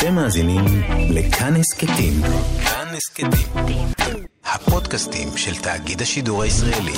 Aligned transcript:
אתם 0.00 0.14
מאזינים 0.14 0.64
לכאן 1.10 1.56
הסכתים. 1.56 2.12
כאן 2.64 2.86
הסכתים. 2.96 3.86
הפודקאסטים 4.44 5.28
של 5.36 5.62
תאגיד 5.62 6.02
השידור 6.02 6.42
הישראלי. 6.42 6.92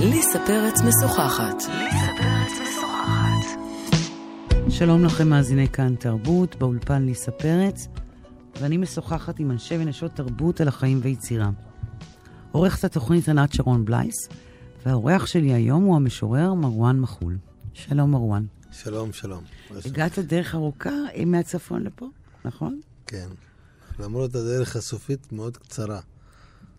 ליסה 0.00 0.38
פרץ 0.46 0.80
משוחחת. 0.80 1.62
שלום 4.68 5.04
לכם 5.04 5.28
מאזיני 5.28 5.68
כאן 5.68 5.94
תרבות, 5.94 6.56
באולפן 6.56 7.02
ליסה 7.02 7.30
פרץ, 7.30 7.88
ואני 8.60 8.76
משוחחת 8.76 9.38
עם 9.40 9.50
אנשי 9.50 9.74
ונשות 9.78 10.12
תרבות 10.12 10.60
על 10.60 10.68
החיים 10.68 11.00
ויצירה. 11.02 11.50
עורכת 12.52 12.84
התוכנית 12.84 13.28
ענת 13.28 13.52
שרון 13.52 13.84
בלייס, 13.84 14.28
והאורח 14.86 15.26
שלי 15.26 15.52
היום 15.54 15.84
הוא 15.84 15.96
המשורר 15.96 16.54
מרואן 16.54 17.00
מחול. 17.00 17.38
שלום 17.74 18.10
מרואן. 18.10 18.44
שלום, 18.72 19.12
שלום. 19.12 19.44
הגעת 19.84 20.18
דרך 20.18 20.54
ארוכה 20.54 20.90
מהצפון 21.26 21.82
לפה, 21.82 22.06
נכון? 22.44 22.80
כן. 23.06 23.28
למרות 23.98 24.34
הדרך 24.34 24.76
הסופית 24.76 25.32
מאוד 25.32 25.56
קצרה. 25.56 26.00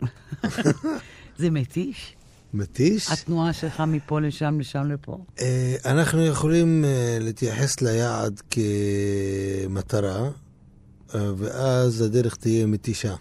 זה 1.39 1.49
מתיש? 1.49 2.16
מתיש? 2.53 3.12
התנועה 3.12 3.53
שלך 3.53 3.84
מפה 3.88 4.22
לשם, 4.22 4.59
לשם 4.59 4.91
לפה? 4.91 5.17
אה, 5.41 5.75
אנחנו 5.86 6.25
יכולים 6.25 6.86
אה, 6.86 7.17
להתייחס 7.22 7.81
ליעד 7.81 8.41
כמטרה, 8.50 10.30
אה, 11.16 11.31
ואז 11.38 12.02
הדרך 12.02 12.36
תהיה 12.36 12.66
מתישה. 12.66 13.16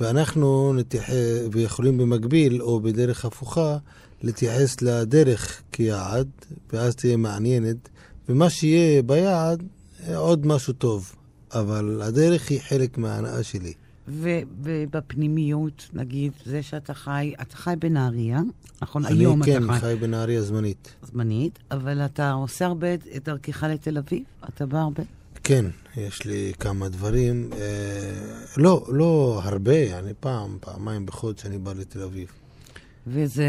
ואנחנו 0.00 0.72
נתייחס, 0.72 1.14
ויכולים 1.52 1.98
במקביל, 1.98 2.62
או 2.62 2.80
בדרך 2.80 3.24
הפוכה, 3.24 3.78
להתייחס 4.22 4.82
לדרך 4.82 5.62
כיעד, 5.72 6.28
ואז 6.72 6.96
תהיה 6.96 7.16
מעניינת, 7.16 7.88
ומה 8.28 8.50
שיהיה 8.50 9.02
ביעד, 9.02 9.62
עוד 10.14 10.46
משהו 10.46 10.72
טוב. 10.72 11.14
אבל 11.54 12.02
הדרך 12.02 12.50
היא 12.50 12.60
חלק 12.60 12.98
מההנאה 12.98 13.42
שלי. 13.42 13.72
ובפנימיות, 14.62 15.88
נגיד, 15.92 16.32
זה 16.46 16.62
שאתה 16.62 16.94
חי, 16.94 17.32
אתה 17.42 17.56
חי 17.56 17.74
בנהריה, 17.78 18.40
נכון? 18.82 19.06
אני 19.06 19.18
היום 19.18 19.44
כן, 19.44 19.64
אתה 19.64 19.72
חי. 19.72 19.80
חי 19.80 19.96
בנהריה 20.00 20.42
זמנית. 20.42 20.94
זמנית, 21.12 21.58
אבל 21.70 22.00
אתה 22.00 22.32
עושה 22.32 22.66
הרבה 22.66 22.94
את 22.94 23.24
דרכך 23.24 23.62
לתל 23.62 23.98
אביב? 23.98 24.22
אתה 24.48 24.66
בא 24.66 24.78
הרבה? 24.78 25.02
כן, 25.44 25.64
יש 25.96 26.24
לי 26.24 26.52
כמה 26.60 26.88
דברים. 26.88 27.50
אה, 27.52 27.58
לא, 28.56 28.86
לא 28.88 29.40
הרבה, 29.44 29.98
אני 29.98 30.12
פעם, 30.20 30.58
פעמיים 30.60 31.06
בחודש 31.06 31.46
אני 31.46 31.58
בא 31.58 31.72
לתל 31.72 32.02
אביב. 32.02 32.28
וזה, 33.06 33.46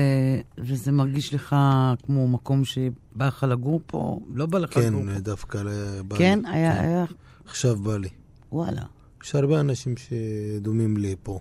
וזה 0.57 0.91
מרגיש 0.91 1.33
לך 1.33 1.55
כמו 2.03 2.27
מקום 2.27 2.65
שבא 2.65 3.27
לך 3.27 3.45
לגור 3.49 3.81
פה? 3.85 4.19
לא 4.33 4.45
בא 4.45 4.59
לך 4.59 4.77
לגור 4.77 5.03
פה. 5.03 5.11
כן, 5.11 5.19
דווקא 5.19 5.63
בא 6.07 6.17
כן? 6.17 6.39
לי. 6.43 6.49
היה, 6.49 6.81
היה... 6.81 7.05
עכשיו 7.45 7.75
בא 7.75 7.97
לי. 7.97 8.09
וואלה. 8.51 8.83
יש 9.23 9.35
הרבה 9.35 9.59
אנשים 9.59 9.95
שדומים 9.97 10.97
לי 10.97 11.15
פה. 11.23 11.39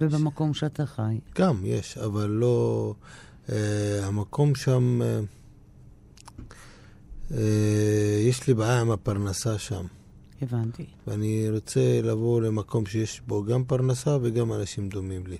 ובמקום 0.00 0.54
שאתה 0.54 0.86
חי? 0.86 1.18
גם 1.38 1.60
יש, 1.64 1.98
אבל 1.98 2.26
לא... 2.26 2.94
אה, 3.52 4.06
המקום 4.06 4.54
שם... 4.54 5.02
אה, 5.02 5.20
אה, 7.32 7.38
יש 8.18 8.48
לי 8.48 8.54
בעיה 8.54 8.80
עם 8.80 8.90
הפרנסה 8.90 9.58
שם. 9.58 9.84
הבנתי. 10.42 10.86
ואני 11.06 11.50
רוצה 11.50 12.00
לבוא 12.02 12.40
למקום 12.40 12.86
שיש 12.86 13.22
בו 13.26 13.44
גם 13.44 13.64
פרנסה 13.64 14.18
וגם 14.22 14.52
אנשים 14.52 14.88
דומים 14.88 15.26
לי. 15.26 15.36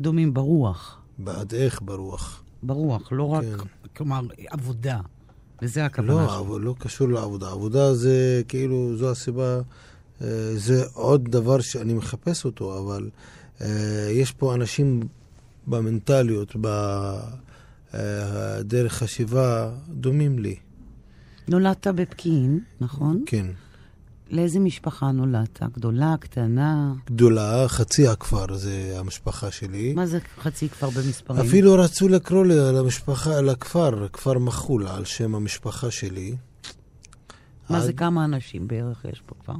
דומים 0.00 0.34
ברוח. 0.34 0.98
בעד 1.18 1.54
איך 1.54 1.82
ברוח. 1.82 2.42
ברוח, 2.62 3.12
לא 3.12 3.28
רק, 3.28 3.44
כן. 3.44 3.56
כלומר, 3.96 4.20
עבודה. 4.46 5.00
וזה 5.62 5.84
הכוונה 5.84 6.12
לא, 6.12 6.28
שלי. 6.28 6.38
אבל 6.38 6.60
לא 6.60 6.74
קשור 6.78 7.08
לעבודה. 7.08 7.50
עבודה 7.50 7.94
זה 7.94 8.42
כאילו, 8.48 8.96
זו 8.96 9.10
הסיבה, 9.10 9.60
אה, 10.22 10.56
זה 10.56 10.84
עוד 10.92 11.28
דבר 11.28 11.60
שאני 11.60 11.94
מחפש 11.94 12.44
אותו, 12.44 12.78
אבל 12.78 13.10
אה, 13.60 14.08
יש 14.10 14.32
פה 14.32 14.54
אנשים 14.54 15.00
במנטליות, 15.66 16.56
בדרך 17.94 18.92
חשיבה, 18.92 19.70
דומים 19.88 20.38
לי. 20.38 20.56
נולדת 21.48 21.86
בפקיעין, 21.86 22.60
נכון? 22.80 23.22
כן. 23.26 23.46
לאיזה 24.30 24.58
משפחה 24.60 25.10
נולדת? 25.12 25.62
גדולה, 25.62 26.14
קטנה? 26.20 26.92
גדולה, 27.06 27.68
חצי 27.68 28.08
הכפר 28.08 28.54
זה 28.56 28.94
המשפחה 28.98 29.50
שלי. 29.50 29.94
מה 29.94 30.06
זה 30.06 30.18
חצי 30.40 30.68
כפר 30.68 30.90
במספרים? 30.90 31.40
אפילו 31.40 31.74
רצו 31.74 32.08
לקרוא 32.08 32.44
לי 32.44 32.54
למשפחה, 32.56 33.40
לכפר, 33.40 34.08
כפר 34.12 34.38
מחול, 34.38 34.86
על 34.88 35.04
שם 35.04 35.34
המשפחה 35.34 35.90
שלי. 35.90 36.36
מה 37.70 37.80
זה 37.80 37.88
עד- 37.88 37.98
כמה 37.98 38.24
אנשים 38.24 38.68
בערך 38.68 39.04
יש 39.12 39.22
פה 39.26 39.34
כבר? 39.44 39.54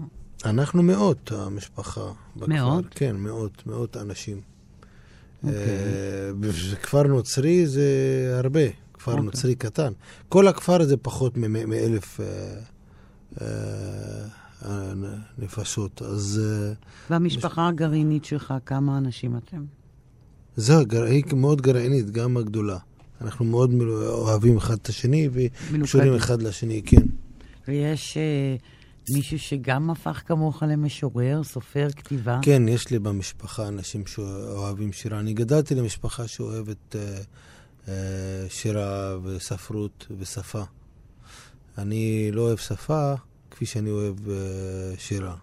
אנחנו 0.44 0.83
מאות, 0.83 1.33
המשפחה. 1.33 2.00
בכפר. 2.37 2.47
מאות? 2.53 2.84
כן, 2.91 3.17
מאות, 3.17 3.62
מאות 3.67 3.97
אנשים. 3.97 4.41
אוקיי. 5.44 5.59
אה, 5.59 6.77
כפר 6.83 7.03
נוצרי 7.03 7.67
זה 7.67 7.87
הרבה, 8.39 8.61
כפר 9.04 9.12
אוקיי. 9.12 9.25
נוצרי 9.25 9.54
קטן. 9.54 9.92
כל 10.28 10.48
הכפר 10.48 10.84
זה 10.84 10.97
פחות 10.97 11.37
מאלף 11.37 12.20
אה, 12.20 12.26
אה, 13.41 13.47
אה, 14.65 14.92
נפשות. 15.38 16.03
אז 16.03 16.41
אה, 16.44 16.72
והמשפחה 17.10 17.69
הגרעינית 17.69 18.25
שלך, 18.25 18.54
כמה 18.66 18.98
אנשים 18.98 19.37
אתם? 19.37 19.64
זה, 20.56 20.75
היא 21.06 21.25
מאוד 21.37 21.60
גרעינית, 21.60 22.10
גם 22.10 22.37
הגדולה. 22.37 22.78
אנחנו 23.20 23.44
מאוד 23.44 23.70
אוהבים 24.09 24.56
אחד 24.56 24.75
את 24.75 24.87
השני 24.87 25.28
וקשורים. 25.32 26.14
אחד 26.14 26.43
לשני, 26.43 26.82
כן. 26.87 27.06
ויש 27.69 28.16
אה, 28.16 28.56
מישהו 29.10 29.38
שגם 29.38 29.91
הפך 29.91 30.22
כמוך 30.26 30.62
למשורר, 30.62 31.43
סופר, 31.44 31.88
כתיבה? 31.97 32.38
כן, 32.43 32.69
יש 32.69 32.91
לי 32.91 32.98
במשפחה 32.98 33.69
אנשים 33.69 34.06
שאוהבים 34.06 34.93
שירה. 34.93 35.20
אני 35.20 35.34
גדלתי 35.34 35.75
למשפחה 35.75 36.28
שאוהבת 36.28 36.97
אה, 36.97 37.19
שירה 38.49 39.17
וספרות 39.22 40.06
ושפה. 40.19 40.62
אני 41.78 42.31
לא 42.33 42.43
אוהב 42.43 42.59
שפה 42.59 43.15
כפי 43.50 43.67
שאני 43.67 43.91
אוהב 43.91 44.28
אה, 44.28 44.34
שירה. 44.99 45.37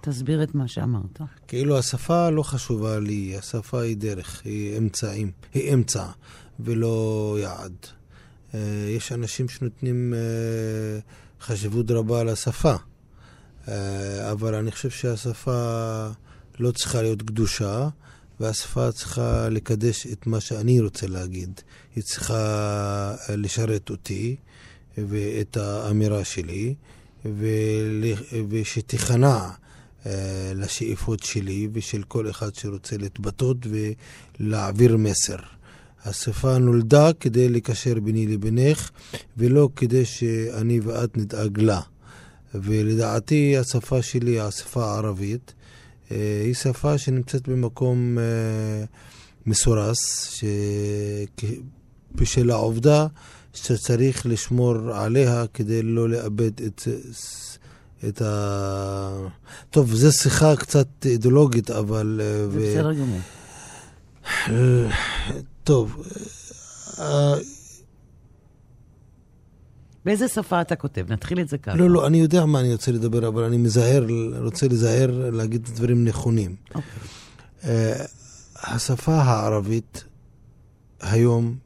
תסביר 0.00 0.42
את 0.42 0.54
מה 0.54 0.68
שאמרת. 0.68 1.20
כאילו 1.48 1.78
השפה 1.78 2.30
לא 2.30 2.42
חשובה 2.42 3.00
לי, 3.00 3.36
השפה 3.36 3.80
היא 3.80 3.96
דרך, 3.96 4.42
היא 4.44 4.78
אמצעים, 4.78 5.30
היא 5.54 5.74
אמצע 5.74 6.06
ולא 6.60 7.36
יעד. 7.40 7.76
אה, 8.54 8.60
יש 8.88 9.12
אנשים 9.12 9.48
שנותנים 9.48 10.14
אה, 10.14 10.98
חשיבות 11.40 11.90
רבה 11.90 12.24
לשפה, 12.24 12.74
אה, 13.68 14.32
אבל 14.32 14.54
אני 14.54 14.70
חושב 14.70 14.90
שהשפה 14.90 16.06
לא 16.58 16.70
צריכה 16.70 17.02
להיות 17.02 17.22
קדושה, 17.22 17.88
והשפה 18.40 18.92
צריכה 18.92 19.48
לקדש 19.48 20.06
את 20.06 20.26
מה 20.26 20.40
שאני 20.40 20.80
רוצה 20.80 21.06
להגיד. 21.06 21.60
היא 21.96 22.04
צריכה 22.04 23.14
אה, 23.28 23.36
לשרת 23.36 23.90
אותי 23.90 24.36
ואת 24.98 25.56
האמירה 25.56 26.24
שלי, 26.24 26.74
ושתיכנע 28.48 29.48
אה, 30.06 30.52
לשאיפות 30.54 31.22
שלי 31.22 31.68
ושל 31.72 32.02
כל 32.02 32.30
אחד 32.30 32.54
שרוצה 32.54 32.96
להתבטאות 32.96 33.66
ולהעביר 34.40 34.96
מסר. 34.96 35.36
השפה 36.04 36.58
נולדה 36.58 37.12
כדי 37.20 37.48
לקשר 37.48 38.00
ביני 38.00 38.26
לבינך, 38.26 38.90
ולא 39.36 39.68
כדי 39.76 40.04
שאני 40.04 40.80
ואת 40.80 41.16
נדאג 41.16 41.60
לה. 41.60 41.80
ולדעתי 42.54 43.56
השפה 43.56 44.02
שלי, 44.02 44.40
השפה 44.40 44.84
הערבית, 44.84 45.54
היא 46.10 46.54
שפה 46.54 46.98
שנמצאת 46.98 47.48
במקום 47.48 48.18
אה, 48.18 48.84
מסורס, 49.46 50.30
ש... 50.30 50.44
בשל 52.14 52.50
העובדה 52.50 53.06
שצריך 53.54 54.26
לשמור 54.26 54.74
עליה 54.92 55.44
כדי 55.54 55.82
לא 55.82 56.08
לאבד 56.08 56.60
את, 56.60 56.82
את 58.08 58.22
ה... 58.22 59.28
טוב, 59.70 59.94
זו 59.94 60.12
שיחה 60.12 60.56
קצת 60.56 60.88
אידיאולוגית, 61.04 61.70
אבל... 61.70 62.20
אה, 62.24 62.48
זה 62.48 62.58
בסדר 62.58 62.92
גמור. 62.92 63.20
טוב, 65.64 66.02
אה, 66.98 67.34
באיזה 70.06 70.28
שפה 70.28 70.60
אתה 70.60 70.76
כותב? 70.76 71.12
נתחיל 71.12 71.40
את 71.40 71.48
זה 71.48 71.58
ככה. 71.58 71.76
לא, 71.76 71.90
לא, 71.90 72.06
אני 72.06 72.18
יודע 72.18 72.44
מה 72.44 72.60
אני 72.60 72.72
רוצה 72.72 72.92
לדבר, 72.92 73.28
אבל 73.28 73.42
אני 73.44 73.56
מזהר, 73.56 74.06
רוצה 74.38 74.68
לזהר 74.68 75.30
להגיד 75.32 75.68
דברים 75.74 76.04
נכונים. 76.04 76.56
אוקיי. 76.68 76.82
אה, 77.64 78.04
השפה 78.56 79.14
הערבית 79.14 80.04
היום, 81.00 81.56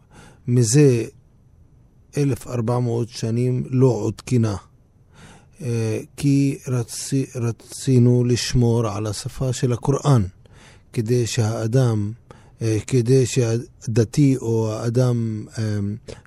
מזה 0.48 1.04
1,400 2.16 3.08
שנים, 3.08 3.64
לא 3.70 3.86
עודכנה. 3.86 4.56
אה, 5.62 6.00
כי 6.16 6.58
רצי, 6.68 7.26
רצינו 7.34 8.24
לשמור 8.24 8.88
על 8.88 9.06
השפה 9.06 9.52
של 9.52 9.72
הקוראן, 9.72 10.22
כדי 10.92 11.26
שהאדם 11.26 12.12
כדי 12.86 13.26
שהדתי 13.26 14.36
או 14.36 14.72
האדם 14.72 15.44
אה, 15.58 15.64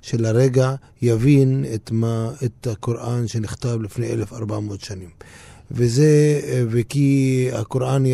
של 0.02 0.24
הרגע 0.24 0.74
יבין 1.02 1.64
את, 1.74 1.90
מה, 1.90 2.30
את 2.44 2.66
הקוראן 2.66 3.28
שנכתב 3.28 3.78
לפני 3.82 4.06
1400 4.06 4.80
שנים. 4.80 5.08
וזה, 5.70 6.40
אה, 6.44 6.62
וכי 6.68 7.48
הקוראן 7.52 8.04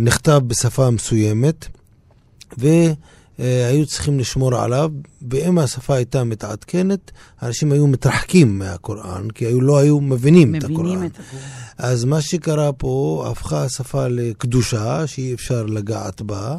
נכתב 0.00 0.40
בשפה 0.46 0.90
מסוימת, 0.90 1.66
והיו 3.38 3.86
צריכים 3.86 4.18
לשמור 4.18 4.54
עליו, 4.54 4.90
ואם 5.30 5.58
השפה 5.58 5.94
הייתה 5.94 6.24
מתעדכנת, 6.24 7.10
אנשים 7.42 7.72
היו 7.72 7.86
מתרחקים 7.86 8.58
מהקוראן, 8.58 9.30
כי 9.30 9.46
היו, 9.46 9.60
לא 9.60 9.78
היו 9.78 10.00
מבינים, 10.00 10.48
מבינים 10.48 10.54
את 10.54 10.64
הקוראן. 10.64 10.86
מבינים 10.86 11.06
את 11.06 11.18
הקוראן. 11.20 11.44
אז 11.78 12.04
מה 12.04 12.20
שקרה 12.20 12.72
פה, 12.72 13.24
הפכה 13.30 13.64
השפה 13.64 14.08
לקדושה, 14.08 15.06
שאי 15.06 15.34
אפשר 15.34 15.66
לגעת 15.66 16.22
בה, 16.22 16.56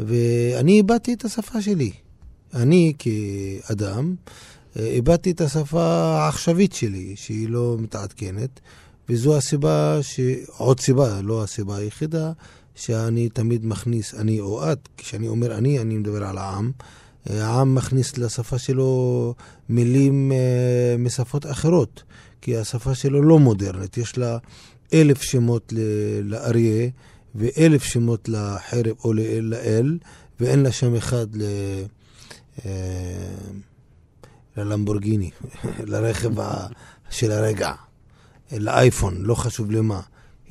ואני 0.00 0.72
איבדתי 0.72 1.14
את 1.14 1.24
השפה 1.24 1.62
שלי. 1.62 1.92
אני 2.54 2.92
כאדם, 2.98 4.14
איבדתי 4.76 5.30
את 5.30 5.40
השפה 5.40 5.84
העכשווית 5.84 6.72
שלי, 6.72 7.12
שהיא 7.16 7.48
לא 7.48 7.76
מתעדכנת, 7.78 8.60
וזו 9.08 9.36
הסיבה, 9.36 9.98
ש... 10.02 10.20
עוד 10.56 10.80
סיבה, 10.80 11.20
לא 11.22 11.42
הסיבה 11.42 11.76
היחידה, 11.76 12.32
שאני 12.74 13.28
תמיד 13.28 13.66
מכניס, 13.66 14.14
אני 14.14 14.40
או 14.40 14.72
את, 14.72 14.88
כשאני 14.96 15.28
אומר 15.28 15.58
אני, 15.58 15.78
אני 15.78 15.96
מדבר 15.96 16.24
על 16.24 16.38
העם. 16.38 16.72
העם 17.26 17.74
מכניס 17.74 18.18
לשפה 18.18 18.58
שלו 18.58 19.34
מילים 19.68 20.32
uh, 20.32 20.98
משפות 20.98 21.46
אחרות, 21.46 22.02
כי 22.40 22.56
השפה 22.56 22.94
שלו 22.94 23.22
לא 23.22 23.38
מודרנית, 23.38 23.98
יש 23.98 24.18
לה 24.18 24.38
אלף 24.92 25.22
שמות 25.22 25.72
לאריה 26.22 26.88
ואלף 27.34 27.82
שמות 27.82 28.28
לחרב 28.28 28.96
או 29.04 29.12
לאל, 29.42 29.98
ואין 30.40 30.62
לה 30.62 30.72
שם 30.72 30.94
אחד 30.94 31.26
ל... 31.36 31.42
Uh, 32.58 32.62
ללמבורגיני, 34.56 35.30
לרכב 35.90 36.30
של 37.10 37.32
הרגע, 37.32 37.72
לאייפון, 38.52 39.22
לא 39.22 39.34
חשוב 39.34 39.70
למה. 39.70 40.00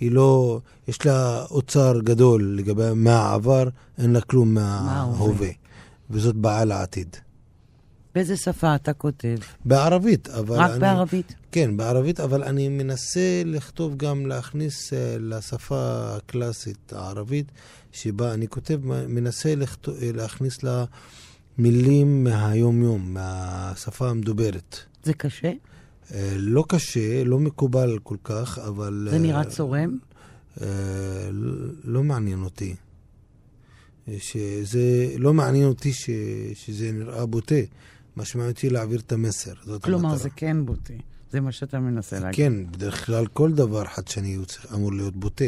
היא 0.03 0.11
לא, 0.11 0.59
יש 0.87 1.05
לה 1.05 1.45
אוצר 1.51 1.99
גדול 1.99 2.55
לגבי 2.57 2.89
מהעבר, 2.95 3.67
אין 3.97 4.13
לה 4.13 4.21
כלום 4.21 4.53
מההווה. 4.53 5.49
וזאת 6.09 6.35
בעיה 6.35 6.65
לעתיד. 6.65 7.15
באיזה 8.15 8.37
שפה 8.37 8.75
אתה 8.75 8.93
כותב? 8.93 9.37
בערבית, 9.65 10.29
אבל... 10.29 10.57
רק 10.57 10.71
אני, 10.71 10.79
בערבית? 10.79 11.35
כן, 11.51 11.77
בערבית, 11.77 12.19
אבל 12.19 12.43
אני 12.43 12.69
מנסה 12.69 13.41
לכתוב 13.45 13.97
גם, 13.97 14.25
להכניס 14.25 14.93
uh, 14.93 14.95
לשפה 15.19 16.15
הקלאסית 16.17 16.93
הערבית, 16.93 17.51
שבה 17.91 18.33
אני 18.33 18.47
כותב, 18.47 18.79
מנסה 19.07 19.55
לכתוב, 19.55 19.95
להכניס 20.01 20.63
לה... 20.63 20.85
מילים 21.57 22.23
מהיום-יום, 22.23 23.13
מהשפה 23.13 24.09
המדוברת. 24.09 24.77
זה 25.03 25.13
קשה? 25.13 25.51
אה, 26.11 26.33
לא 26.37 26.63
קשה, 26.67 27.23
לא 27.23 27.39
מקובל 27.39 27.99
כל 28.03 28.17
כך, 28.23 28.59
אבל... 28.67 29.07
זה 29.11 29.19
נראה 29.19 29.39
אה, 29.39 29.45
צורם? 29.45 29.97
אה, 30.61 30.67
לא 31.83 32.03
מעניין 32.03 32.43
אותי. 32.43 32.75
שזה 34.17 35.07
לא 35.17 35.33
מעניין 35.33 35.65
אותי 35.65 35.93
ש, 35.93 36.09
שזה 36.53 36.91
נראה 36.91 37.25
בוטה. 37.25 37.55
אותי 38.49 38.69
להעביר 38.69 38.99
את 38.99 39.11
המסר. 39.11 39.53
כלומר, 39.81 40.09
המטרה. 40.09 40.17
זה 40.17 40.29
כן 40.29 40.65
בוטה. 40.65 40.93
זה 41.31 41.41
מה 41.41 41.51
שאתה 41.51 41.79
מנסה 41.79 42.19
להגיד. 42.19 42.35
כן, 42.35 42.53
בדרך 42.71 43.05
כלל 43.05 43.27
כל 43.27 43.51
דבר 43.51 43.85
חדשני 43.85 44.37
אמור 44.73 44.93
להיות 44.93 45.15
בוטה. 45.15 45.45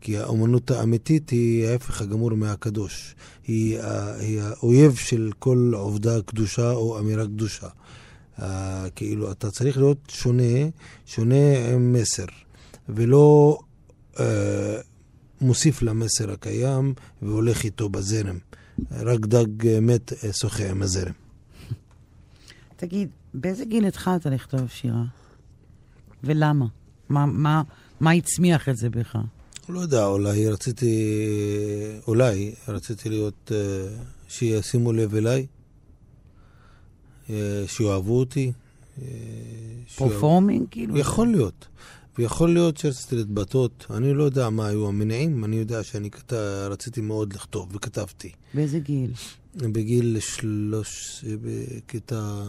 כי 0.00 0.18
האומנות 0.18 0.70
האמיתית 0.70 1.30
היא 1.30 1.66
ההפך 1.66 2.00
הגמור 2.00 2.30
מהקדוש. 2.30 3.14
היא, 3.46 3.80
היא 4.20 4.40
האויב 4.40 4.94
של 4.94 5.30
כל 5.38 5.72
עובדה 5.74 6.22
קדושה 6.22 6.72
או 6.72 6.98
אמירה 6.98 7.24
קדושה. 7.24 7.68
Uh, 8.38 8.42
כאילו, 8.94 9.32
אתה 9.32 9.50
צריך 9.50 9.76
להיות 9.76 9.98
שונה, 10.08 10.68
שונה 11.06 11.72
עם 11.72 11.92
מסר, 11.92 12.24
ולא 12.88 13.58
uh, 14.14 14.20
מוסיף 15.40 15.82
למסר 15.82 16.30
הקיים 16.30 16.94
והולך 17.22 17.64
איתו 17.64 17.88
בזרם. 17.88 18.38
רק 18.90 19.20
דג 19.20 19.78
מת 19.80 20.12
שוחה 20.32 20.70
עם 20.70 20.82
הזרם. 20.82 21.12
תגיד, 22.76 23.08
באיזה 23.34 23.64
גיל 23.64 23.86
התחלת 23.86 24.26
לכתוב 24.26 24.68
שירה? 24.68 25.04
ולמה? 26.24 26.66
מה, 27.08 27.26
מה, 27.26 27.62
מה 28.00 28.10
הצמיח 28.10 28.68
את 28.68 28.76
זה 28.76 28.90
בך? 28.90 29.16
לא 29.68 29.80
יודע, 29.80 30.06
אולי 30.06 30.48
רציתי, 30.48 30.94
אולי 32.06 32.54
רציתי 32.68 33.08
להיות, 33.08 33.52
אה, 33.54 33.88
שישימו 34.28 34.92
לב 34.92 35.14
אליי, 35.14 35.40
אה, 35.40 35.46
שיאהבו 37.66 38.18
אותי. 38.18 38.52
אה, 39.02 39.06
פרפורמינג, 39.96 40.66
כאילו? 40.70 40.98
יכול 40.98 41.28
להיות. 41.28 41.68
ויכול 42.18 42.52
להיות 42.52 42.76
שרציתי 42.76 43.16
להתבטאות. 43.16 43.86
אני 43.90 44.14
לא 44.14 44.22
יודע 44.22 44.50
מה 44.50 44.66
היו 44.66 44.88
המניעים, 44.88 45.44
אני 45.44 45.56
יודע 45.56 45.82
שאני 45.82 46.10
כת... 46.10 46.32
רציתי 46.70 47.00
מאוד 47.00 47.32
לכתוב, 47.32 47.68
וכתבתי. 47.76 48.32
באיזה 48.54 48.78
גיל? 48.78 49.10
בגיל 49.56 50.16
שלוש... 50.20 51.24
בכיתה... 51.42 52.42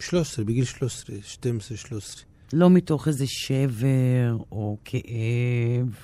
שלוש 0.00 0.30
עשרה, 0.30 0.44
בגיל 0.44 0.64
שלוש 0.64 0.94
עשרה, 0.94 1.16
שתים 1.22 1.58
עשרה, 1.58 1.76
שלוש 1.76 2.04
עשרה. 2.04 2.22
לא 2.52 2.70
מתוך 2.70 3.08
איזה 3.08 3.24
שבר 3.26 4.36
או 4.52 4.76
כאב. 4.84 5.94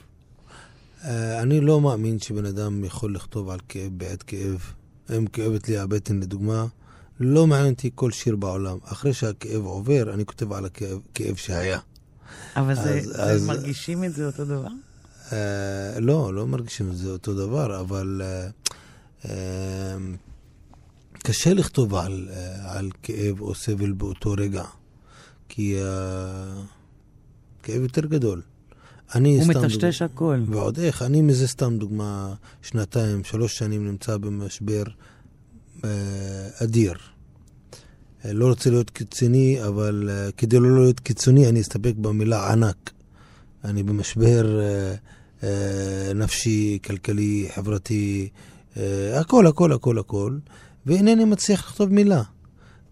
Uh, 1.00 1.06
אני 1.42 1.60
לא 1.60 1.80
מאמין 1.80 2.18
שבן 2.18 2.44
אדם 2.44 2.84
יכול 2.84 3.14
לכתוב 3.14 3.50
על 3.50 3.58
כאב 3.68 3.92
בעת 3.92 4.22
כאב. 4.22 4.72
אם 5.16 5.26
כאבת 5.26 5.68
לי 5.68 5.78
הבטן 5.78 6.20
לדוגמה, 6.20 6.66
לא 7.20 7.46
מעניין 7.46 7.72
אותי 7.72 7.90
כל 7.94 8.10
שיר 8.10 8.36
בעולם. 8.36 8.78
אחרי 8.84 9.14
שהכאב 9.14 9.64
עובר, 9.64 10.14
אני 10.14 10.26
כותב 10.26 10.52
על 10.52 10.64
הכאב 10.64 11.36
שהיה. 11.36 11.78
אבל 12.56 12.70
אז, 12.70 12.78
זה, 12.82 13.22
אז, 13.22 13.40
זה 13.40 13.46
מרגישים 13.46 14.04
את 14.04 14.14
זה 14.14 14.26
אותו 14.26 14.44
דבר? 14.44 14.68
Uh, 15.28 15.32
לא, 16.00 16.34
לא 16.34 16.46
מרגישים 16.46 16.90
את 16.90 16.96
זה 16.96 17.10
אותו 17.10 17.34
דבר, 17.34 17.80
אבל 17.80 18.22
uh, 18.22 19.24
uh, 19.24 19.28
קשה 21.18 21.54
לכתוב 21.54 21.94
על, 21.94 22.28
uh, 22.30 22.68
על 22.68 22.90
כאב 23.02 23.40
או 23.40 23.54
סבל 23.54 23.92
באותו 23.92 24.32
רגע. 24.32 24.64
כי 25.48 25.76
הכאב 27.60 27.82
יותר 27.82 28.06
גדול. 28.06 28.42
אני 29.14 29.38
הוא 29.38 29.46
מטשטש 29.46 30.02
הכל. 30.02 30.42
ועוד 30.48 30.78
איך, 30.78 31.02
אני 31.02 31.22
מזה 31.22 31.48
סתם 31.48 31.78
דוגמה, 31.78 32.34
שנתיים, 32.62 33.24
שלוש 33.24 33.58
שנים 33.58 33.86
נמצא 33.86 34.16
במשבר 34.16 34.82
אה, 34.86 34.92
אדיר. 36.64 36.94
אה, 38.24 38.32
לא 38.32 38.48
רוצה 38.48 38.70
להיות 38.70 38.90
קיצוני, 38.90 39.64
אבל 39.66 40.10
uh, 40.10 40.32
כדי 40.32 40.58
לא 40.58 40.82
להיות 40.82 41.00
קיצוני, 41.00 41.48
אני 41.48 41.60
אסתפק 41.60 41.94
במילה 41.96 42.52
ענק. 42.52 42.90
אני 43.64 43.82
במשבר 43.82 44.60
נפשי, 46.14 46.78
כלכלי, 46.84 47.48
חברתי, 47.54 48.28
הכל, 49.14 49.46
הכל, 49.46 49.72
הכל, 49.72 49.98
הכל, 49.98 50.38
ואינני 50.86 51.24
מצליח 51.24 51.68
לכתוב 51.68 51.92
מילה. 51.92 52.22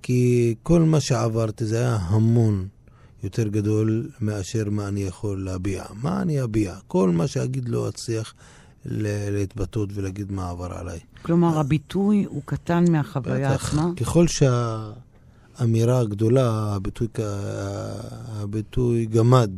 כי 0.02 0.54
כל 0.62 0.80
מה 0.82 1.00
שעברתי 1.00 1.64
זה 1.64 1.78
היה 1.78 1.96
המון 2.00 2.68
יותר 3.22 3.48
גדול 3.48 4.10
מאשר 4.20 4.70
מה 4.70 4.88
אני 4.88 5.02
יכול 5.02 5.44
להביע. 5.44 5.84
מה 6.02 6.22
אני 6.22 6.42
אביע? 6.42 6.74
כל 6.86 7.10
מה 7.10 7.26
שאגיד 7.26 7.68
לא 7.68 7.88
אצליח 7.88 8.34
להתבטאות 8.88 9.90
ולהגיד 9.94 10.32
מה 10.32 10.50
עבר 10.50 10.72
עליי. 10.72 10.98
כלומר, 11.22 11.58
הביטוי 11.58 12.24
הוא 12.24 12.42
קטן 12.44 12.84
מהחוויה 12.92 13.50
בטח, 13.50 13.68
עצמה? 13.68 13.90
ככל 13.96 14.26
שהאמירה 14.28 15.98
הגדולה, 15.98 16.74
הביטוי, 16.74 17.08
הביטוי 18.28 19.06
גמד 19.06 19.50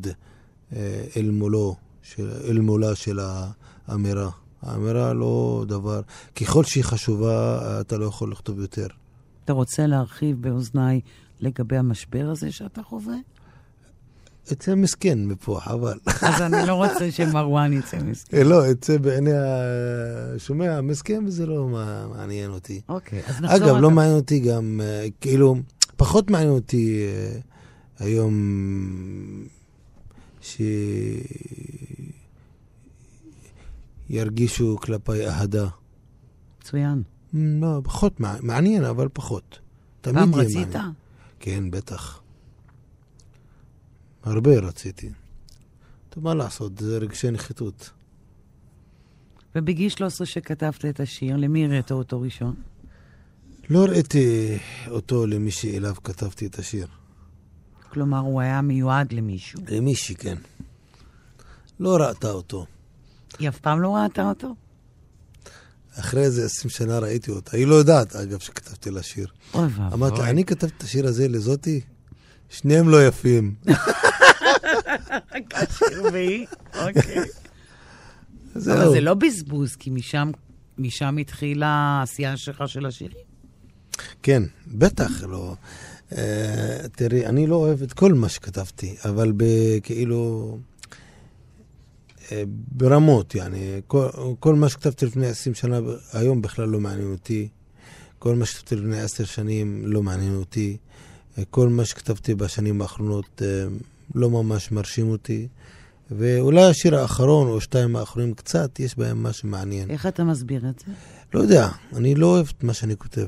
אה, 0.73 1.05
אל 1.17 1.31
מולו, 1.31 1.77
של, 2.03 2.31
אל 2.49 2.61
מולה 2.61 2.95
של 2.95 3.19
האמירה. 3.89 4.31
האמירה 4.63 5.13
לא 5.13 5.65
דבר, 5.69 6.01
ככל 6.37 6.65
שהיא 6.65 6.85
חשובה, 6.85 7.61
אתה 7.81 7.99
לא 7.99 8.05
יכול 8.05 8.33
לכתוב 8.33 8.61
יותר. 8.61 8.87
אתה 9.45 9.53
רוצה 9.53 9.87
להרחיב 9.87 10.43
באוזניי 10.43 11.01
לגבי 11.41 11.77
המשבר 11.77 12.29
הזה 12.31 12.53
שאתה 12.53 12.83
חווה? 12.83 13.15
אצא 14.53 14.75
מסכן 14.75 15.27
מפה, 15.27 15.61
חבל. 15.63 15.99
אז 16.23 16.43
אני 16.43 16.67
לא 16.67 16.75
רוצה 16.75 17.11
שמרואן 17.11 17.73
יצא 17.73 17.99
מסכן. 18.05 18.37
אה, 18.37 18.45
לא, 18.45 18.71
אצא 18.71 18.99
בעיני 18.99 19.31
השומע 19.35 20.81
מסכן, 20.81 21.25
וזה 21.27 21.47
לא 21.47 21.69
מעניין 22.17 22.51
אותי. 22.51 22.81
אוקיי, 22.89 23.23
אז 23.27 23.41
נחזור... 23.41 23.57
אגב, 23.57 23.77
לא 23.77 23.91
מעניין 23.91 24.17
אותי 24.17 24.41
גם, 24.41 24.81
אה, 24.85 25.07
כאילו, 25.21 25.57
פחות 25.97 26.31
מעניין 26.31 26.51
אותי 26.51 27.07
אה, 27.07 27.39
היום 27.99 28.35
שירגישו 34.11 34.77
כלפיי 34.81 35.29
אהדה. 35.29 35.69
מצוין. 36.61 37.03
לא, 37.35 37.81
פחות 37.85 38.21
מעניין, 38.21 38.85
אבל 38.85 39.09
פחות. 39.13 39.59
פעם 40.01 40.35
רצית? 40.35 40.57
מעניין. 40.75 40.93
כן, 41.41 41.71
בטח. 41.71 42.21
הרבה 44.29 44.59
רציתי. 44.59 45.11
טוב, 46.11 46.25
מה 46.25 46.35
לעשות, 46.35 46.79
זה 46.79 46.99
רגשי 46.99 47.31
נחיתות. 47.31 47.91
ובגיל 49.55 49.89
13 49.89 50.27
שכתבת 50.27 50.85
את 50.85 51.01
השיר, 51.01 51.37
למי 51.37 51.65
הראית 51.67 51.93
אותו 51.93 52.21
ראשון? 52.21 52.55
לא 53.71 53.85
ראיתי 53.85 54.59
אותו 54.89 55.27
למי 55.27 55.51
שאליו 55.51 55.95
כתבתי 56.05 56.47
את 56.47 56.59
השיר. 56.59 56.87
כלומר, 57.91 58.19
הוא 58.19 58.41
היה 58.41 58.61
מיועד 58.61 59.13
למישהו. 59.13 59.61
למישהי, 59.69 60.15
כן. 60.15 60.37
לא 61.81 61.97
ראתה 61.97 62.31
אותו. 62.31 62.67
היא 63.39 63.49
אף 63.49 63.59
פעם 63.59 63.81
לא 63.81 63.97
ראתה 63.97 64.29
אותו? 64.29 64.55
אחרי 66.01 66.23
איזה 66.23 66.45
עשרים 66.45 66.71
שנה 66.71 66.99
ראיתי 66.99 67.31
אותה. 67.31 67.57
היא 67.57 67.67
לא 67.67 67.75
יודעת, 67.75 68.17
אגב, 68.17 68.39
שכתבתי 68.39 68.91
לה 68.91 69.03
שיר. 69.03 69.27
אוי 69.55 69.63
ואבוי. 69.63 69.87
אמרתי 69.93 70.19
לה, 70.19 70.31
אני 70.31 70.45
כתבתי 70.45 70.75
את 70.77 70.83
השיר 70.83 71.07
הזה 71.07 71.29
לזאתי? 71.29 71.81
שניהם 72.49 72.89
לא 72.89 73.07
יפים. 73.07 73.55
אוקיי. 76.83 77.25
זהו. 78.55 78.77
אבל 78.77 78.91
זה 78.91 79.01
לא 79.01 79.15
בזבוז, 79.15 79.77
כי 79.77 79.91
משם, 79.91 80.31
משם 80.79 81.17
התחילה 81.17 81.67
העשייה 81.67 82.37
שלך 82.37 82.63
של 82.67 82.87
השירים. 82.87 83.29
כן, 84.23 84.43
בטח 84.67 85.23
לא. 85.23 85.55
Uh, 86.11 86.15
תראי, 86.97 87.27
אני 87.27 87.47
לא 87.47 87.57
אוהב 87.57 87.83
את 87.83 87.93
כל 87.93 88.15
מה 88.15 88.29
שכתבתי, 88.29 88.97
אבל 89.05 89.33
ב- 89.37 89.79
כאילו... 89.83 90.59
uh, 92.19 92.31
ברמות, 92.49 93.35
יעני. 93.35 93.81
כל, 93.87 94.09
כל 94.41 94.55
מה 94.55 94.69
שכתבתי 94.69 95.07
לפני 95.07 95.27
20 95.27 95.55
שנה, 95.55 95.79
היום 96.13 96.43
בכלל 96.43 96.69
לא 96.69 96.81
מעניין 96.81 97.11
אותי. 97.11 97.49
כל 98.19 98.35
מה 98.35 98.47
שכתבתי 98.47 98.77
לפני 98.77 99.01
10 99.01 99.25
שנים 99.25 99.83
לא 99.87 100.03
מעניין 100.03 100.35
אותי. 100.35 100.77
Uh, 101.37 101.41
כל 101.51 101.69
מה 101.69 101.85
שכתבתי 101.85 102.35
בשנים 102.35 102.83
האחרונות 102.83 103.43
לא 104.15 104.31
ממש 104.31 104.73
מרשים 104.73 105.09
אותי. 105.09 105.49
ואולי 106.11 106.65
השיר 106.65 106.97
האחרון 106.97 107.49
או 107.49 107.61
שתיים 107.61 107.97
האחרונים 107.97 108.35
קצת, 108.35 108.81
יש 108.81 108.99
בהם 108.99 109.23
משהו 109.23 109.49
מעניין. 109.49 109.91
איך 109.91 110.07
אתה 110.07 110.25
מסביר 110.25 110.69
את 110.69 110.79
זה? 110.79 110.93
לא 111.35 111.41
יודע, 111.41 111.69
אני 111.93 112.15
לא 112.15 112.27
אוהב 112.27 112.47
את 112.59 112.65
מה 112.65 112.75
שאני 112.75 112.97
כותב. 112.97 113.27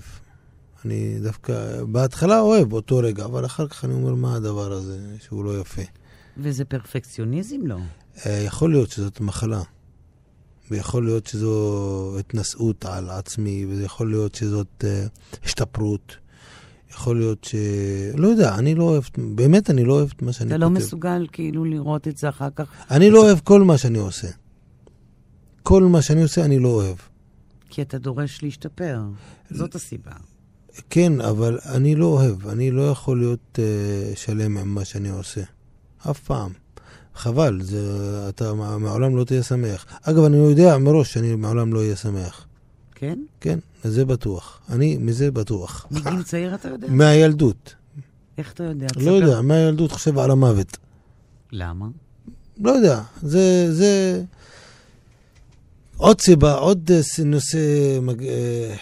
אני 0.85 1.19
דווקא, 1.23 1.85
בהתחלה 1.85 2.41
אוהב 2.41 2.69
באותו 2.69 2.99
רגע, 2.99 3.25
אבל 3.25 3.45
אחר 3.45 3.69
כך 3.69 3.85
אני 3.85 3.95
אומר, 3.95 4.15
מה 4.15 4.37
הדבר 4.37 4.73
הזה 4.73 4.99
שהוא 5.19 5.45
לא 5.45 5.61
יפה. 5.61 5.83
וזה 6.37 6.65
פרפקציוניזם? 6.65 7.67
לא. 7.67 7.77
אה, 8.27 8.43
יכול 8.47 8.71
להיות 8.71 8.91
שזאת 8.91 9.21
מחלה, 9.21 9.63
ויכול 10.71 11.05
להיות 11.05 11.27
שזו 11.27 12.17
התנשאות 12.19 12.85
על 12.85 13.11
עצמי, 13.11 13.67
ויכול 13.67 14.11
להיות 14.11 14.35
שזאת 14.35 14.85
אה, 14.85 15.07
השתפרות. 15.45 16.17
יכול 16.91 17.19
להיות 17.19 17.45
ש... 17.45 17.55
לא 18.15 18.29
יודע, 18.29 18.55
אני 18.55 18.75
לא 18.75 18.85
אוהב, 18.85 19.03
באמת 19.35 19.71
אני 19.71 19.85
לא 19.85 19.93
אוהב 19.93 20.09
את 20.17 20.23
מה 20.23 20.33
שאני 20.33 20.49
אתה 20.49 20.55
כותב. 20.55 20.63
לא 20.65 20.71
מסוגל 20.71 21.27
כאילו 21.33 21.65
לראות 21.65 22.09
את 22.09 22.17
זה 22.17 22.29
אחר 22.29 22.49
כך? 22.57 22.67
אני 22.91 23.11
לא 23.11 23.23
אוהב 23.25 23.39
כל 23.45 23.63
מה 23.63 23.79
שאני 23.79 23.99
עושה. 23.99 24.29
כל 25.63 25.83
מה 25.83 26.03
שאני 26.03 26.23
עושה 26.23 26.45
אני 26.45 26.59
לא 26.59 26.69
אוהב. 26.69 26.97
כי 27.71 27.83
אתה 27.83 27.99
דורש 27.99 28.43
להשתפר. 28.43 29.01
זאת 29.51 29.75
הסיבה. 29.75 30.11
כן, 30.91 31.21
אבל 31.21 31.59
אני 31.65 31.95
לא 31.95 32.07
אוהב, 32.07 32.49
אני 32.49 32.71
לא 32.71 32.83
יכול 32.91 33.19
להיות 33.19 33.59
uh, 33.59 34.19
שלם 34.19 34.57
עם 34.57 34.75
מה 34.75 34.85
שאני 34.85 35.09
עושה. 35.11 35.41
אף 36.11 36.21
פעם. 36.21 36.51
חבל, 37.15 37.63
זה, 37.63 37.81
אתה 38.29 38.55
מע- 38.55 38.79
מעולם 38.79 39.17
לא 39.17 39.25
תהיה 39.25 39.43
שמח. 39.43 39.87
אגב, 40.03 40.25
אני 40.25 40.37
יודע 40.37 40.79
מראש 40.79 41.13
שאני 41.13 41.37
מעולם 41.37 41.73
לא 41.73 41.79
אהיה 41.79 41.97
שמח. 41.97 42.47
כן? 43.01 43.19
כן, 43.41 43.59
זה 43.83 44.05
בטוח. 44.05 44.61
אני 44.69 44.97
מזה 44.97 45.31
בטוח. 45.31 45.87
מגיל 45.91 46.23
צעיר 46.31 46.55
אתה 46.55 46.69
יודע? 46.69 46.87
מהילדות. 46.91 47.75
איך 48.39 48.53
אתה 48.53 48.65
יודע? 48.65 48.87
לא. 48.97 49.11
יודע, 49.11 49.41
מהילדות 49.41 49.93
חושב 49.93 50.19
על 50.19 50.31
המוות. 50.31 50.77
למה? 51.53 51.87
לא 52.59 52.71
יודע, 52.71 53.03
זה... 53.23 53.75
זה... 53.75 54.23
עוד 55.97 56.21
סיבה, 56.21 56.55
עוד 56.55 56.91
אה, 56.91 57.25
נושא 57.25 57.59
מג... 58.03 58.25
אה, 58.25 58.75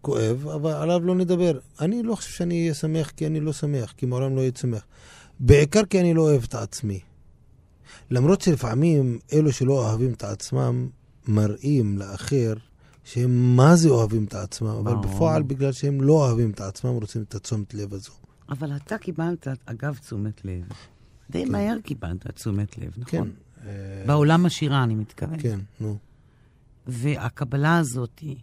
כואב, 0.00 0.48
אבל 0.48 0.72
עליו 0.72 1.00
לא 1.00 1.14
נדבר. 1.14 1.58
אני 1.80 2.02
לא 2.02 2.14
חושב 2.14 2.30
שאני 2.30 2.60
אהיה 2.60 2.74
שמח 2.74 3.10
כי 3.10 3.26
אני 3.26 3.40
לא 3.40 3.52
שמח, 3.52 3.94
כי 3.96 4.06
מעולם 4.06 4.34
לא 4.34 4.40
אהיה 4.40 4.50
שמח. 4.60 4.82
בעיקר 5.40 5.84
כי 5.84 6.00
אני 6.00 6.14
לא 6.14 6.22
אוהב 6.22 6.42
את 6.44 6.54
עצמי. 6.54 7.00
למרות 8.10 8.40
שלפעמים 8.40 9.18
אלו 9.32 9.52
שלא 9.52 9.72
אוהבים 9.72 10.12
את 10.12 10.24
עצמם 10.24 10.88
מראים 11.28 11.98
לאחר 11.98 12.54
שהם 13.04 13.56
מה 13.56 13.76
זה 13.76 13.88
אוהבים 13.88 14.24
את 14.24 14.34
עצמם, 14.34 14.68
אבל 14.68 14.92
ברור. 14.94 15.06
בפועל 15.06 15.42
בגלל 15.42 15.72
שהם 15.72 16.00
לא 16.00 16.12
אוהבים 16.12 16.50
את 16.50 16.60
עצמם 16.60 16.90
רוצים 16.90 17.22
את 17.22 17.34
התשומת 17.34 17.74
לב 17.74 17.94
הזו. 17.94 18.12
אבל 18.48 18.76
אתה 18.76 18.98
קיבלת, 18.98 19.48
אגב, 19.66 19.96
תשומת 19.96 20.44
לב. 20.44 20.64
די 21.30 21.44
מהר 21.44 21.76
קיבלת 21.84 22.26
תשומת 22.26 22.78
לב, 22.78 22.92
נכון? 22.96 23.04
כן. 23.04 23.28
אה, 23.66 24.04
בעולם 24.06 24.46
השירה, 24.46 24.84
אני 24.84 24.94
מתכוון. 24.94 25.40
כן, 25.42 25.58
נו. 25.80 25.98
והקבלה 26.86 27.78
הזאת 27.78 28.18
היא, 28.18 28.36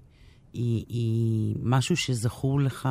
היא, 0.54 0.86
היא 0.88 1.56
משהו 1.64 1.98
שזכור 1.98 2.62
לך, 2.62 2.90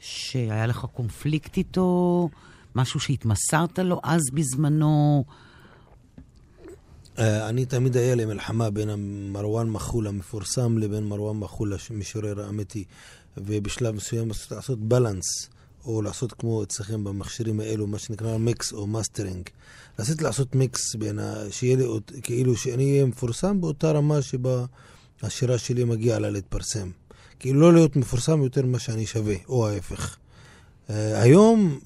שהיה 0.00 0.66
לך 0.66 0.84
קונפליקט 0.92 1.56
איתו, 1.56 2.28
משהו 2.74 3.00
שהתמסרת 3.00 3.78
לו 3.78 4.00
אז 4.02 4.20
בזמנו. 4.32 5.24
אה, 7.18 7.48
אני 7.48 7.66
תמיד 7.66 7.96
היה 7.96 8.14
לי 8.14 8.24
מלחמה 8.24 8.70
בין 8.70 8.90
מרואן 9.32 9.70
מחול 9.70 10.06
המפורסם 10.06 10.78
לבין 10.78 11.04
מרואן 11.04 11.36
מחול 11.36 11.72
המשורר 11.90 12.40
האמיתי. 12.40 12.84
ובשלב 13.36 13.94
מסוים 13.94 14.28
לעשות 14.50 14.78
balance, 14.78 15.48
או 15.84 16.02
לעשות 16.02 16.32
כמו 16.32 16.62
אצלכם 16.62 17.04
במכשירים 17.04 17.60
האלו, 17.60 17.86
מה 17.86 17.98
שנקרא 17.98 18.36
מיקס 18.36 18.72
או 18.72 18.86
מאסטרינג. 18.86 19.48
רציתי 19.98 20.24
לעשות 20.24 20.54
מיקס 20.54 20.94
בין 20.94 21.18
ה... 21.18 21.34
שיהיה 21.50 21.76
לי 21.76 21.84
עוד, 21.84 22.02
כאילו 22.22 22.56
שאני 22.56 22.92
אהיה 22.92 23.06
מפורסם 23.06 23.60
באותה 23.60 23.90
רמה 23.90 24.22
שבה 24.22 24.64
השירה 25.22 25.58
שלי 25.58 25.84
מגיעה 25.84 26.18
לה 26.18 26.30
להתפרסם. 26.30 26.90
כאילו 27.38 27.60
לא 27.60 27.72
להיות 27.72 27.96
מפורסם 27.96 28.42
יותר 28.42 28.66
ממה 28.66 28.78
שאני 28.78 29.06
שווה, 29.06 29.34
או 29.48 29.68
ההפך. 29.68 30.16
Uh, 30.88 30.92
היום, 31.14 31.78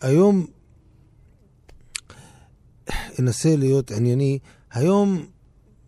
היום 0.00 0.46
אנסה 3.20 3.56
להיות 3.56 3.90
ענייני. 3.90 4.38
היום 4.70 5.26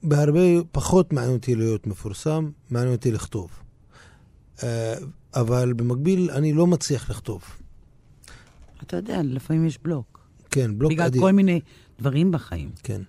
בהרבה 0.02 0.40
פחות 0.72 1.12
מעניין 1.12 1.34
אותי 1.34 1.54
להיות 1.54 1.86
מפורסם, 1.86 2.50
מעניין 2.70 2.92
אותי 2.94 3.12
לכתוב. 3.12 3.50
אה, 4.62 4.94
אבל 5.34 5.72
במקביל 5.72 6.30
אני 6.30 6.52
לא 6.52 6.66
מצליח 6.66 7.10
לכתוב. 7.10 7.42
אתה 8.82 8.96
יודע, 8.96 9.20
לפעמים 9.24 9.66
יש 9.66 9.78
בלוק. 9.82 10.28
כן, 10.50 10.78
בלוק 10.78 10.92
בגלל 10.92 11.06
אדיר. 11.06 11.20
כל 11.22 11.32
מיני 11.32 11.60
דברים 11.98 12.32
בחיים. 12.32 12.70
כן. 12.82 13.02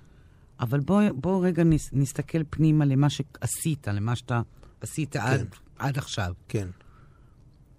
אבל 0.60 0.80
בוא, 0.80 1.02
בוא 1.16 1.46
רגע 1.46 1.64
נס, 1.64 1.90
נסתכל 1.94 2.44
פנימה 2.50 2.86
למה 2.86 3.08
שעשית, 3.10 3.88
למה 3.88 4.16
שאתה 4.16 4.42
עשית 4.82 5.14
כן. 5.14 5.20
עד, 5.20 5.48
עד 5.80 5.98
עכשיו. 5.98 6.34
כן. 6.48 6.68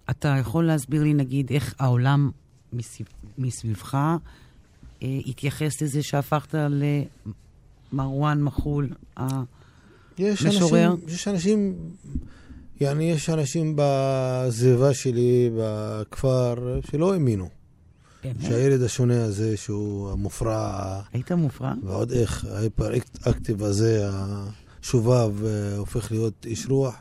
אתה 0.09 0.35
יכול 0.39 0.67
להסביר 0.67 1.03
לי, 1.03 1.13
נגיד, 1.13 1.51
איך 1.51 1.75
העולם 1.79 2.31
מסביב, 2.73 3.07
מסביבך 3.37 4.17
התייחס 5.01 5.81
לזה 5.81 6.03
שהפכת 6.03 6.55
למרואן 7.93 8.41
מחול? 8.41 8.89
אה, 9.17 9.43
יש? 10.17 10.45
אנשים, 11.27 11.75
יעני, 12.81 13.11
יש 13.11 13.29
אנשים 13.29 13.75
בסביבה 13.75 14.93
שלי, 14.93 15.49
בכפר, 15.57 16.79
שלא 16.91 17.13
האמינו. 17.13 17.49
באמת? 18.23 18.41
שהילד 18.41 18.81
השונה 18.81 19.23
הזה, 19.23 19.57
שהוא 19.57 20.11
המופרע, 20.11 21.01
היית 21.13 21.31
מופרע? 21.31 21.73
ועוד 21.83 22.11
איך, 22.11 22.45
ההיפר 22.45 22.91
אקטיב 23.29 23.63
הזה, 23.63 24.09
השובב, 24.81 25.45
אה, 25.45 25.77
הופך 25.77 26.11
להיות 26.11 26.45
איש 26.45 26.65
רוח. 26.65 26.95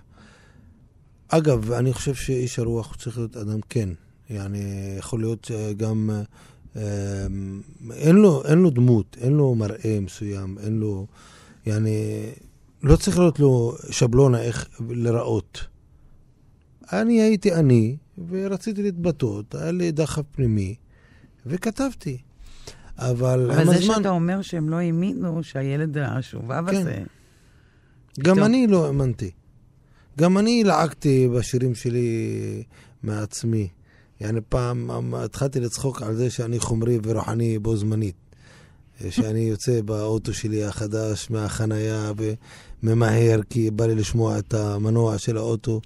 אגב, 1.28 1.72
אני 1.72 1.92
חושב 1.92 2.14
שאיש 2.14 2.58
הרוח 2.58 2.96
צריך 2.96 3.18
להיות 3.18 3.36
אדם 3.36 3.60
כן. 3.68 3.88
יעני, 4.30 4.94
יכול 4.98 5.20
להיות 5.20 5.50
גם... 5.76 6.10
אה, 6.76 6.82
אין 7.92 8.16
לו, 8.16 8.42
אין 8.44 8.58
לו 8.58 8.70
דמות, 8.70 9.16
אין 9.20 9.32
לו 9.32 9.54
מראה 9.54 9.98
מסוים, 10.02 10.58
אין 10.58 10.78
לו... 10.78 11.06
יעני, 11.66 12.26
לא 12.82 12.96
צריך 12.96 13.18
להיות 13.18 13.40
לו 13.40 13.74
שבלונה 13.90 14.42
איך 14.42 14.68
לראות. 14.90 15.64
אני 16.92 17.20
הייתי 17.22 17.54
אני, 17.54 17.96
ורציתי 18.28 18.82
להתבטאות, 18.82 19.54
היה 19.54 19.72
לי 19.72 19.92
דחף 19.92 20.22
פנימי, 20.32 20.74
וכתבתי. 21.46 22.18
אבל 22.98 23.50
אבל 23.50 23.64
זה 23.64 23.76
הזמן... 23.76 23.94
שאתה 23.94 24.08
אומר 24.08 24.42
שהם 24.42 24.68
לא 24.68 24.76
האמינו 24.76 25.42
שהילד 25.42 25.98
השובב 25.98 26.70
כן. 26.70 26.76
הזה... 26.76 27.02
גם 28.18 28.34
פתאום- 28.34 28.42
אני 28.42 28.66
לא 28.66 28.86
האמנתי. 28.86 29.30
גם 30.18 30.38
אני 30.38 30.64
לעגתי 30.64 31.28
בשירים 31.28 31.74
שלי 31.74 32.62
מעצמי. 33.02 33.68
יעני 34.20 34.40
פעם 34.48 34.90
אמ, 34.90 35.14
התחלתי 35.14 35.60
לצחוק 35.60 36.02
על 36.02 36.14
זה 36.14 36.30
שאני 36.30 36.58
חומרי 36.58 36.98
ורוחני 37.02 37.58
בו 37.58 37.76
זמנית. 37.76 38.14
שאני 39.10 39.40
יוצא 39.40 39.80
באוטו 39.82 40.34
שלי 40.34 40.64
החדש 40.64 41.30
מהחנייה 41.30 42.12
וממהר 42.82 43.40
כי 43.50 43.70
בא 43.70 43.86
לי 43.86 43.94
לשמוע 43.94 44.38
את 44.38 44.54
המנוע 44.54 45.18
של 45.18 45.36
האוטו. 45.36 45.80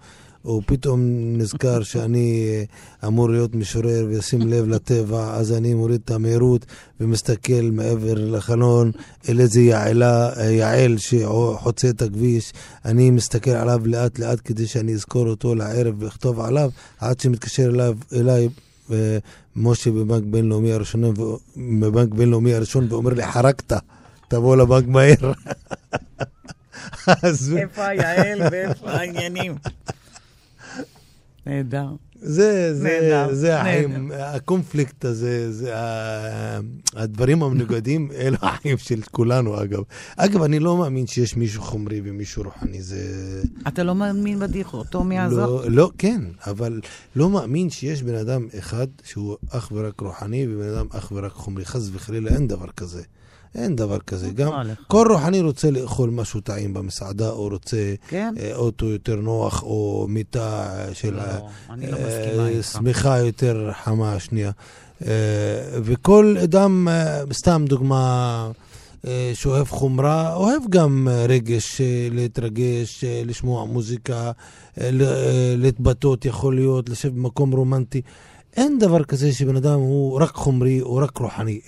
הוא 0.44 0.62
פתאום 0.66 1.00
נזכר 1.36 1.82
שאני 1.82 2.46
אה, 2.48 3.08
אמור 3.08 3.30
להיות 3.30 3.54
משורר 3.54 4.06
וישים 4.08 4.40
לב 4.40 4.68
לטבע, 4.68 5.34
אז 5.34 5.52
אני 5.52 5.74
מוריד 5.74 6.00
את 6.04 6.10
המהירות 6.10 6.66
ומסתכל 7.00 7.70
מעבר 7.72 8.14
לחלון 8.14 8.90
אל 9.28 9.40
איזה 9.40 9.60
יעלה, 9.60 10.32
אה, 10.36 10.50
יעל 10.50 10.96
שחוצה 10.98 11.88
את 11.90 12.02
הכביש. 12.02 12.52
אני 12.84 13.10
מסתכל 13.10 13.50
עליו 13.50 13.80
לאט 13.86 14.18
לאט 14.18 14.38
כדי 14.44 14.66
שאני 14.66 14.94
אזכור 14.94 15.26
אותו 15.28 15.54
לערב 15.54 16.02
ואכתוב 16.02 16.40
עליו, 16.40 16.70
עד 17.00 17.20
שמתקשר 17.20 17.66
אליו, 17.66 17.96
אליי 18.12 18.48
אה, 18.92 19.18
משה 19.56 19.90
בבנק 19.90 20.24
בינלאומי 20.24 20.72
הראשון, 20.72 21.14
בבנק 21.56 22.14
בינלאומי 22.14 22.54
הראשון 22.54 22.86
ואומר 22.90 23.12
לי, 23.12 23.26
חרקת, 23.26 23.72
תבוא 24.28 24.56
לבנק 24.56 24.86
מהר. 24.86 25.32
איפה 27.56 27.86
היעל 27.86 28.42
ואיפה 28.50 28.90
העניינים? 28.90 29.54
נהדר. 31.46 31.88
זה, 32.26 32.74
זה, 32.74 32.84
נהדר, 32.84 33.34
זה 33.34 33.60
החיים, 33.60 34.10
הקונפליקט 34.14 35.04
הזה, 35.04 35.52
זה 35.52 35.72
הדברים 36.94 37.42
המנוגדים, 37.42 38.08
אלו 38.20 38.36
החיים 38.42 38.78
של 38.78 39.00
כולנו, 39.10 39.62
אגב. 39.62 39.82
אגב, 40.16 40.42
אני 40.42 40.58
לא 40.58 40.76
מאמין 40.76 41.06
שיש 41.06 41.36
מישהו 41.36 41.62
חומרי 41.62 42.00
ומישהו 42.04 42.42
רוחני, 42.42 42.82
זה... 42.82 42.98
אתה 43.68 43.82
לא 43.82 43.94
מאמין 43.94 44.38
בדיכוטומיה 44.38 45.28
לא, 45.28 45.32
הזאת? 45.32 45.66
לא, 45.68 45.90
כן, 45.98 46.20
אבל 46.46 46.80
לא 47.16 47.30
מאמין 47.30 47.70
שיש 47.70 48.02
בן 48.02 48.14
אדם 48.14 48.46
אחד 48.58 48.86
שהוא 49.02 49.36
אך 49.50 49.72
ורק 49.72 50.00
רוחני 50.00 50.46
ובן 50.48 50.68
אדם 50.68 50.86
אך 50.90 51.12
ורק 51.14 51.32
חומרי. 51.32 51.64
חס 51.64 51.90
וחלילה, 51.92 52.30
אין 52.30 52.48
דבר 52.48 52.66
כזה. 52.76 53.02
אין 53.54 53.76
דבר 53.76 53.98
כזה. 53.98 54.30
גם 54.30 54.52
כל 54.86 55.06
רוחני 55.10 55.40
רוצה 55.40 55.70
לאכול 55.70 56.10
משהו 56.10 56.40
טעים 56.40 56.74
במסעדה, 56.74 57.30
או 57.30 57.48
רוצה 57.48 57.94
כן? 58.08 58.34
אה, 58.40 58.54
אוטו 58.54 58.86
יותר 58.86 59.16
נוח, 59.16 59.62
או 59.62 60.06
מיטה 60.08 60.74
של... 60.92 61.14
לא, 61.14 61.22
אני 61.70 61.86
לא 61.86 61.98
מסכימה 61.98 62.48
איתך. 62.48 62.72
שמיכה 62.72 63.18
יותר 63.18 63.70
חמה, 63.84 64.18
שנייה. 64.18 64.50
אה, 65.06 65.10
וכל 65.72 66.36
אדם, 66.44 66.88
אה, 66.88 67.22
סתם 67.32 67.64
דוגמה, 67.68 68.50
שאוהב 69.34 69.66
חומרה, 69.66 70.34
אוהב 70.34 70.62
גם 70.70 71.08
רגש, 71.28 71.80
להתרגש, 72.10 73.04
לשמוע 73.24 73.64
מוזיקה, 73.64 74.32
להתבטאות, 75.56 76.24
יכול 76.24 76.54
להיות, 76.54 76.88
לשבת 76.88 77.12
במקום 77.12 77.52
רומנטי. 77.52 78.02
אין 78.56 78.78
דבר 78.78 79.04
כזה 79.04 79.32
שבן 79.32 79.56
אדם 79.56 79.80
הוא 79.80 80.20
רק 80.20 80.34
חומרי 80.34 80.80
או 80.80 80.96
רק 80.96 81.18
רוחני. 81.18 81.60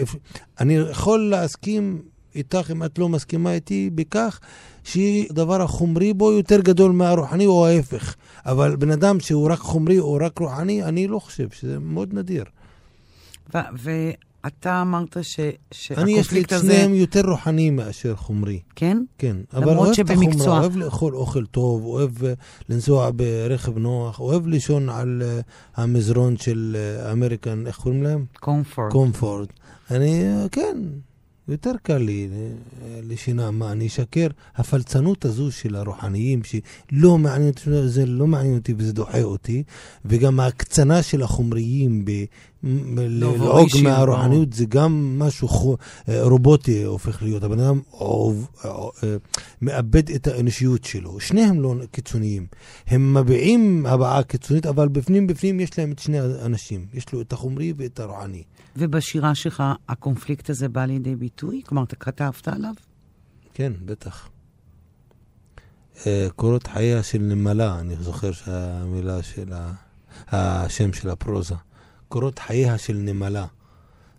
אני 0.61 0.75
יכול 0.75 1.31
להסכים 1.31 2.03
איתך, 2.35 2.71
אם 2.73 2.85
את 2.85 2.99
לא 2.99 3.09
מסכימה 3.09 3.53
איתי, 3.53 3.91
בכך 3.95 4.41
שדבר 4.85 5.63
החומרי 5.63 6.13
בו 6.13 6.33
יותר 6.33 6.61
גדול 6.61 6.93
מהרוחני 6.93 7.47
או 7.47 7.67
ההפך. 7.67 8.15
אבל 8.47 8.77
בן 8.77 8.91
אדם 8.91 9.21
שהוא 9.21 9.51
רק 9.51 9.59
חומרי 9.59 9.99
או 9.99 10.19
רק 10.21 10.39
רוחני, 10.39 10.85
אני 10.85 11.07
לא 11.07 11.19
חושב, 11.19 11.51
שזה 11.51 11.79
מאוד 11.79 12.15
נדיר. 12.15 12.45
ו- 13.55 14.11
אתה 14.47 14.83
אמרת 14.83 15.17
ש, 15.23 15.41
שהקונפליקט 15.71 15.93
הזה... 15.93 16.03
אני, 16.03 16.13
יש 16.13 16.33
לי 16.33 16.43
את 16.43 16.63
שניהם 16.63 16.95
יותר 16.95 17.21
רוחניים 17.21 17.77
מאשר 17.77 18.17
חומרי. 18.17 18.61
כן? 18.77 18.99
כן. 19.19 19.37
אבל 19.53 19.77
אוהב 19.77 19.95
את 20.01 20.11
החומרה, 20.11 20.61
אוהב 20.61 20.77
לאכול 20.77 21.17
אוכל 21.17 21.47
טוב, 21.47 21.85
אוהב 21.85 22.19
uh, 22.19 22.23
לנסוע 22.69 23.11
ברכב 23.17 23.79
נוח, 23.79 24.21
אוהב 24.21 24.47
לישון 24.47 24.89
על 24.89 25.23
uh, 25.23 25.81
המזרון 25.81 26.37
של 26.37 26.77
אמריקן, 27.13 27.65
uh, 27.65 27.69
איך 27.69 27.77
קוראים 27.77 28.03
להם? 28.03 28.25
קומפורט. 28.41 28.93
קומפורט. 28.93 29.53
אני, 29.91 30.23
uh, 30.45 30.49
כן, 30.49 30.77
יותר 31.49 31.73
קל 31.83 31.99
לי 31.99 32.29
לשינה, 33.03 33.51
מה, 33.51 33.73
אני 33.73 33.87
אשקר? 33.87 34.27
הפלצנות 34.57 35.25
הזו 35.25 35.53
של 35.53 35.77
הרוחניים, 35.77 36.41
שלא 36.45 37.19
מעניין 37.19 37.51
אותי, 37.51 37.89
זה 37.89 38.07
לא 38.07 38.27
מעניין 38.27 38.55
אותי 38.55 38.75
וזה 38.79 38.93
דוחה 38.93 39.23
אותי, 39.23 39.63
וגם 40.05 40.41
ההקצנה 40.41 41.03
של 41.03 41.23
החומריים 41.23 42.05
ב... 42.05 42.11
ללעוג 42.63 43.69
מהרוחניות 43.83 44.53
זה 44.53 44.65
גם 44.65 45.19
משהו 45.19 45.77
רובוטי 46.09 46.83
הופך 46.83 47.23
להיות. 47.23 47.43
הבן 47.43 47.61
אדם 47.61 47.81
מאבד 49.63 50.11
את 50.11 50.27
האנושיות 50.27 50.85
שלו. 50.85 51.21
שניהם 51.21 51.61
לא 51.61 51.75
קיצוניים. 51.91 52.47
הם 52.87 53.15
מביעים 53.15 53.87
הבעה 53.87 54.23
קיצונית, 54.23 54.67
אבל 54.67 54.89
בפנים 54.89 55.27
בפנים 55.27 55.61
יש 55.61 55.79
להם 55.79 55.93
את 55.93 55.99
שני 55.99 56.19
האנשים. 56.19 56.87
יש 56.95 57.13
לו 57.13 57.21
את 57.21 57.33
החומרי 57.33 57.73
ואת 57.77 58.01
הרוחני. 58.01 58.43
ובשירה 58.77 59.35
שלך 59.35 59.63
הקונפליקט 59.89 60.51
הזה 60.51 60.69
בא 60.69 60.85
לידי 60.85 61.17
ביטוי? 61.17 61.63
כלומר, 61.67 61.85
אתה 61.85 61.97
כתבת 61.97 62.49
עליו? 62.49 62.75
כן, 63.55 63.73
בטח. 63.85 64.29
קורות 66.37 66.67
חייה 66.67 67.03
של 67.03 67.19
נמלה, 67.19 67.81
אני 67.81 67.97
זוכר 68.01 68.33
שהמילה 68.33 69.23
של 69.23 69.53
השם 70.29 70.93
של 70.93 71.11
הפרוזה. 71.11 71.55
קורות 72.09 72.39
חייה 72.39 72.79
של 72.79 72.97
נמלה. 72.97 73.47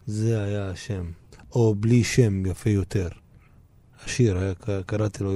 זה 0.07 0.43
היה 0.43 0.69
השם. 0.69 1.05
או 1.51 1.75
בלי 1.75 2.03
שם 2.03 2.45
יפה 2.45 2.69
יותר. 2.69 3.09
השיר, 4.05 4.37
היה, 4.37 4.53
קראתי 4.85 5.23
לו 5.23 5.31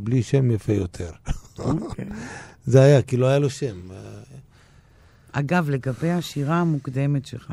בלי 0.00 0.22
שם 0.22 0.50
יפה 0.50 0.72
יותר. 0.72 1.10
Okay. 1.26 1.62
אוקיי. 1.62 2.04
זה 2.66 2.82
היה, 2.82 3.02
כי 3.02 3.16
לא 3.16 3.26
היה 3.26 3.38
לו 3.38 3.50
שם. 3.50 3.80
אגב, 5.32 5.70
לגבי 5.70 6.10
השירה 6.10 6.60
המוקדמת 6.60 7.26
שלך, 7.26 7.52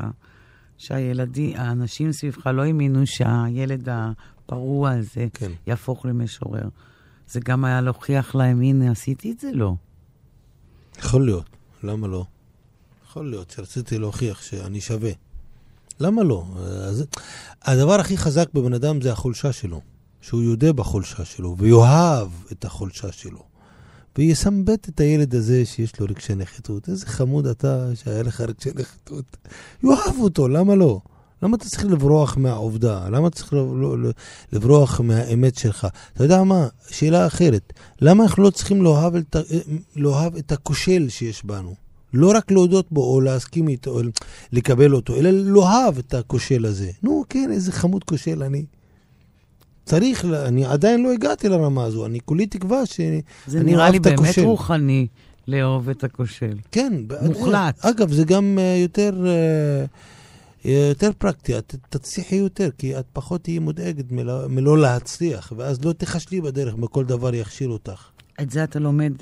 שהילדים, 0.78 1.56
האנשים 1.56 2.12
סביבך 2.12 2.46
לא 2.46 2.62
האמינו 2.62 3.06
שהילד 3.06 3.88
הפרוע 3.88 4.90
הזה 4.90 5.26
כן. 5.34 5.52
יהפוך 5.66 6.06
למשורר. 6.06 6.68
זה 7.28 7.40
גם 7.40 7.64
היה 7.64 7.80
להוכיח 7.80 8.34
להם, 8.34 8.60
הנה, 8.60 8.90
עשיתי 8.90 9.32
את 9.32 9.40
זה? 9.40 9.50
לא. 9.52 9.74
יכול 10.98 11.24
להיות, 11.24 11.56
למה 11.82 12.06
לא? 12.06 12.24
יכול 13.08 13.30
להיות 13.30 13.50
שרציתי 13.50 13.98
להוכיח 13.98 14.42
שאני 14.42 14.80
שווה. 14.80 15.10
למה 16.00 16.22
לא? 16.22 16.44
אז, 16.88 17.04
הדבר 17.62 18.00
הכי 18.00 18.16
חזק 18.16 18.48
בבן 18.54 18.72
אדם 18.72 19.00
זה 19.00 19.12
החולשה 19.12 19.52
שלו. 19.52 19.80
שהוא 20.20 20.42
יודה 20.42 20.72
בחולשה 20.72 21.24
שלו, 21.24 21.56
ויאהב 21.58 22.28
את 22.52 22.64
החולשה 22.64 23.12
שלו. 23.12 23.42
ויסמבט 24.18 24.88
את 24.88 25.00
הילד 25.00 25.34
הזה 25.34 25.66
שיש 25.66 26.00
לו 26.00 26.06
רגשי 26.10 26.34
נחיתות. 26.34 26.88
איזה 26.88 27.06
חמוד 27.06 27.46
אתה 27.46 27.88
שהיה 27.94 28.22
לך 28.22 28.40
רגשי 28.40 28.70
נחיתות. 28.74 29.36
יאהב 29.82 30.18
אותו, 30.20 30.48
למה 30.48 30.74
לא? 30.74 31.00
למה 31.42 31.56
אתה 31.56 31.64
צריך 31.64 31.84
לברוח 31.84 32.36
מהעובדה? 32.36 33.08
למה 33.08 33.28
אתה 33.28 33.36
צריך 33.36 33.54
לברוח 34.52 35.00
מהאמת 35.00 35.58
שלך? 35.58 35.86
אתה 36.12 36.24
יודע 36.24 36.42
מה? 36.42 36.68
שאלה 36.90 37.26
אחרת. 37.26 37.72
למה 38.00 38.24
אנחנו 38.24 38.42
לא 38.42 38.50
צריכים 38.50 38.82
לאהוב 38.82 39.16
את, 39.16 39.36
לאהוב 39.96 40.36
את 40.36 40.52
הכושל 40.52 41.08
שיש 41.08 41.44
בנו? 41.44 41.87
לא 42.14 42.32
רק 42.36 42.50
להודות 42.50 42.86
בו 42.90 43.14
או 43.14 43.20
להסכים 43.20 43.68
איתו, 43.68 43.90
או 43.90 44.00
לקבל 44.52 44.94
אותו, 44.94 45.16
אלא 45.16 45.30
לאהוב 45.30 45.98
את 45.98 46.14
הכושל 46.14 46.66
הזה. 46.66 46.90
נו, 47.02 47.24
כן, 47.28 47.50
איזה 47.52 47.72
חמוד 47.72 48.04
כושל 48.04 48.42
אני. 48.42 48.64
צריך, 49.84 50.24
אני 50.24 50.64
עדיין 50.64 51.02
לא 51.02 51.12
הגעתי 51.12 51.48
לרמה 51.48 51.84
הזו, 51.84 52.06
אני 52.06 52.20
כולי 52.20 52.46
תקווה 52.46 52.86
שאני 52.86 53.06
אוהב 53.08 53.18
את 53.18 53.24
הכושל. 53.24 53.50
זה 53.50 53.62
נראה 53.62 53.90
לי 53.90 53.98
באמת 53.98 54.38
רוחני 54.38 55.06
לאהוב 55.48 55.88
את 55.88 56.04
הכושל. 56.04 56.56
כן. 56.72 56.92
מוחלט. 57.22 57.84
אגב, 57.84 58.12
זה 58.12 58.24
גם 58.24 58.58
uh, 58.58 58.82
יותר, 58.82 59.24
uh, 60.64 60.68
יותר 60.68 61.10
פרקטי, 61.18 61.58
את 61.58 61.74
תצליחי 61.88 62.36
יותר, 62.36 62.70
כי 62.78 62.98
את 62.98 63.04
פחות 63.12 63.42
תהיי 63.42 63.58
מודאגת 63.58 64.12
מלא, 64.12 64.48
מלא 64.48 64.78
להצליח, 64.78 65.52
ואז 65.56 65.84
לא 65.84 65.92
תחשלי 65.92 66.40
בדרך, 66.40 66.74
בכל 66.74 67.04
דבר 67.04 67.34
יכשיל 67.34 67.70
אותך. 67.72 68.10
את 68.42 68.50
זה 68.50 68.64
אתה 68.64 68.78
לומד 68.78 69.12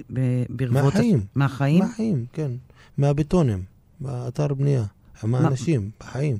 ברבות... 0.51 0.95
מהחיים. 0.95 1.21
מהחיים? 1.35 1.79
מהחיים, 1.79 2.25
כן. 2.33 2.51
מהבטונים, 2.99 3.65
באתר 4.01 4.55
בנייה, 4.55 4.85
עם 5.25 5.35
האנשים, 5.35 5.91
בחיים, 6.01 6.37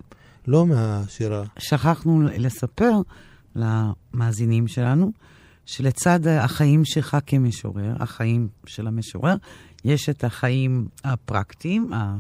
לא 0.47 0.67
מהשירה. 0.67 1.45
שכחנו 1.59 2.23
לספר 2.23 2.93
למאזינים 3.57 4.69
שלנו, 4.69 5.13
שלצד 5.67 6.27
החיים 6.27 6.85
שלך 6.85 7.17
כמשורר, 7.27 7.95
החיים 8.01 8.49
של 8.67 8.87
המשורר, 8.87 9.37
יש 9.85 10.09
את 10.09 10.25
החיים 10.25 10.89
הפרקטיים, 11.05 11.93
ה... 11.93 12.19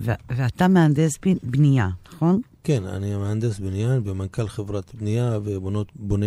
ו- 0.00 0.12
ואתה 0.30 0.68
מהנדס 0.68 1.12
בנייה, 1.42 1.88
נכון? 2.12 2.40
כן, 2.64 2.84
אני 2.84 3.16
מהנדס 3.16 3.58
בנייה 3.58 3.98
ומנכ"ל 4.04 4.48
חברת 4.48 4.94
בנייה 4.94 5.38
ובונה 5.44 6.26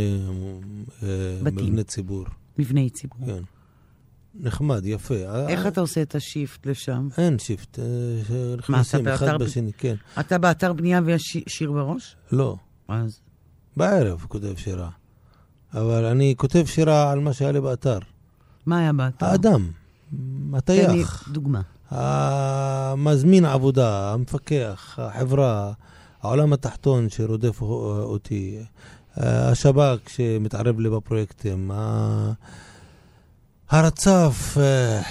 אה, 1.04 1.08
מבני 1.42 1.84
ציבור. 1.84 2.26
מבני 2.58 2.90
ציבור. 2.90 3.26
כן. 3.26 3.44
נחמד, 4.40 4.86
יפה. 4.86 5.16
איך 5.48 5.68
אתה 5.68 5.82
עושה 5.82 6.02
את 6.02 6.16
ה 6.16 6.24
shift 6.24 6.66
לשם? 6.66 7.08
אין 7.18 7.40
shift, 7.40 7.80
אה, 7.80 7.84
נכנסים 8.58 9.08
אחד 9.08 9.40
בשני, 9.40 9.74
כן. 9.74 9.96
אתה 10.20 10.38
באתר 10.38 10.74
בנייה 10.74 11.02
ויש 11.06 11.38
שיר 11.48 11.72
בראש? 11.72 12.16
לא. 12.32 12.56
אז? 12.88 13.20
בערב 13.78 14.26
כותב 14.28 14.54
שירה. 14.58 14.90
אבל 15.74 16.06
אני 16.06 16.34
כותב 16.38 16.66
שירה 16.66 17.12
על 17.12 17.20
מה 17.20 17.34
שהיה 17.34 17.52
לי 17.52 17.62
באתר. 17.62 18.00
מה 18.66 18.80
היה 18.80 18.94
באתר? 18.94 19.26
האדם, 19.26 19.70
הטייח. 20.54 20.88
תן 20.88 20.94
לי 20.94 21.04
דוגמה. 21.34 21.62
המזמין 21.90 23.46
עבודה, 23.46 24.14
המפקח, 24.14 25.00
החברה, 25.02 25.74
העולם 26.22 26.54
התחתון 26.54 27.10
שרודף 27.10 27.62
אותי, 27.62 28.58
השב"כ 29.18 30.10
שמתערב 30.10 30.80
לי 30.80 30.90
בפרויקטים, 30.90 31.72
הרצף, 33.70 34.58
אה, 34.58 35.02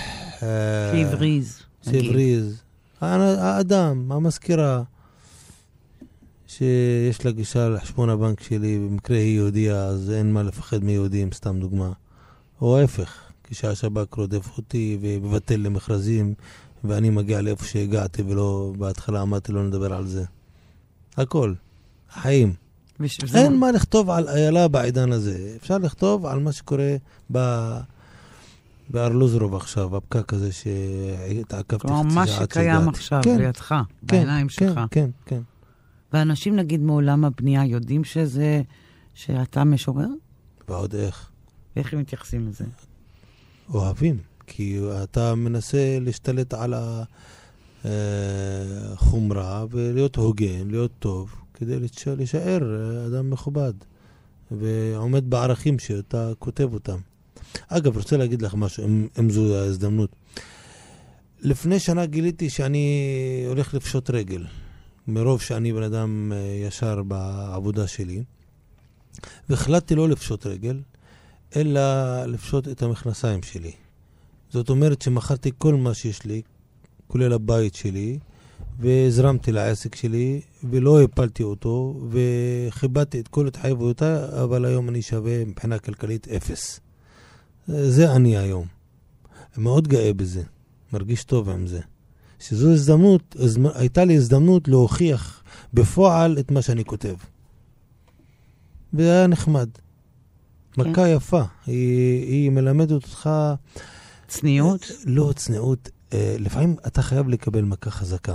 שהבריז. 0.93 1.59
נגיד. 1.87 2.03
שהבריז. 2.05 2.61
האדם, 3.01 4.13
המזכירה, 4.13 4.83
שיש 6.47 7.25
לה 7.25 7.31
גישה 7.31 7.69
לחשבון 7.69 8.11
הבנק 8.11 8.41
שלי, 8.43 8.79
במקרה 8.79 9.17
היא 9.17 9.35
יהודייה, 9.37 9.85
אז 9.85 10.11
אין 10.11 10.33
מה 10.33 10.43
לפחד 10.43 10.85
מיהודים, 10.85 11.33
סתם 11.33 11.61
דוגמה. 11.61 11.93
או 12.61 12.79
ההפך, 12.79 13.11
כשהשב"כ 13.45 14.15
רודף 14.15 14.49
אותי 14.57 14.99
ומבטל 15.01 15.57
למכרזים, 15.57 16.35
ואני 16.85 17.11
מגיע 17.11 17.41
לאיפה 17.41 17.65
שהגעתי 17.65 18.23
ולא, 18.23 18.73
בהתחלה 18.79 19.23
אמרתי 19.23 19.53
לא 19.53 19.63
נדבר 19.65 19.93
על 19.95 20.07
זה. 20.07 20.25
הכל, 21.17 21.55
החיים. 22.11 22.53
וזה- 23.25 23.39
אין 23.39 23.57
מה 23.57 23.73
לכתוב 23.73 24.11
על 24.11 24.29
איילה 24.29 24.69
בעידן 24.69 25.13
הזה. 25.13 25.55
אפשר 25.61 25.79
לכתוב 25.79 26.27
על 26.27 26.39
מה 26.41 26.53
שקורה 26.53 26.97
ב... 27.33 27.39
בארלוזרוב 28.91 29.55
עכשיו, 29.55 29.97
הפקק 29.97 30.33
הזה 30.33 30.53
שהתעכבתי 30.53 31.87
כלומר, 31.89 32.03
מה 32.03 32.27
שקיים. 32.27 32.89
עכשיו 32.89 33.21
כן, 33.25 33.39
לידך, 33.39 33.69
כן, 33.69 34.07
בעיניים 34.07 34.47
כן, 34.49 34.53
שלך. 34.53 34.81
כן, 34.91 35.11
כן. 35.27 35.41
ואנשים, 36.13 36.57
נגיד, 36.57 36.81
מעולם 36.81 37.25
הבנייה 37.25 37.65
יודעים 37.65 38.05
שזה, 38.05 38.63
שאתה 39.15 39.65
משורר? 39.65 40.09
ועוד 40.69 40.95
איך. 40.95 41.31
איך 41.77 41.93
הם 41.93 41.99
מתייחסים 42.01 42.49
לזה? 42.49 42.65
אוהבים, 43.75 44.17
כי 44.47 44.79
אתה 45.03 45.35
מנסה 45.35 45.99
להשתלט 46.01 46.55
על 46.55 46.75
החומרה 47.85 49.65
ולהיות 49.71 50.17
הוגן, 50.17 50.71
להיות 50.71 50.91
טוב, 50.99 51.35
כדי 51.55 51.79
להיש- 51.81 52.09
להישאר 52.09 52.59
אדם 53.07 53.31
מכובד 53.31 53.73
ועומד 54.51 55.31
בערכים 55.31 55.79
שאתה 55.79 56.33
כותב 56.39 56.69
אותם. 56.75 56.99
אגב, 57.69 57.97
רוצה 57.97 58.17
להגיד 58.17 58.43
לך 58.43 58.55
משהו, 58.55 58.85
אם, 58.85 59.09
אם 59.19 59.31
זו 59.31 59.57
ההזדמנות. 59.57 60.11
לפני 61.41 61.79
שנה 61.81 62.07
גיליתי 62.07 62.51
שאני 62.51 63.45
הולך 63.49 63.75
לפשוט 63.75 64.11
רגל, 64.11 64.47
מרוב 65.09 65.41
שאני 65.41 65.73
בן 65.73 65.83
אדם 65.83 66.33
אה, 66.35 66.67
ישר 66.67 67.03
בעבודה 67.03 67.87
שלי, 67.87 68.23
והחלטתי 69.49 69.95
לא 69.95 70.09
לפשוט 70.09 70.47
רגל, 70.47 70.81
אלא 71.57 71.81
לפשוט 72.25 72.69
את 72.69 72.83
המכנסיים 72.83 73.43
שלי. 73.43 73.73
זאת 74.51 74.71
אומרת 74.71 75.03
שמכרתי 75.03 75.51
כל 75.59 75.75
מה 75.75 75.95
שיש 75.95 76.25
לי, 76.25 76.43
כולל 77.07 77.33
הבית 77.33 77.75
שלי, 77.75 78.19
והזרמתי 78.79 79.53
לעסק 79.53 79.95
שלי, 79.95 80.41
ולא 80.71 81.03
הפלתי 81.03 81.43
אותו, 81.43 82.01
וכיבדתי 82.11 83.21
את 83.21 83.29
כל 83.29 83.47
התחייבויותיי, 83.47 84.25
אבל 84.43 84.65
היום 84.65 84.89
אני 84.89 85.03
שווה 85.03 85.45
מבחינה 85.45 85.79
כלכלית 85.79 86.29
אפס. 86.29 86.81
זה 87.67 88.13
אני 88.17 88.37
היום. 88.37 88.67
מאוד 89.57 89.89
גאה 89.89 90.13
בזה, 90.13 90.43
מרגיש 90.93 91.25
טוב 91.25 91.51
עם 91.51 91.67
זה. 91.67 91.81
שזו 92.41 92.73
הזדמנות, 92.73 93.37
הייתה 93.75 94.05
לי 94.05 94.17
הזדמנות 94.17 94.69
להוכיח 94.69 95.43
בפועל 95.75 96.39
את 96.39 96.51
מה 96.51 96.63
שאני 96.63 96.85
כותב. 96.85 97.15
וזה 98.95 99.13
היה 99.13 99.27
נחמד. 99.27 99.69
מכה 100.79 101.09
יפה, 101.09 101.43
היא, 101.67 102.23
היא 102.27 102.51
מלמדת 102.51 102.91
אותך 102.93 103.31
צניעות? 104.29 104.91
לא 105.07 105.33
צניעות, 105.37 105.89
אה, 106.13 106.37
לפעמים 106.39 106.77
אתה 106.87 107.03
חייב 107.03 107.29
לקבל 107.29 107.63
מכה 107.63 107.91
חזקה 107.91 108.35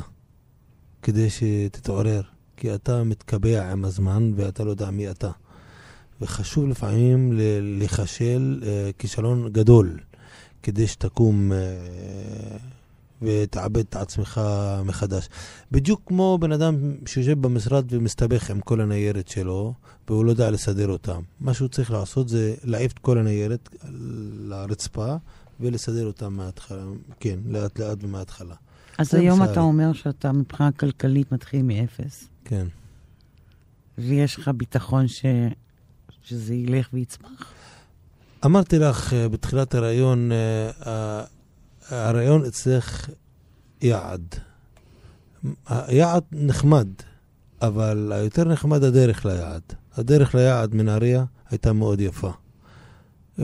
כדי 1.01 1.27
שתתעורר, 1.29 2.21
כי 2.57 2.75
אתה 2.75 3.03
מתקבע 3.03 3.71
עם 3.71 3.85
הזמן 3.85 4.31
ואתה 4.35 4.63
לא 4.63 4.69
יודע 4.69 4.91
מי 4.91 5.11
אתה. 5.11 5.31
וחשוב 6.21 6.67
לפעמים 6.67 7.33
ל- 7.33 7.77
להיכשל 7.79 8.61
אה, 8.65 8.89
כישלון 8.97 9.49
גדול 9.51 9.99
כדי 10.63 10.87
שתקום 10.87 11.51
אה, 11.51 11.57
ותעבד 13.21 13.77
את 13.77 13.95
עצמך 13.95 14.41
מחדש. 14.85 15.29
בדיוק 15.71 16.01
כמו 16.05 16.37
בן 16.41 16.51
אדם 16.51 16.75
שיושב 17.05 17.41
במשרד 17.41 17.85
ומסתבך 17.93 18.51
עם 18.51 18.61
כל 18.61 18.81
הניירת 18.81 19.27
שלו 19.27 19.73
והוא 20.07 20.25
לא 20.25 20.31
יודע 20.31 20.51
לסדר 20.51 20.87
אותם. 20.87 21.21
מה 21.39 21.53
שהוא 21.53 21.67
צריך 21.67 21.91
לעשות 21.91 22.29
זה 22.29 22.55
להעיף 22.63 22.91
את 22.91 22.99
כל 22.99 23.17
הניירת 23.17 23.69
לרצפה 24.39 25.15
ולסדר 25.59 26.05
אותם 26.05 26.33
מההתחלה, 26.33 26.83
כן, 27.19 27.39
לאט 27.45 27.79
לאט 27.79 27.97
ומההתחלה. 28.01 28.55
אז 28.97 29.13
היום. 29.15 29.43
אתה 29.43 29.59
אומר 29.59 29.93
שאתה 29.93 30.31
מבחינה 30.31 30.71
כלכלית 30.71 31.31
מתחיל 31.31 31.61
מאפס, 31.61 32.27
כן. 32.45 32.67
ויש 33.97 34.37
לך 34.37 34.51
ביטחון 34.57 35.07
ש... 35.07 35.25
שזה 36.29 36.53
ילך 36.55 36.89
ויצמח. 36.93 37.53
אמרתי 38.45 38.79
לך 38.79 39.13
אה, 39.13 39.29
בתחילת 39.29 39.75
הראיון, 39.75 40.31
אה, 40.31 40.69
ה- 40.89 41.23
הראיון 41.89 42.45
אצלך 42.45 43.09
יעד. 43.81 44.35
היעד 45.67 46.23
נחמד, 46.31 46.87
אבל 47.61 48.11
היותר 48.15 48.43
נחמד 48.43 48.83
הדרך 48.83 49.25
ליעד. 49.25 49.61
הדרך 49.95 50.35
ליעד 50.35 50.75
מנהריה 50.75 51.25
הייתה 51.49 51.73
מאוד 51.73 52.01
יפה. 52.01 52.31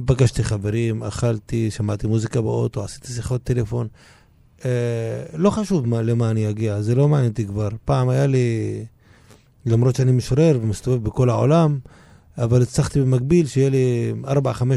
פגשתי 0.06 0.44
חברים, 0.44 1.04
אכלתי, 1.04 1.72
שמעתי 1.72 2.08
מוזיקה 2.08 2.42
באוטו, 2.42 2.84
עשיתי 2.84 3.08
שיחות 3.14 3.44
טלפון. 3.44 3.88
אה, 4.66 4.70
לא 5.34 5.50
חשוב 5.50 5.88
מה, 5.88 6.02
למה 6.02 6.32
אני 6.32 6.50
אגיע, 6.50 6.82
זה 6.82 6.96
לא 6.96 7.08
מעניין 7.08 7.32
אותי 7.32 7.46
כבר. 7.48 7.70
פעם 7.86 8.10
היה 8.10 8.28
לי, 8.28 8.86
למרות 9.66 9.96
שאני 9.96 10.12
משורר 10.12 10.60
ומסתובב 10.62 11.04
בכל 11.04 11.30
העולם, 11.30 11.80
אבל 12.38 12.62
הצלחתי 12.62 13.02
במקביל 13.02 13.48
שיהיה 13.48 13.70
לי 13.70 14.14
4-5 14.24 14.28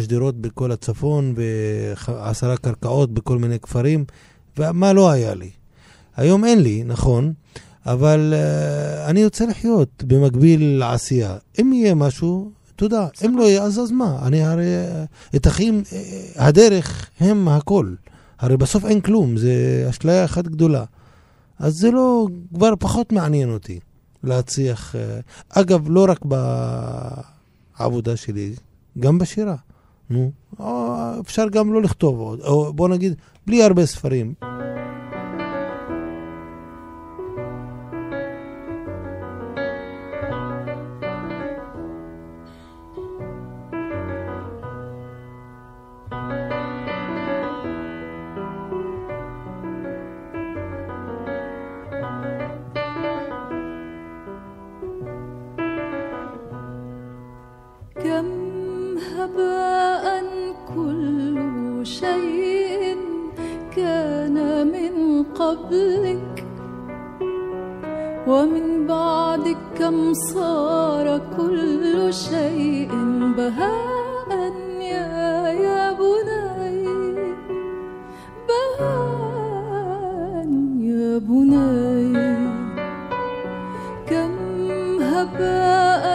דירות 0.06 0.40
בכל 0.40 0.72
הצפון 0.72 1.34
ועשרה 1.36 2.56
קרקעות 2.56 3.14
בכל 3.14 3.38
מיני 3.38 3.58
כפרים, 3.58 4.04
ומה 4.58 4.92
לא 4.92 5.10
היה 5.10 5.34
לי. 5.34 5.50
היום 6.16 6.44
אין 6.44 6.62
לי, 6.62 6.84
נכון, 6.84 7.32
אבל 7.86 8.34
uh, 8.34 9.10
אני 9.10 9.24
רוצה 9.24 9.46
לחיות 9.46 10.04
במקביל 10.06 10.78
לעשייה. 10.78 11.36
אם 11.60 11.72
יהיה 11.72 11.94
משהו, 11.94 12.50
תודה. 12.76 13.06
אם 13.26 13.38
לא 13.38 13.42
יהיה, 13.42 13.62
אז 13.62 13.78
אז 13.78 13.90
מה? 13.90 14.18
אני 14.22 14.44
הרי... 14.44 14.64
אה, 14.64 15.04
את 15.36 15.46
החיים, 15.46 15.82
אה, 15.92 16.46
הדרך 16.46 17.10
הם 17.20 17.48
הכל. 17.48 17.94
הרי 18.38 18.56
בסוף 18.56 18.84
אין 18.84 19.00
כלום, 19.00 19.36
זה 19.36 19.86
אשליה 19.90 20.24
אחת 20.24 20.44
גדולה. 20.44 20.84
אז 21.58 21.74
זה 21.74 21.90
לא, 21.90 22.26
כבר 22.54 22.72
פחות 22.78 23.12
מעניין 23.12 23.50
אותי 23.50 23.80
להצליח. 24.24 24.94
אגב, 25.48 25.86
לא 25.90 26.06
רק 26.08 26.24
בעבודה 27.78 28.16
שלי, 28.16 28.54
גם 28.98 29.18
בשירה. 29.18 29.56
נו, 30.10 30.30
או 30.58 30.94
אפשר 31.20 31.48
גם 31.48 31.72
לא 31.72 31.82
לכתוב 31.82 32.20
עוד, 32.20 32.40
או 32.40 32.72
בוא 32.72 32.88
נגיד, 32.88 33.14
בלי 33.46 33.62
הרבה 33.62 33.86
ספרים. 33.86 34.34
قبلك 65.38 66.44
ومن 68.26 68.86
بعدك 68.86 69.56
كم 69.78 70.14
صار 70.14 71.20
كل 71.36 72.12
شيء 72.14 72.90
بهاء 73.36 74.52
يا 74.80 75.48
يا 75.64 75.92
بني 75.92 76.84
بهاء 78.48 80.48
يا 80.90 81.18
بني 81.18 82.12
كم 84.10 84.34
هباء 85.02 86.06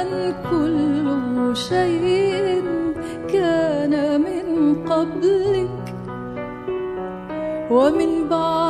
كل 0.51 1.07
شيء 1.55 2.63
كان 3.33 4.21
من 4.21 4.45
قبلك 4.85 5.69
ومن 7.71 8.27
بعدك 8.29 8.62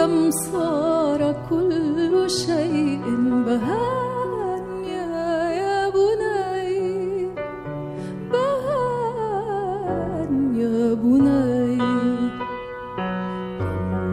كم 0.00 0.30
صار 0.30 1.20
كل 1.50 2.30
شيء 2.30 3.04
بهاء 3.46 4.64
يا 5.60 5.88
بني؟ 5.96 7.28
بهاء 8.32 10.30
يا 10.62 10.94
بني. 11.02 11.78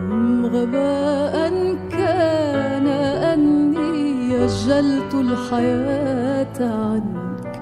كم 0.10 0.46
غباء 0.46 1.36
كان 1.92 2.88
أني 3.32 4.46
أجلت 4.46 5.14
الحياة 5.14 6.58
عنك. 6.60 7.56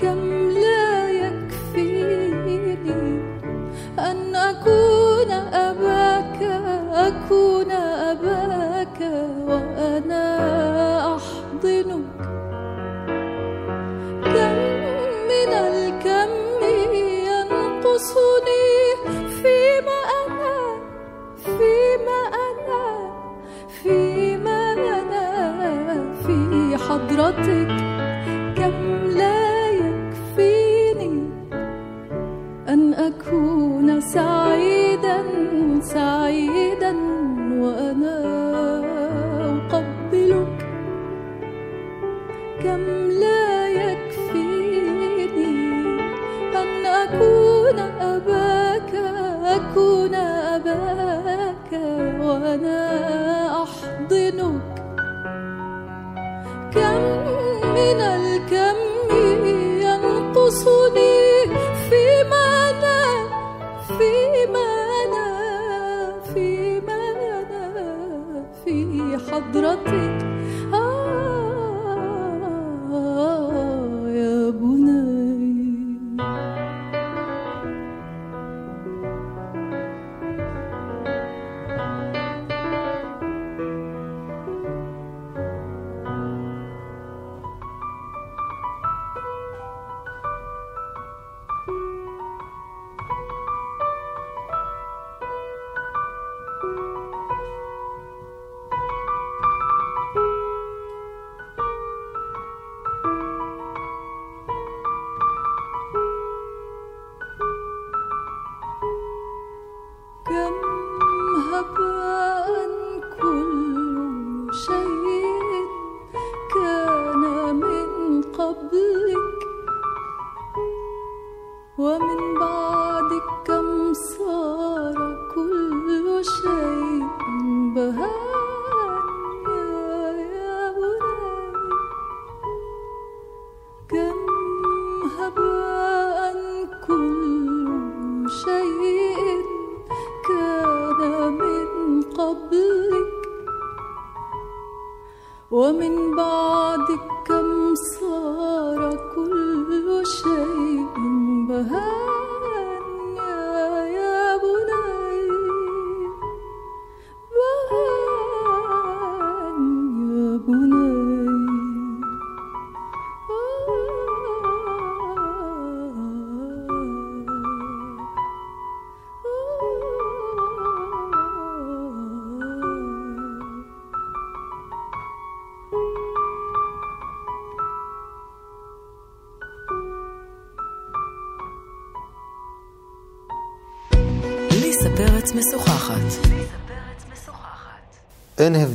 cấm 0.00 0.45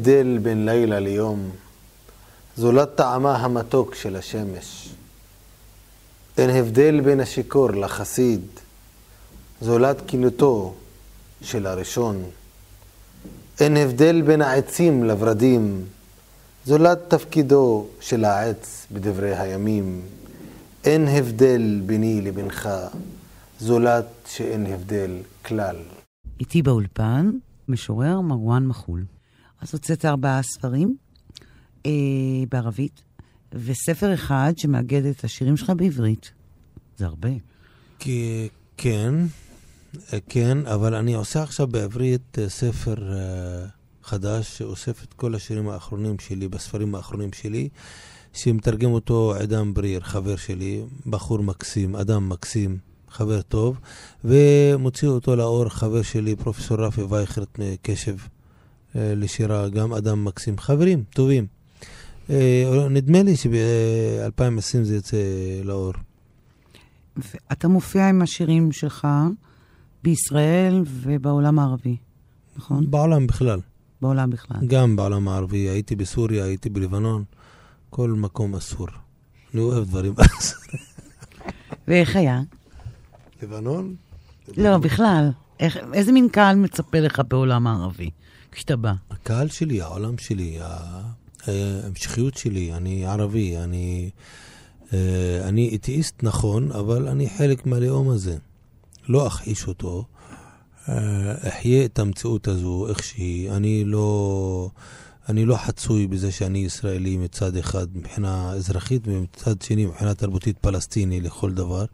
הבדל 0.01 0.37
בין 0.37 0.65
לילה 0.65 0.99
ליום, 0.99 1.49
זולת 2.57 2.95
טעמה 2.95 3.35
המתוק 3.35 3.95
של 3.95 4.15
השמש. 4.15 4.89
אין 6.37 6.49
הבדל 6.49 7.01
בין 7.01 7.19
השיכור 7.19 7.71
לחסיד, 7.71 8.41
זולת 9.61 9.97
כינותו 10.07 10.73
של 11.41 11.67
הראשון. 11.67 12.23
אין 13.59 13.77
הבדל 13.77 14.21
בין 14.21 14.41
העצים 14.41 15.03
לורדים, 15.03 15.85
זולת 16.65 16.99
תפקידו 17.07 17.87
של 17.99 18.25
העץ 18.25 18.87
בדברי 18.91 19.35
הימים. 19.37 20.01
אין 20.83 21.07
הבדל 21.07 21.81
ביני 21.85 22.21
לבינך, 22.21 22.69
זולת 23.59 24.05
שאין 24.27 24.65
הבדל 24.65 25.11
כלל. 25.45 25.75
איתי 26.39 26.61
באולפן, 26.61 27.31
משורר 27.67 28.21
מרואן 28.21 28.67
מחול. 28.67 29.03
אז 29.61 29.73
הוצאת 29.73 30.05
ארבעה 30.05 30.43
ספרים 30.43 30.95
אה, 31.85 31.91
בערבית, 32.49 33.01
וספר 33.53 34.13
אחד 34.13 34.53
שמאגד 34.57 35.05
את 35.05 35.23
השירים 35.23 35.57
שלך 35.57 35.71
בעברית. 35.77 36.31
זה 36.97 37.05
הרבה. 37.05 37.29
כי, 37.99 38.47
כן, 38.77 39.13
אה, 40.13 40.19
כן, 40.29 40.57
אבל 40.67 40.95
אני 40.95 41.13
עושה 41.13 41.43
עכשיו 41.43 41.67
בעברית 41.67 42.39
אה, 42.39 42.49
ספר 42.49 43.13
אה, 43.13 43.65
חדש 44.03 44.57
שאוסף 44.57 45.03
את 45.03 45.13
כל 45.13 45.35
השירים 45.35 45.69
האחרונים 45.69 46.19
שלי, 46.19 46.47
בספרים 46.47 46.95
האחרונים 46.95 47.33
שלי, 47.33 47.69
שמתרגם 48.33 48.91
אותו 48.91 49.33
עידן 49.39 49.73
בריר, 49.73 49.99
חבר 49.99 50.35
שלי, 50.35 50.81
בחור 51.05 51.39
מקסים, 51.39 51.95
אדם 51.95 52.29
מקסים, 52.29 52.77
חבר 53.09 53.41
טוב, 53.41 53.77
ומוציא 54.23 55.07
אותו 55.07 55.35
לאור 55.35 55.69
חבר 55.69 56.01
שלי, 56.01 56.35
פרופסור 56.35 56.77
רפי 56.77 57.01
וייכרט 57.01 57.59
מקשב 57.59 58.15
לשירה, 58.95 59.69
גם 59.69 59.93
אדם 59.93 60.25
מקסים, 60.25 60.57
חברים 60.57 61.03
טובים. 61.09 61.45
אה, 62.29 62.87
נדמה 62.89 63.23
לי 63.23 63.35
שב-2020 63.35 64.83
זה 64.83 64.95
יוצא 64.95 65.17
לאור. 65.63 65.93
אתה 67.51 67.67
מופיע 67.67 68.09
עם 68.09 68.21
השירים 68.21 68.71
שלך 68.71 69.07
בישראל 70.03 70.83
ובעולם 70.85 71.59
הערבי, 71.59 71.97
נכון? 72.55 72.91
בעולם 72.91 73.27
בכלל. 73.27 73.59
בעולם 74.01 74.29
בכלל. 74.29 74.57
גם 74.67 74.95
בעולם 74.95 75.27
הערבי. 75.27 75.57
הייתי 75.57 75.95
בסוריה, 75.95 76.45
הייתי 76.45 76.69
בלבנון. 76.69 77.23
כל 77.89 78.09
מקום 78.09 78.55
אסור. 78.55 78.87
אני 79.53 79.61
אוהב 79.61 79.87
דברים 79.87 80.13
אסורים. 80.39 80.81
ואיך 81.87 82.15
היה? 82.15 82.41
לבנון? 83.43 83.95
לא, 84.57 84.77
בכלל. 84.77 85.29
איך, 85.59 85.77
איזה 85.93 86.11
מין 86.11 86.29
קהל 86.29 86.55
מצפה 86.55 86.99
לך 86.99 87.21
בעולם 87.27 87.67
הערבי 87.67 88.09
כשאתה 88.51 88.75
בא? 88.75 88.93
הקהל 89.11 89.47
שלי, 89.47 89.81
העולם 89.81 90.17
שלי, 90.17 90.59
ההמשכיות 91.47 92.37
שלי, 92.37 92.73
אני 92.73 93.05
ערבי, 93.05 93.57
אני, 93.57 94.09
אה, 94.93 95.41
אני 95.43 95.75
אתאיסט 95.75 96.23
נכון, 96.23 96.71
אבל 96.71 97.07
אני 97.07 97.29
חלק 97.29 97.65
מהלאום 97.65 98.09
הזה. 98.09 98.37
לא 99.09 99.27
אכחיש 99.27 99.67
אותו, 99.67 100.05
אה, 100.89 101.49
אחיה 101.49 101.85
את 101.85 101.99
המציאות 101.99 102.47
הזו 102.47 102.87
איך 102.89 103.03
שהיא. 103.03 103.51
אני 103.51 103.83
לא, 103.85 104.69
אני 105.29 105.45
לא 105.45 105.55
חצוי 105.55 106.07
בזה 106.07 106.31
שאני 106.31 106.59
ישראלי 106.59 107.17
מצד 107.17 107.55
אחד 107.55 107.87
מבחינה 107.93 108.51
אזרחית 108.51 109.01
ומצד 109.05 109.61
שני 109.61 109.85
מבחינה 109.85 110.13
תרבותית 110.13 110.57
פלסטיני 110.57 111.21
לכל 111.21 111.51
דבר. 111.51 111.85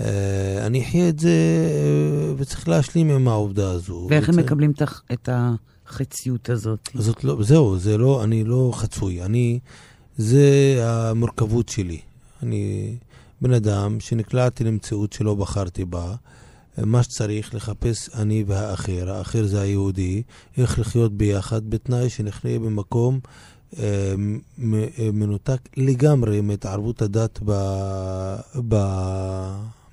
אה, 0.00 0.66
אני 0.66 0.82
אחיה 0.84 1.08
את 1.08 1.18
זה 1.18 1.28
אה, 1.28 2.32
וצריך 2.36 2.68
להשלים 2.68 3.10
עם 3.10 3.28
העובדה 3.28 3.70
הזו. 3.70 4.06
ואיך 4.10 4.28
הם 4.28 4.34
וצריך- 4.34 4.46
מקבלים 4.46 4.70
את 4.70 4.82
הח- 4.82 5.02
את 5.12 5.28
החציות 5.32 6.50
הזאת? 6.50 6.88
זאת 6.94 7.24
לא, 7.24 7.36
זהו, 7.42 7.78
זה 7.78 7.98
לא, 7.98 8.24
אני 8.24 8.44
לא 8.44 8.70
חצוי. 8.74 9.22
אני, 9.22 9.58
זה 10.16 10.44
המורכבות 10.82 11.68
שלי. 11.68 11.98
אני 12.42 12.94
בן 13.40 13.52
אדם 13.52 14.00
שנקלעתי 14.00 14.64
למציאות 14.64 15.12
שלא 15.12 15.34
בחרתי 15.34 15.84
בה. 15.84 16.14
מה 16.78 17.02
שצריך 17.02 17.54
לחפש 17.54 18.10
אני 18.14 18.44
והאחר, 18.46 19.10
האחר 19.10 19.46
זה 19.46 19.60
היהודי, 19.60 20.22
איך 20.58 20.78
לחיות 20.78 21.12
ביחד 21.12 21.70
בתנאי 21.70 22.10
שנחיה 22.10 22.58
במקום 22.58 23.20
אה, 23.78 23.84
אה, 23.84 24.14
מנותק 25.12 25.60
לגמרי 25.76 26.40
מהתערבות 26.40 27.02
הדת 27.02 27.38
ב- 27.44 28.36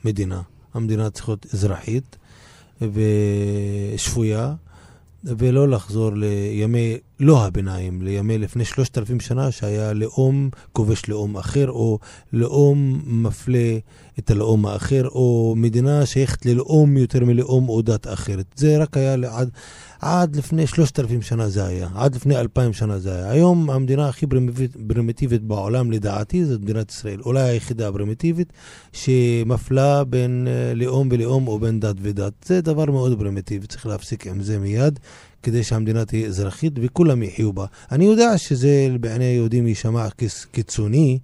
במדינה. 0.06 0.42
המדינה 0.74 1.10
צריכה 1.10 1.32
להיות 1.32 1.46
אזרחית 1.54 2.18
ושפויה, 2.82 4.54
ולא 5.24 5.70
לחזור 5.70 6.12
לימי, 6.14 6.98
לא 7.20 7.46
הביניים, 7.46 8.02
לימי 8.02 8.38
לפני 8.38 8.66
שלושת 8.66 8.98
אלפים 8.98 9.20
שנה 9.20 9.52
שהיה 9.52 9.94
לאום 9.94 10.50
כובש 10.72 11.10
לאום 11.10 11.38
אחר, 11.38 11.70
או 11.70 12.00
לאום 12.34 13.02
מפלה 13.06 13.78
את 14.20 14.32
הלאום 14.32 14.66
האחר, 14.66 15.08
או 15.08 15.54
מדינה 15.58 16.06
שייכת 16.06 16.46
ללאום 16.46 16.98
יותר 16.98 17.26
מלאום 17.26 17.70
או 17.70 17.82
דת 17.82 18.08
אחרת. 18.08 18.46
זה 18.56 18.78
רק 18.78 18.98
היה 18.98 19.14
עד, 19.14 19.50
עד 20.00 20.36
לפני 20.36 20.68
שלושת 20.68 21.00
אלפים 21.00 21.22
שנה 21.22 21.50
זה 21.50 21.66
היה, 21.66 21.88
עד 21.96 22.16
לפני 22.16 22.38
אלפיים 22.38 22.74
שנה 22.74 23.00
זה 23.00 23.16
היה. 23.16 23.32
היום 23.32 23.70
המדינה 23.70 24.10
הכי 24.10 24.26
פרימיטיבית 24.88 25.44
בעולם 25.44 25.92
לדעתי 25.92 26.46
זאת 26.46 26.62
מדינת 26.62 26.92
ישראל, 26.92 27.22
אולי 27.22 27.42
היחידה 27.42 27.88
הפרימיטיבית 27.88 28.54
שמפלה 28.94 30.04
בין 30.04 30.48
אה, 30.48 30.74
לאום 30.74 31.08
ולאום 31.12 31.48
או 31.48 31.60
בין 31.60 31.80
דת 31.80 31.96
ודת. 32.02 32.34
זה 32.46 32.62
דבר 32.62 32.86
מאוד 32.86 33.20
פרימיטיבי, 33.20 33.68
צריך 33.68 33.86
להפסיק 33.86 34.28
עם 34.28 34.42
זה 34.42 34.60
מיד. 34.60 35.00
כדי 35.46 35.64
שהמדינה 35.64 36.06
תהיה 36.06 36.28
אזרחית 36.28 36.74
וכולם 36.82 37.24
יחיו 37.24 37.54
בה. 37.54 37.66
אני 37.92 38.06
יודע 38.06 38.38
שזה 38.38 38.88
בעיני 39.00 39.26
היהודים 39.26 39.68
יישמע 39.68 40.08
קיצוני, 40.52 41.20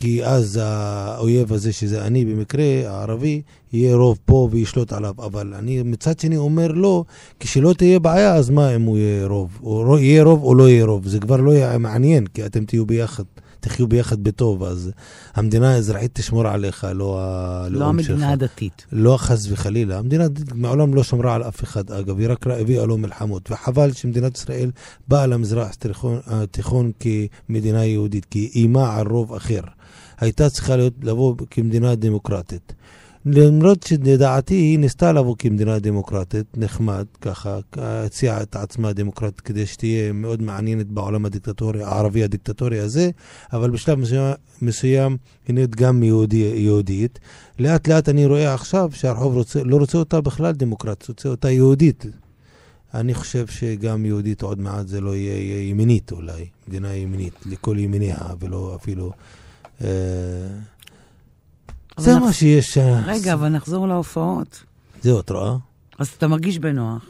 כי 0.00 0.24
אז 0.24 0.60
האויב 0.62 1.52
הזה, 1.52 1.72
שזה 1.72 2.06
אני 2.06 2.24
במקרה, 2.24 2.64
הערבי, 2.86 3.42
יהיה 3.72 3.96
רוב 3.96 4.18
פה 4.24 4.48
וישלוט 4.50 4.92
עליו. 4.92 5.14
אבל 5.18 5.54
אני 5.54 5.82
מצד 5.82 6.18
שני 6.18 6.36
אומר 6.36 6.72
לא, 6.72 7.04
כשלא 7.40 7.72
תהיה 7.72 7.98
בעיה, 7.98 8.34
אז 8.34 8.50
מה 8.50 8.74
אם 8.74 8.82
הוא 8.82 8.98
יהיה 8.98 9.26
רוב? 9.26 9.58
או 9.62 9.98
יהיה 9.98 10.22
רוב 10.22 10.42
או 10.42 10.54
לא 10.54 10.68
יהיה 10.68 10.84
רוב? 10.84 11.08
זה 11.08 11.18
כבר 11.18 11.36
לא 11.36 11.50
יהיה 11.50 11.78
מעניין, 11.78 12.26
כי 12.26 12.46
אתם 12.46 12.64
תהיו 12.64 12.86
ביחד. 12.86 13.24
תחיו 13.60 13.88
ביחד 13.88 14.22
בטוב, 14.22 14.64
אז 14.64 14.90
המדינה 15.34 15.74
האזרחית 15.74 16.10
תשמור 16.14 16.48
עליך, 16.48 16.86
לא 16.94 17.20
הלאום 17.20 17.96
לא 17.96 18.02
שלך. 18.02 18.10
המדינה 18.10 18.32
הדתית. 18.32 18.86
לא 18.92 19.16
חס 19.16 19.46
וחלילה. 19.50 19.98
המדינה 19.98 20.24
מעולם 20.54 20.94
לא 20.94 21.02
שמרה 21.02 21.34
על 21.34 21.42
אף 21.42 21.64
אחד, 21.64 21.90
אגב, 21.90 22.18
היא 22.18 22.28
רק 22.28 22.46
הביאה 22.46 22.86
לו 22.86 22.98
מלחמות. 22.98 23.50
וחבל 23.50 23.92
שמדינת 23.92 24.36
ישראל 24.36 24.70
באה 25.08 25.26
למזרח 25.26 25.70
התיכון 26.26 26.92
כמדינה 27.00 27.84
יהודית, 27.84 28.24
כי 28.24 28.38
היא 28.38 28.50
איימה 28.54 28.96
על 28.96 29.06
רוב 29.06 29.34
אחר. 29.34 29.60
הייתה 30.18 30.50
צריכה 30.50 30.76
להיות, 30.76 30.94
לבוא 31.02 31.34
כמדינה 31.50 31.94
דמוקרטית. 31.94 32.72
למרות 33.26 33.82
שלדעתי 33.82 34.54
היא 34.54 34.78
ניסתה 34.78 35.12
לבוא 35.12 35.34
כמדינה 35.38 35.78
דמוקרטית, 35.78 36.46
נחמד, 36.56 37.04
ככה, 37.20 37.58
הציעה 37.76 38.42
את 38.42 38.56
עצמה 38.56 38.92
דמוקרטית 38.92 39.40
כדי 39.40 39.66
שתהיה 39.66 40.12
מאוד 40.12 40.42
מעניינת 40.42 40.86
בעולם 40.86 41.24
הדיקטטורי, 41.24 41.82
הערבי 41.82 42.24
הדיקטטורי 42.24 42.78
הזה, 42.78 43.10
אבל 43.52 43.70
בשלב 43.70 43.98
מסוים, 43.98 44.34
מסוים 44.62 45.16
היא 45.48 45.54
נהיית 45.54 45.76
גם 45.76 46.02
יהודי, 46.02 46.52
יהודית. 46.56 47.18
לאט 47.58 47.88
לאט 47.88 48.08
אני 48.08 48.26
רואה 48.26 48.54
עכשיו 48.54 48.90
שהרחוב 48.92 49.34
רוצה, 49.34 49.64
לא 49.64 49.76
רוצה 49.76 49.98
אותה 49.98 50.20
בכלל 50.20 50.52
דמוקרטית, 50.52 51.08
רוצה 51.08 51.28
אותה 51.28 51.50
יהודית. 51.50 52.06
אני 52.94 53.14
חושב 53.14 53.46
שגם 53.46 54.04
יהודית 54.06 54.42
עוד 54.42 54.60
מעט 54.60 54.88
זה 54.88 55.00
לא 55.00 55.16
יהיה, 55.16 55.38
יהיה 55.38 55.68
ימינית 55.68 56.12
אולי, 56.12 56.46
מדינה 56.68 56.94
ימינית, 56.94 57.34
לכל 57.46 57.78
ימיניה, 57.78 58.18
ולא 58.40 58.76
אפילו... 58.80 59.12
אה, 59.84 59.88
זה 61.98 62.12
אנחנו- 62.12 62.26
מה 62.26 62.32
שיש. 62.32 62.78
אה, 62.78 63.00
רגע, 63.06 63.32
אבל 63.34 63.48
נחזור 63.48 63.88
להופעות. 63.88 64.62
זהו, 65.02 65.20
את 65.20 65.30
רואה? 65.30 65.56
אז 65.98 66.08
אתה 66.18 66.28
מרגיש 66.28 66.58
בנוח. 66.58 67.02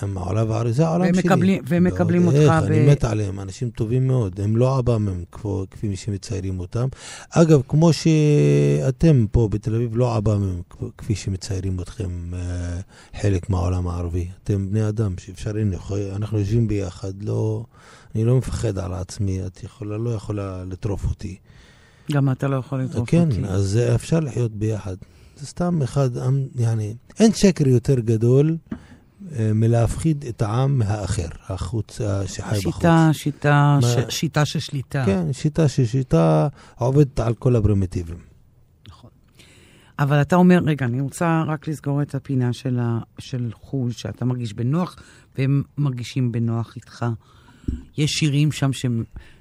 הם 0.00 0.18
העולם 0.18 0.50
הערבי, 0.52 0.72
זה 0.72 0.86
העולם 0.86 1.14
שלי. 1.14 1.22
והם 1.64 1.86
ועוד 1.86 1.94
מקבלים 1.94 2.26
אותך 2.26 2.36
אני 2.66 2.86
ב- 2.86 2.90
מת 2.90 3.04
עליהם, 3.04 3.40
אנשים 3.40 3.70
טובים 3.70 4.06
מאוד, 4.06 4.40
הם 4.40 4.56
לא 4.56 4.76
עב"מים 4.78 5.24
כפי 5.70 5.96
שמציירים 5.96 6.60
אותם. 6.60 6.88
אגב, 7.30 7.60
כמו 7.68 7.90
שאתם 7.92 9.26
פה 9.32 9.48
בתל 9.50 9.74
אביב 9.74 9.96
לא 9.96 10.16
עב"מים 10.16 10.62
כפ- 10.70 10.84
כפי 10.98 11.14
שמציירים 11.14 11.80
אתכם 11.80 12.10
אה, 12.34 12.80
חלק 13.20 13.50
מהעולם 13.50 13.88
הערבי. 13.88 14.28
אתם 14.44 14.70
בני 14.70 14.88
אדם 14.88 15.14
שאפשר, 15.18 15.50
הנה, 15.56 15.76
אנחנו 16.16 16.38
יושבים 16.38 16.68
ביחד, 16.68 17.12
לא... 17.22 17.64
אני 18.14 18.24
לא 18.24 18.36
מפחד 18.38 18.78
על 18.78 18.94
עצמי, 18.94 19.46
את 19.46 19.64
יכולה, 19.64 19.96
לא 19.98 20.10
יכולה 20.10 20.64
לטרוף 20.64 21.04
אותי. 21.04 21.36
גם 22.12 22.30
אתה 22.30 22.48
לא 22.48 22.56
יכול 22.56 22.80
לטרוף 22.82 23.10
כן, 23.10 23.28
אותי. 23.30 23.44
אז 23.44 23.76
אה, 23.76 23.94
אפשר 23.94 24.20
לחיות 24.20 24.52
ביחד. 24.52 24.96
זה 25.36 25.46
סתם 25.46 25.82
אחד, 25.82 26.16
עם, 26.16 26.46
יעני, 26.54 26.94
אין 27.20 27.32
שקר 27.32 27.68
יותר 27.68 28.00
גדול 28.00 28.56
אה, 29.32 29.50
מלהפחיד 29.54 30.24
את 30.28 30.42
העם 30.42 30.78
מהאחר, 30.78 31.28
החוץ, 31.48 32.00
אה, 32.00 32.26
שחי 32.26 32.58
בחוץ. 32.60 32.74
שיטה, 32.74 33.10
שיטה, 33.12 33.78
מה- 33.82 33.88
ש- 34.10 34.14
שיטה 34.18 34.44
של 34.44 34.58
שליטה. 34.58 35.02
כן, 35.06 35.32
שיטה 35.32 35.68
ששיטה 35.68 36.48
עובדת 36.78 37.20
על 37.20 37.34
כל 37.34 37.56
הפרימיטיבים. 37.56 38.16
נכון. 38.88 39.10
אבל 39.98 40.20
אתה 40.20 40.36
אומר, 40.36 40.58
רגע, 40.64 40.86
אני 40.86 41.00
רוצה 41.00 41.42
רק 41.46 41.68
לסגור 41.68 42.02
את 42.02 42.14
הפינה 42.14 42.52
של, 42.52 42.78
ה, 42.78 42.98
של 43.18 43.50
חו"ל, 43.54 43.90
שאתה 43.92 44.24
מרגיש 44.24 44.54
בנוח, 44.54 44.96
והם 45.38 45.62
מרגישים 45.78 46.32
בנוח 46.32 46.76
איתך. 46.76 47.06
יש 47.96 48.10
שירים 48.10 48.52
שם 48.52 48.72
ש, 48.72 48.86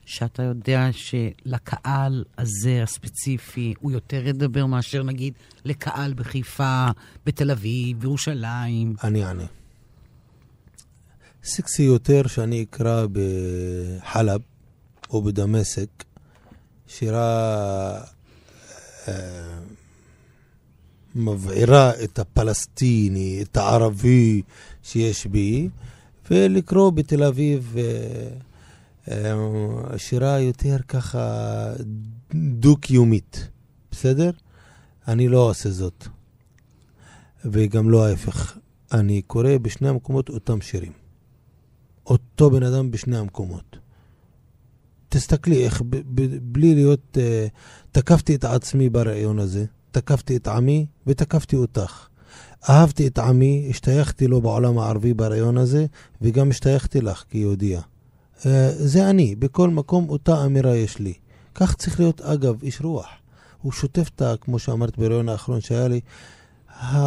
שאתה 0.05 0.43
יודע 0.43 0.87
שלקהל 0.91 2.23
הזה 2.37 2.83
הספציפי, 2.83 3.73
הוא 3.79 3.91
יותר 3.91 4.27
ידבר 4.27 4.65
מאשר 4.65 5.03
נגיד 5.03 5.33
לקהל 5.65 6.13
בחיפה, 6.13 6.87
בתל 7.25 7.51
אביב, 7.51 7.99
בירושלים. 7.99 8.95
אני 9.03 9.25
אענה. 9.25 9.45
סקסי 11.43 11.83
יותר 11.83 12.27
שאני 12.27 12.63
אקרא 12.63 13.05
בחלב 13.11 14.41
או 15.09 15.21
בדמשק, 15.21 15.89
שירה 16.87 18.01
אה, 19.07 19.13
מבעירה 21.15 21.91
את 22.03 22.19
הפלסטיני, 22.19 23.39
את 23.41 23.57
הערבי 23.57 24.41
שיש 24.83 25.25
בי, 25.25 25.69
ולקרוא 26.31 26.91
בתל 26.91 27.23
אביב 27.23 27.75
אה, 27.77 27.83
שירה 29.97 30.39
יותר 30.39 30.77
ככה 30.87 31.73
דו-קיומית, 32.33 33.47
בסדר? 33.91 34.31
אני 35.07 35.27
לא 35.27 35.49
עושה 35.49 35.69
זאת. 35.69 36.07
וגם 37.45 37.89
לא 37.89 38.05
ההפך. 38.05 38.57
אני 38.91 39.21
קורא 39.21 39.57
בשני 39.61 39.89
המקומות 39.89 40.29
אותם 40.29 40.61
שירים. 40.61 40.91
אותו 42.05 42.49
בן 42.49 42.63
אדם 42.63 42.91
בשני 42.91 43.17
המקומות. 43.17 43.77
תסתכלי 45.09 45.65
איך, 45.65 45.81
ב- 45.81 45.95
ב- 45.95 46.37
בלי 46.41 46.75
להיות... 46.75 47.17
Uh, 47.17 47.49
תקפתי 47.91 48.35
את 48.35 48.43
עצמי 48.43 48.89
ברעיון 48.89 49.39
הזה, 49.39 49.65
תקפתי 49.91 50.35
את 50.37 50.47
עמי 50.47 50.85
ותקפתי 51.07 51.55
אותך. 51.55 52.07
אהבתי 52.69 53.07
את 53.07 53.19
עמי, 53.19 53.67
השתייכתי 53.69 54.27
לו 54.27 54.41
בעולם 54.41 54.77
הערבי 54.77 55.13
ברעיון 55.13 55.57
הזה, 55.57 55.85
וגם 56.21 56.49
השתייכתי 56.49 57.01
לך 57.01 57.23
כיהודייה. 57.29 57.79
אה, 57.79 57.94
זה 58.77 59.09
אני, 59.09 59.35
בכל 59.35 59.69
מקום 59.69 60.09
אותה 60.09 60.45
אמירה 60.45 60.75
יש 60.75 60.99
לי. 60.99 61.13
כך 61.55 61.75
צריך 61.75 61.99
להיות, 61.99 62.21
אגב, 62.21 62.63
איש 62.63 62.81
רוח. 62.81 63.07
הוא 63.61 63.71
שוטף 63.71 64.09
את 64.15 64.21
ה... 64.21 64.33
כמו 64.41 64.59
שאמרת 64.59 64.97
בריאיון 64.97 65.29
האחרון 65.29 65.61
שהיה 65.61 65.87
לי, 65.87 65.99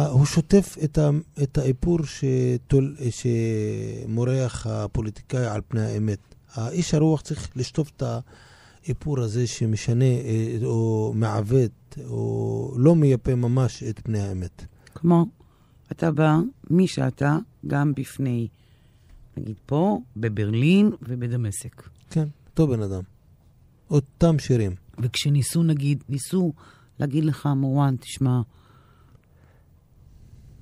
הוא 0.09 0.25
שוטף 0.25 0.77
את, 0.83 0.97
ה, 0.97 1.09
את 1.43 1.57
האיפור 1.57 1.99
שתול, 2.05 2.95
שמורח 3.09 4.67
הפוליטיקאי 4.67 5.45
על 5.45 5.61
פני 5.67 5.81
האמת. 5.81 6.19
האיש 6.53 6.93
הרוח 6.93 7.21
צריך 7.21 7.49
לשטוף 7.55 7.91
את 7.97 8.03
האיפור 8.83 9.19
הזה 9.19 9.47
שמשנה 9.47 10.05
אה, 10.05 10.57
או 10.63 11.11
מעוות 11.15 11.97
או 12.05 12.73
לא 12.77 12.95
מייפה 12.95 13.35
ממש 13.35 13.83
את 13.83 13.99
פני 14.03 14.19
האמת. 14.19 14.65
כלומר, 14.93 15.23
אתה 15.91 16.11
בא, 16.11 16.37
מי 16.69 16.87
שאתה, 16.87 17.37
גם 17.67 17.93
בפני, 17.95 18.47
נגיד 19.39 19.55
פה, 19.65 19.99
בברלין 20.17 20.91
ובדמשק. 21.01 21.89
כן, 22.09 22.27
אותו 22.49 22.67
בן 22.67 22.81
אדם. 22.81 23.01
אותם 23.91 24.39
שירים. 24.39 24.75
וכשניסו, 24.99 25.63
נגיד, 25.63 26.03
ניסו 26.09 26.53
להגיד 26.99 27.25
לך, 27.25 27.49
מורן, 27.55 27.95
תשמע, 27.95 28.41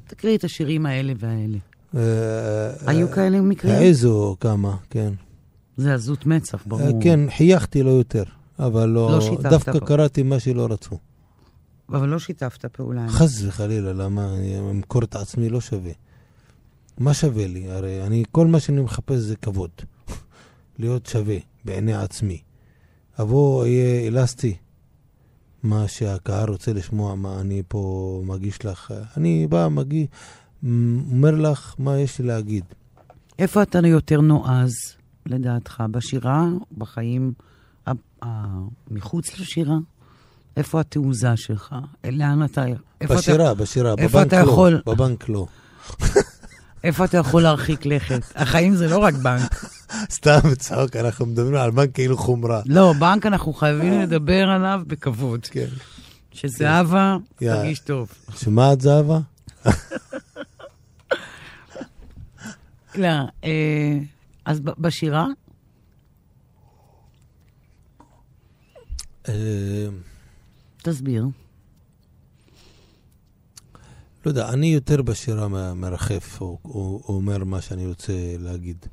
תקריא 0.08 0.38
את 0.38 0.44
השירים 0.44 0.86
האלה 0.86 1.14
והאלה. 1.20 1.58
אה, 1.96 2.92
היו 2.92 3.12
כאלה 3.12 3.42
מקרים? 3.42 3.74
העזו 3.74 4.36
כמה, 4.40 4.78
כן. 4.90 5.14
זה 5.78 5.94
עזות 5.94 6.26
מצח, 6.26 6.62
אה, 6.62 6.70
ברור. 6.70 7.02
כן, 7.04 7.20
חייכתי 7.38 7.84
לו 7.84 7.92
יותר, 7.92 8.24
אבל 8.60 8.90
לא 8.90 9.12
לא... 9.12 9.22
שיתפת 9.22 9.50
דווקא. 9.50 9.80
קראתי 9.80 10.24
מה 10.24 10.40
שלא 10.40 10.68
רצו. 10.70 10.98
אבל 11.90 12.10
לא 12.10 12.20
שיתפת 12.20 12.66
פעולה. 12.66 13.10
חס 13.10 13.44
וחלילה, 13.46 13.94
למה 13.94 14.34
אני 14.34 14.60
אמכור 14.60 15.04
את 15.04 15.16
עצמי 15.16 15.50
לא 15.50 15.62
שווה. 15.62 15.92
מה 16.98 17.14
שווה 17.14 17.48
לי? 17.48 17.72
הרי 17.72 18.04
אני, 18.04 18.24
כל 18.32 18.48
מה 18.48 18.60
שאני 18.60 18.82
מחפש 18.82 19.16
זה 19.16 19.36
כבוד. 19.36 19.70
להיות 20.80 21.06
שווה 21.06 21.38
בעיני 21.66 21.94
עצמי. 21.94 22.42
אבוא, 23.22 23.64
אהיה 23.64 24.08
אלסטי. 24.08 24.56
מה 25.64 25.88
שהקהל 25.88 26.50
רוצה 26.50 26.74
לשמוע, 26.74 27.16
מה 27.16 27.40
אני 27.40 27.64
פה 27.68 28.22
מגיש 28.26 28.66
לך. 28.66 28.94
אני 29.18 29.48
בא, 29.48 29.68
מגיש, 29.68 30.08
אומר 31.12 31.32
לך 31.32 31.76
מה 31.80 32.00
יש 32.00 32.20
לי 32.20 32.28
להגיד. 32.28 32.64
איפה 33.40 33.62
אתה 33.62 33.80
יותר 33.88 34.22
נועז, 34.22 34.74
לדעתך? 35.26 35.84
בשירה, 35.92 36.46
בחיים 36.78 37.34
מחוץ 38.92 39.40
לשירה? 39.40 39.78
איפה 40.58 40.80
התעוזה 40.80 41.36
שלך? 41.38 41.76
לאן 42.12 42.44
אתה... 42.44 42.66
בשירה, 43.10 43.54
בשירה, 43.54 43.94
איפה 43.98 44.18
בבנק 44.18 44.28
אתה 44.28 44.44
לא. 44.44 44.52
יכול? 44.52 44.82
בבנק 44.86 45.30
לא. 45.30 45.48
איפה 46.84 47.06
אתה 47.06 47.18
יכול 47.18 47.44
להרחיק 47.44 47.86
לכת? 47.86 48.22
החיים 48.36 48.76
זה 48.76 48.88
לא 48.88 48.98
רק 48.98 49.14
בנק. 49.14 49.66
סתם 50.12 50.56
צחוק, 50.58 50.96
אנחנו 50.96 51.26
מדברים 51.26 51.56
על 51.56 51.72
בנק 51.72 51.90
כאילו 51.94 52.18
חומרה. 52.18 52.62
לא, 52.66 52.94
בנק 53.00 53.26
אנחנו 53.26 53.54
חייבים 53.54 54.02
לדבר 54.02 54.50
עליו 54.50 54.82
בכבוד. 54.88 55.46
כן. 55.46 55.68
שזהבה 56.32 57.18
יא. 57.42 57.54
תרגיש 57.54 57.80
טוב. 57.80 58.12
שומעת 58.38 58.82
זהבה? 58.82 59.20
לא, 62.96 63.08
אה, 63.44 63.98
אז 64.46 64.60
בשירה? 64.60 65.28
אה, 69.30 69.88
תסביר. 70.82 71.26
לא 74.28 74.32
יודע, 74.32 74.50
אני 74.50 74.68
יותר 74.68 75.02
בשירה 75.02 75.48
מרחף, 75.74 76.42
או, 76.42 76.58
או, 76.66 77.02
או 77.08 77.14
אומר 77.16 77.44
מה 77.44 77.62
שאני 77.62 77.88
רוצה 77.88 78.14
להגיד. 78.40 78.86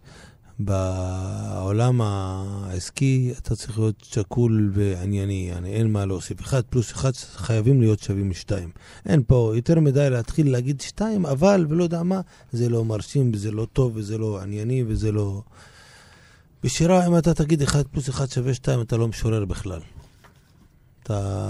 בעולם 0.59 2.01
העסקי 2.01 3.33
אתה 3.39 3.57
צריך 3.57 3.79
להיות 3.79 4.01
שקול 4.03 4.71
וענייני, 4.75 5.53
yani, 5.53 5.67
אין 5.67 5.93
מה 5.93 6.05
להוסיף. 6.05 6.41
אחד 6.41 6.63
פלוס 6.71 6.93
אחד 6.93 7.11
חייבים 7.35 7.81
להיות 7.81 8.01
שווים 8.01 8.31
לשתיים. 8.31 8.71
אין 9.07 9.23
פה 9.27 9.53
יותר 9.55 9.81
מדי 9.81 10.11
להתחיל 10.11 10.53
להגיד 10.53 10.81
שתיים, 10.81 11.27
אבל 11.27 11.67
ולא 11.69 11.83
יודע 11.83 12.03
מה, 12.03 12.21
זה 12.53 12.69
לא 12.69 12.85
מרשים 12.85 13.31
וזה 13.35 13.51
לא 13.51 13.67
טוב 13.73 13.93
וזה 13.97 14.19
לא 14.19 14.41
ענייני 14.43 14.85
וזה 14.87 15.13
לא... 15.13 15.43
בשירה, 16.65 17.07
אם 17.07 17.19
אתה 17.19 17.35
תגיד 17.35 17.63
אחד 17.63 17.83
פלוס 17.87 18.09
אחד 18.09 18.31
שווה 18.31 18.55
שתיים, 18.55 18.81
אתה 18.81 18.97
לא 18.97 19.09
משורר 19.09 19.45
בכלל. 19.45 19.81
אתה 21.05 21.49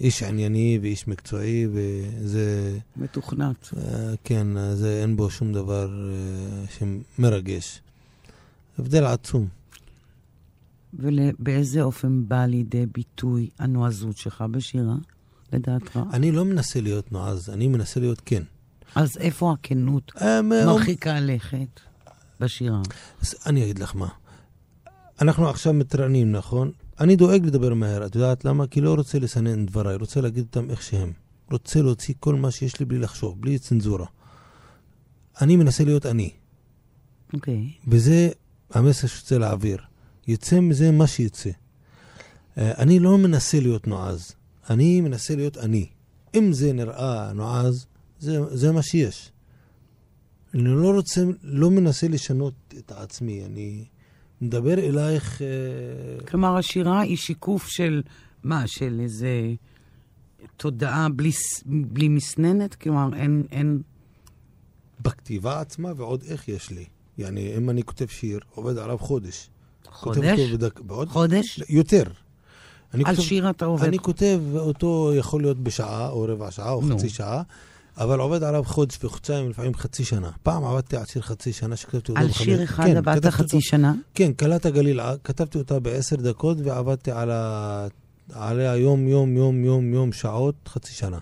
איש 0.00 0.22
ענייני 0.22 0.78
ואיש 0.82 1.08
מקצועי, 1.08 1.66
וזה... 1.72 2.78
מתוכנת. 2.96 3.68
אה, 3.76 4.14
כן, 4.24 4.46
זה 4.74 5.02
אין 5.02 5.16
בו 5.16 5.30
שום 5.30 5.52
דבר 5.52 6.10
אה, 6.12 6.64
שמרגש. 7.18 7.80
הבדל 8.78 9.04
עצום. 9.04 9.48
ובאיזה 10.94 11.82
אופן 11.82 12.28
בא 12.28 12.46
לידי 12.46 12.86
ביטוי 12.86 13.48
הנועזות 13.58 14.16
שלך 14.16 14.44
בשירה, 14.50 14.96
לדעתך? 15.52 16.00
אני 16.12 16.32
לא 16.32 16.44
מנסה 16.44 16.80
להיות 16.80 17.12
נועז, 17.12 17.50
אני 17.50 17.68
מנסה 17.68 18.00
להיות 18.00 18.22
כן. 18.24 18.42
אז 18.94 19.16
איפה 19.18 19.52
הכנות 19.52 20.12
אה, 20.20 20.42
מרחיקה 20.42 21.20
לכת 21.20 21.80
בשירה? 22.40 22.82
אני 23.46 23.64
אגיד 23.64 23.78
לך 23.78 23.96
מה. 23.96 24.08
אנחנו 25.20 25.48
עכשיו 25.48 25.72
מתראיינים, 25.72 26.32
נכון? 26.32 26.70
אני 27.00 27.16
דואג 27.16 27.46
לדבר 27.46 27.74
מהר, 27.74 28.06
את 28.06 28.14
יודעת 28.14 28.44
למה? 28.44 28.66
כי 28.66 28.80
לא 28.80 28.94
רוצה 28.94 29.18
לסנן 29.18 29.66
דבריי, 29.66 29.96
רוצה 29.96 30.20
להגיד 30.20 30.44
אותם 30.44 30.70
איך 30.70 30.82
שהם. 30.82 31.12
רוצה 31.50 31.82
להוציא 31.82 32.14
כל 32.20 32.34
מה 32.34 32.50
שיש 32.50 32.80
לי 32.80 32.86
בלי 32.86 32.98
לחשוב, 32.98 33.40
בלי 33.40 33.58
צנזורה. 33.58 34.06
אני 35.40 35.56
מנסה 35.56 35.84
להיות 35.84 36.06
אני, 36.06 36.30
אוקיי. 37.34 37.70
וזה 37.88 38.28
המסר 38.70 39.06
שרוצה 39.06 39.38
להעביר. 39.38 39.78
יצא 40.26 40.60
מזה 40.60 40.90
מה 40.90 41.06
שיצא. 41.06 41.50
אה, 42.58 42.72
אני 42.78 42.98
לא 42.98 43.18
מנסה 43.18 43.60
להיות 43.60 43.86
נועז, 43.86 44.32
אני 44.70 45.00
מנסה 45.00 45.36
להיות 45.36 45.56
אני. 45.58 45.86
אם 46.34 46.52
זה 46.52 46.72
נראה 46.72 47.32
נועז, 47.32 47.86
זה, 48.18 48.56
זה 48.56 48.72
מה 48.72 48.82
שיש. 48.82 49.32
אני 50.54 50.62
לא 50.62 50.92
רוצה, 50.92 51.24
לא 51.42 51.70
מנסה 51.70 52.08
לשנות 52.08 52.54
את 52.78 52.92
עצמי, 52.92 53.44
אני 53.44 53.84
מדבר 54.40 54.78
אלייך... 54.78 55.42
אה, 55.42 56.26
כלומר, 56.26 56.56
השירה 56.56 57.00
היא 57.00 57.16
שיקוף 57.16 57.66
של 57.66 58.02
מה? 58.44 58.66
של 58.66 59.00
איזה 59.02 59.52
תודעה 60.56 61.08
בלי, 61.08 61.30
בלי 61.66 62.08
מסננת? 62.08 62.74
כלומר, 62.74 63.16
אין, 63.16 63.42
אין... 63.52 63.82
בכתיבה 65.00 65.60
עצמה 65.60 65.92
ועוד 65.96 66.22
איך 66.28 66.48
יש 66.48 66.70
לי. 66.70 66.84
יעני, 67.18 67.56
אם 67.56 67.70
אני 67.70 67.82
כותב 67.82 68.06
שיר, 68.06 68.40
עובד 68.54 68.78
עליו 68.78 68.98
חודש. 68.98 69.48
חודש? 69.86 70.40
בדק... 70.40 70.80
בעוד... 70.80 71.08
חודש? 71.08 71.60
יותר. 71.68 72.04
על 72.92 73.02
כותב- 73.04 73.20
שיר 73.20 73.50
אתה 73.50 73.64
עובד. 73.64 73.84
אני 73.84 73.98
כותב 73.98 74.40
אותו 74.56 75.12
יכול 75.16 75.42
להיות 75.42 75.58
בשעה, 75.58 76.08
או 76.08 76.22
רבע 76.22 76.50
שעה, 76.50 76.72
או 76.72 76.80
נו. 76.80 76.98
חצי 76.98 77.08
שעה, 77.08 77.42
אבל 77.98 78.20
עובד 78.20 78.42
עליו 78.42 78.64
חודש 78.64 79.04
וחודשיים, 79.04 79.50
לפעמים 79.50 79.74
חצי 79.74 80.04
שנה. 80.04 80.30
פעם 80.42 80.64
עבדתי 80.64 80.96
על 80.96 81.04
שיר 81.04 81.22
חצי 81.22 81.52
שנה 81.52 81.76
שכתבתי 81.76 82.12
אותו 82.12 82.20
על 82.20 82.32
שיר 82.32 82.64
אחד 82.64 82.84
כן, 82.84 82.96
עבדת 82.96 83.26
חצי 83.26 83.60
שנה? 83.60 83.94
כן, 84.14 84.32
קלת 84.32 84.66
הגליל, 84.66 85.00
כתבתי 85.24 85.58
אותה 85.58 85.80
בעשר 85.80 86.16
דקות 86.16 86.58
ועבדתי 86.64 87.10
על 87.10 87.30
ה... 87.30 87.86
עליה 88.32 88.76
יום, 88.76 89.08
יום, 89.08 89.36
יום, 89.36 89.64
יום, 89.64 89.94
יום, 89.94 90.12
שעות, 90.12 90.54
חצי 90.68 90.92
שנה. 90.92 91.18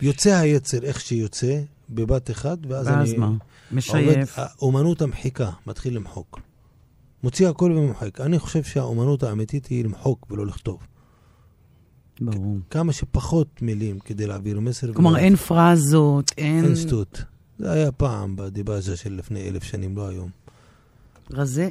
יוצא 0.00 0.36
היצר 0.36 0.82
איך 0.82 1.00
שיוצא, 1.00 1.60
בבת 1.90 2.30
אחד, 2.30 2.56
ואז 2.68 2.88
אני... 2.88 2.96
ואז 2.96 3.14
מה? 3.14 3.26
עובד, 3.26 3.38
משייף. 3.72 4.34
האומנות 4.36 5.02
המחיקה, 5.02 5.50
מתחיל 5.66 5.96
למחוק. 5.96 6.40
מוציא 7.22 7.48
הכל 7.48 7.72
ומוחק. 7.72 8.20
אני 8.20 8.38
חושב 8.38 8.62
שהאומנות 8.62 9.22
האמיתית 9.22 9.66
היא 9.66 9.84
למחוק 9.84 10.26
ולא 10.30 10.46
לכתוב. 10.46 10.78
ברור. 12.24 12.58
כמה 12.70 12.92
שפחות 12.92 13.62
מילים 13.62 13.98
כדי 13.98 14.26
להעביר 14.26 14.60
מסר. 14.60 14.92
כלומר, 14.92 15.16
אין 15.16 15.36
פרזות, 15.36 16.32
אין... 16.38 16.64
אין 16.64 16.76
שטות. 16.76 17.22
זה 17.58 17.72
היה 17.72 17.92
פעם 17.92 18.36
בדיבאז'ה 18.36 18.96
של 18.96 19.12
לפני 19.12 19.48
אלף 19.48 19.64
שנים, 19.64 19.96
לא 19.96 20.08
היום. 20.08 20.30
רזה, 21.30 21.68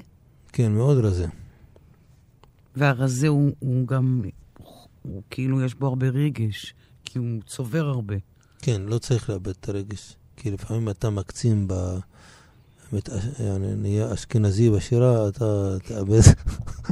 כן, 0.54 0.72
מאוד 0.72 0.98
רזה. 0.98 1.26
והרזה 2.76 3.28
הוא, 3.28 3.52
הוא 3.60 3.88
גם, 3.88 4.22
הוא 5.02 5.22
כאילו 5.30 5.62
יש 5.62 5.76
בו 5.76 5.88
הרבה 5.88 6.10
רגש, 6.10 6.74
כי 7.06 7.20
הוא 7.20 7.42
צובר 7.46 7.86
הרבה. 7.86 8.16
כן, 8.60 8.82
לא 8.86 8.98
צריך 8.98 9.30
לאבד 9.30 9.48
את 9.48 9.70
הרגש. 9.70 10.16
כי 10.36 10.52
לפעמים 10.52 10.90
אתה 10.90 11.10
מקצין 11.10 11.68
ב... 11.68 11.74
יעני, 13.40 13.76
נהיה 13.76 14.14
אשכנזי 14.14 14.70
בשירה, 14.70 15.28
אתה 15.28 15.76
תאבד, 15.88 16.20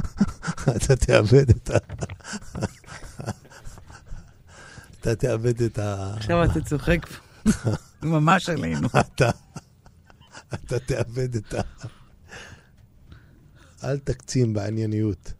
אתה 0.76 0.96
תאבד 0.96 1.50
את 1.50 1.70
ה... 1.70 1.78
אתה 5.00 5.14
תאבד 5.14 5.62
את 5.62 5.78
ה... 5.78 6.14
עכשיו 6.16 6.44
אתה 6.44 6.60
צוחק 6.60 7.06
פה. 7.06 7.70
ממש 8.02 8.48
עלינו. 8.48 8.88
אתה, 9.00 9.30
אתה 10.54 10.78
תאבד 10.78 11.34
את 11.34 11.54
ה... 11.54 11.60
אל 13.84 13.98
תקצין 13.98 14.52
בענייניות. 14.52 15.32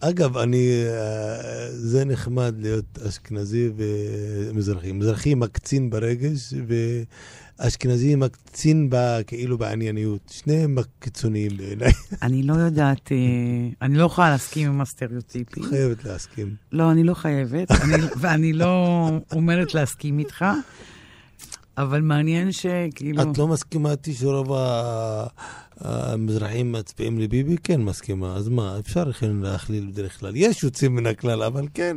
אגב, 0.00 0.36
אני, 0.36 0.84
אה, 0.86 1.70
זה 1.70 2.04
נחמד 2.04 2.54
להיות 2.58 2.98
אשכנזי 2.98 3.70
ומזרחי. 3.76 4.92
מזרחי 4.92 5.34
מקצין 5.34 5.90
ברגש, 5.90 6.54
ואשכנזי 7.58 8.14
מקצין 8.14 8.90
ב, 8.90 8.96
כאילו 9.26 9.58
בענייניות. 9.58 10.20
שניהם 10.30 10.76
קיצוניים 10.98 11.56
בעיניי. 11.56 11.92
אני 12.22 12.42
לא 12.42 12.54
יודעת, 12.54 13.12
אה, 13.12 13.16
אני 13.82 13.98
לא 13.98 14.04
יכולה 14.04 14.30
להסכים 14.30 14.68
עם 14.70 14.80
הסטריאוטיפים. 14.80 15.62
חייבת 15.64 16.04
להסכים. 16.04 16.54
לא, 16.72 16.90
אני 16.92 17.04
לא 17.04 17.14
חייבת, 17.14 17.70
אני, 17.84 17.96
ואני 18.20 18.52
לא 18.52 19.08
אומרת 19.32 19.74
להסכים 19.74 20.18
איתך, 20.18 20.44
אבל 21.78 22.00
מעניין 22.00 22.52
שכאילו... 22.52 23.22
את 23.22 23.38
לא 23.38 23.48
מסכימה 23.48 23.90
איתי 23.90 24.14
שרוב 24.14 24.52
ה- 24.52 25.26
המזרחים 25.80 26.72
מצביעים 26.72 27.18
לביבי? 27.18 27.56
כן 27.64 27.80
מסכימה. 27.80 28.36
אז 28.36 28.48
מה, 28.48 28.78
אפשר 28.78 29.04
לכן 29.04 29.36
להכליל 29.36 29.86
בדרך 29.92 30.20
כלל. 30.20 30.32
יש 30.36 30.62
יוצאים 30.62 30.94
מן 30.94 31.06
הכלל, 31.06 31.42
אבל 31.42 31.66
כן, 31.74 31.96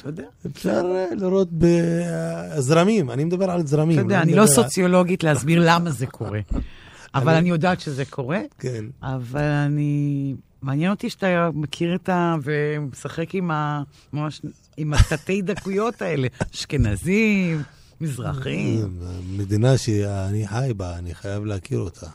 אתה 0.00 0.08
יודע, 0.08 0.24
אפשר 0.46 0.92
אה, 0.94 1.14
לראות 1.14 1.48
בזרמים. 1.52 3.10
אני 3.10 3.24
מדבר 3.24 3.50
על 3.50 3.66
זרמים. 3.66 3.98
אתה 3.98 4.06
יודע, 4.06 4.22
אני 4.22 4.34
לא 4.34 4.46
סוציולוגית 4.46 5.24
להסביר 5.24 5.62
למה 5.66 5.90
זה 5.90 6.06
קורה, 6.06 6.40
אבל 7.14 7.34
אני 7.34 7.48
יודעת 7.48 7.80
שזה 7.80 8.04
קורה. 8.04 8.40
כן. 8.58 8.84
אבל 9.02 9.40
אני... 9.40 10.34
מעניין 10.62 10.90
אותי 10.90 11.10
שאתה 11.10 11.50
מכיר 11.54 11.94
את 11.94 12.08
ה... 12.08 12.34
ומשחק 12.42 13.34
עם 13.34 13.50
ה... 13.50 13.82
ממש... 14.12 14.42
עם 14.76 14.94
התתי 14.94 15.42
דקויות 15.52 16.02
האלה. 16.02 16.28
אשכנזים, 16.54 17.62
מזרחים. 18.00 18.98
מדינה 19.36 19.78
שאני 19.78 20.48
חי 20.48 20.72
בה, 20.76 20.98
אני 20.98 21.14
חייב 21.14 21.44
להכיר 21.44 21.78
אותה. 21.78 22.06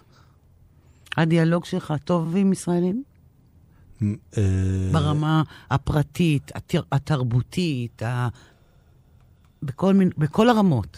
הדיאלוג 1.17 1.65
שלך 1.65 1.93
טוב 2.05 2.35
עם 2.35 2.53
ישראלים? 2.53 3.03
ברמה 4.91 5.43
הפרטית, 5.71 6.51
התר... 6.55 6.81
התרבותית, 6.91 8.03
ה... 8.03 8.27
בכל, 9.63 9.93
מין... 9.93 10.09
בכל 10.17 10.49
הרמות. 10.49 10.97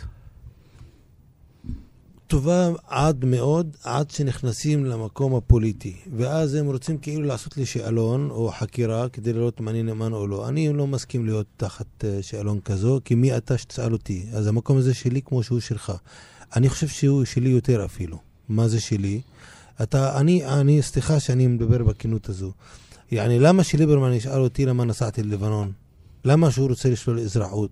טובה 2.28 2.70
עד 2.88 3.26
מאוד, 3.26 3.76
עד 3.84 4.12
שנכנסים 4.12 4.86
למקום 4.86 5.36
הפוליטי. 5.36 5.96
ואז 6.18 6.54
הם 6.54 6.66
רוצים 6.66 6.98
כאילו 6.98 7.24
לעשות 7.24 7.58
לי 7.58 7.66
שאלון 7.66 8.30
או 8.30 8.52
חקירה 8.60 9.10
כדי 9.10 9.34
לראות 9.34 9.62
אם 9.62 9.70
אני 9.70 9.84
נאמן 9.84 10.14
או 10.14 10.28
לא. 10.28 10.48
אני 10.48 10.74
לא 10.74 10.88
מסכים 10.88 11.26
להיות 11.26 11.48
תחת 11.58 12.06
אה, 12.06 12.20
שאלון 12.22 12.60
כזו, 12.62 13.00
כי 13.06 13.16
מי 13.16 13.38
אתה 13.38 13.58
שתשאל 13.58 13.94
אותי? 13.94 14.26
אז 14.34 14.48
המקום 14.48 14.78
הזה 14.78 14.94
שלי 14.94 15.22
כמו 15.22 15.44
שהוא 15.44 15.60
שלך. 15.60 15.94
אני 16.56 16.70
חושב 16.70 16.88
שהוא 16.88 17.26
שלי 17.26 17.50
יותר 17.50 17.86
אפילו. 17.86 18.18
מה 18.50 18.68
זה 18.68 18.80
שלי? 18.80 19.22
אתה, 19.84 20.20
אני, 20.20 20.46
אני, 20.46 20.82
סליחה 20.82 21.20
שאני 21.20 21.48
מדבר 21.48 21.84
בכנות 21.84 22.30
הזו. 22.30 22.52
יעני, 23.12 23.40
למה 23.40 23.64
שליברמן 23.64 24.14
ישאל 24.14 24.40
אותי 24.40 24.66
למה 24.66 24.86
נסעתי 24.86 25.24
ללבנון? 25.24 25.72
למה 26.26 26.52
שהוא 26.52 26.70
רוצה 26.70 26.90
לשלול 26.90 27.20
אזרחות? 27.20 27.70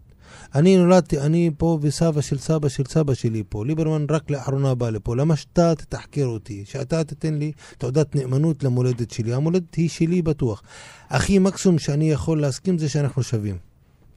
אני 0.55 0.77
נולדתי, 0.77 1.19
אני 1.19 1.51
פה 1.57 1.79
וסבא 1.81 2.21
של 2.21 2.37
סבא 2.37 2.69
של 2.69 2.83
סבא 2.85 3.13
שלי 3.13 3.43
פה. 3.49 3.65
ליברמן 3.65 4.05
רק 4.09 4.29
לאחרונה 4.29 4.75
בא 4.75 4.89
לפה. 4.89 5.15
למה 5.15 5.35
שאתה 5.35 5.75
תתחקר 5.75 6.25
אותי? 6.25 6.63
שאתה 6.65 7.03
תיתן 7.03 7.33
לי 7.33 7.51
תעודת 7.77 8.15
נאמנות 8.15 8.63
למולדת 8.63 9.11
שלי. 9.11 9.33
המולדת 9.33 9.75
היא 9.75 9.89
שלי 9.89 10.21
בטוח. 10.21 10.63
הכי 11.09 11.39
מקסימום 11.39 11.79
שאני 11.79 12.11
יכול 12.11 12.41
להסכים 12.41 12.77
זה 12.77 12.89
שאנחנו 12.89 13.23
שווים. 13.23 13.57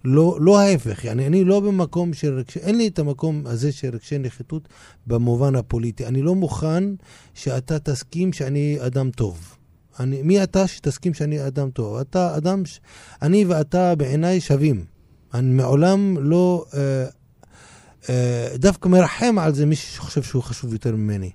לא, 0.05 0.39
לא 0.41 0.61
ההפך, 0.61 1.05
yani, 1.05 1.09
אני 1.09 1.45
לא 1.45 1.61
במקום 1.61 2.15
של 2.15 2.39
רגשי, 2.39 2.59
אין 2.59 2.79
לי 2.79 2.89
את 2.89 2.99
המקום 2.99 3.43
הזה 3.47 3.73
של 3.73 3.91
רגשי 3.95 4.19
נחיתות 4.19 4.69
במובן 5.07 5.55
הפוליטי. 5.55 6.07
אני 6.07 6.23
לא 6.23 6.35
מוכן 6.35 6.85
שאתה 7.35 7.79
תסכים 7.79 8.33
שאני 8.33 8.77
אדם 8.81 9.11
טוב. 9.11 9.58
אני, 10.01 10.23
מי 10.23 10.43
אתה 10.43 10.67
שתסכים 10.67 11.15
שאני 11.15 11.47
אדם 11.47 11.71
טוב? 11.71 11.97
אתה 11.97 12.37
אדם, 12.37 12.67
ש... 12.67 12.81
אני 13.23 13.45
ואתה 13.45 13.95
בעיניי 13.95 14.41
שווים. 14.41 14.85
אני 15.35 15.55
מעולם 15.55 16.17
לא 16.19 16.65
אה, 16.75 17.05
אה, 18.09 18.49
דווקא 18.55 18.89
מרחם 18.89 19.39
על 19.39 19.55
זה 19.55 19.67
מי 19.67 19.77
שחושב 19.77 20.23
שהוא 20.23 20.43
חשוב 20.43 20.73
יותר 20.73 20.97
ממני. 20.97 21.31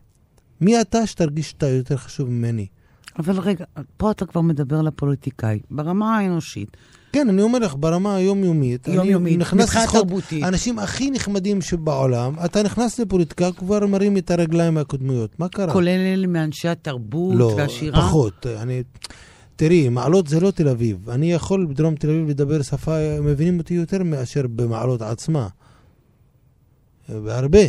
מי 0.62 0.82
אתה 0.82 1.08
שתרגיש 1.08 1.50
שאתה 1.50 1.68
יותר 1.68 1.98
חשוב 1.98 2.30
ממני? 2.30 2.68
אבל 3.20 3.40
רגע, 3.40 3.66
פה 3.98 4.12
אתה 4.12 4.26
כבר 4.26 4.42
מדבר 4.42 4.82
לפוליטיקאי, 4.82 5.60
ברמה 5.72 6.18
האנושית. 6.18 6.78
כן, 7.14 7.30
אני 7.30 7.42
אומר 7.42 7.60
לך, 7.60 7.76
ברמה 7.80 8.16
היומיומית, 8.16 8.88
יומיומית, 8.88 9.40
מבחינה 9.54 9.88
תרבותית. 9.92 10.44
האנשים 10.44 10.80
הכי 10.80 11.12
נחמדים 11.12 11.62
שבעולם, 11.62 12.34
אתה 12.46 12.64
נכנס 12.64 13.00
לפוליטיקה, 13.00 13.52
כבר 13.52 13.88
מרים 13.88 14.18
את 14.18 14.32
הרגליים 14.32 14.78
הקודמיות. 14.78 15.40
מה 15.40 15.50
קרה? 15.50 15.74
כולל 15.74 15.88
אלה 15.90 16.28
מאנשי 16.28 16.68
התרבות 16.68 17.36
לא, 17.36 17.54
והשירה? 17.58 18.02
פחות. 18.02 18.48
אני... 18.48 18.84
תראי, 19.56 19.90
מעלות 19.90 20.28
זה 20.28 20.40
לא 20.40 20.52
תל 20.52 20.68
אביב. 20.68 21.10
אני 21.10 21.32
יכול 21.32 21.66
בדרום 21.66 21.96
תל 21.96 22.10
אביב 22.10 22.30
לדבר 22.30 22.62
שפה, 22.62 23.20
מבינים 23.22 23.60
אותי 23.60 23.74
יותר 23.74 24.04
מאשר 24.04 24.46
במעלות 24.56 25.02
עצמה. 25.02 25.48
בהרבה. 27.10 27.64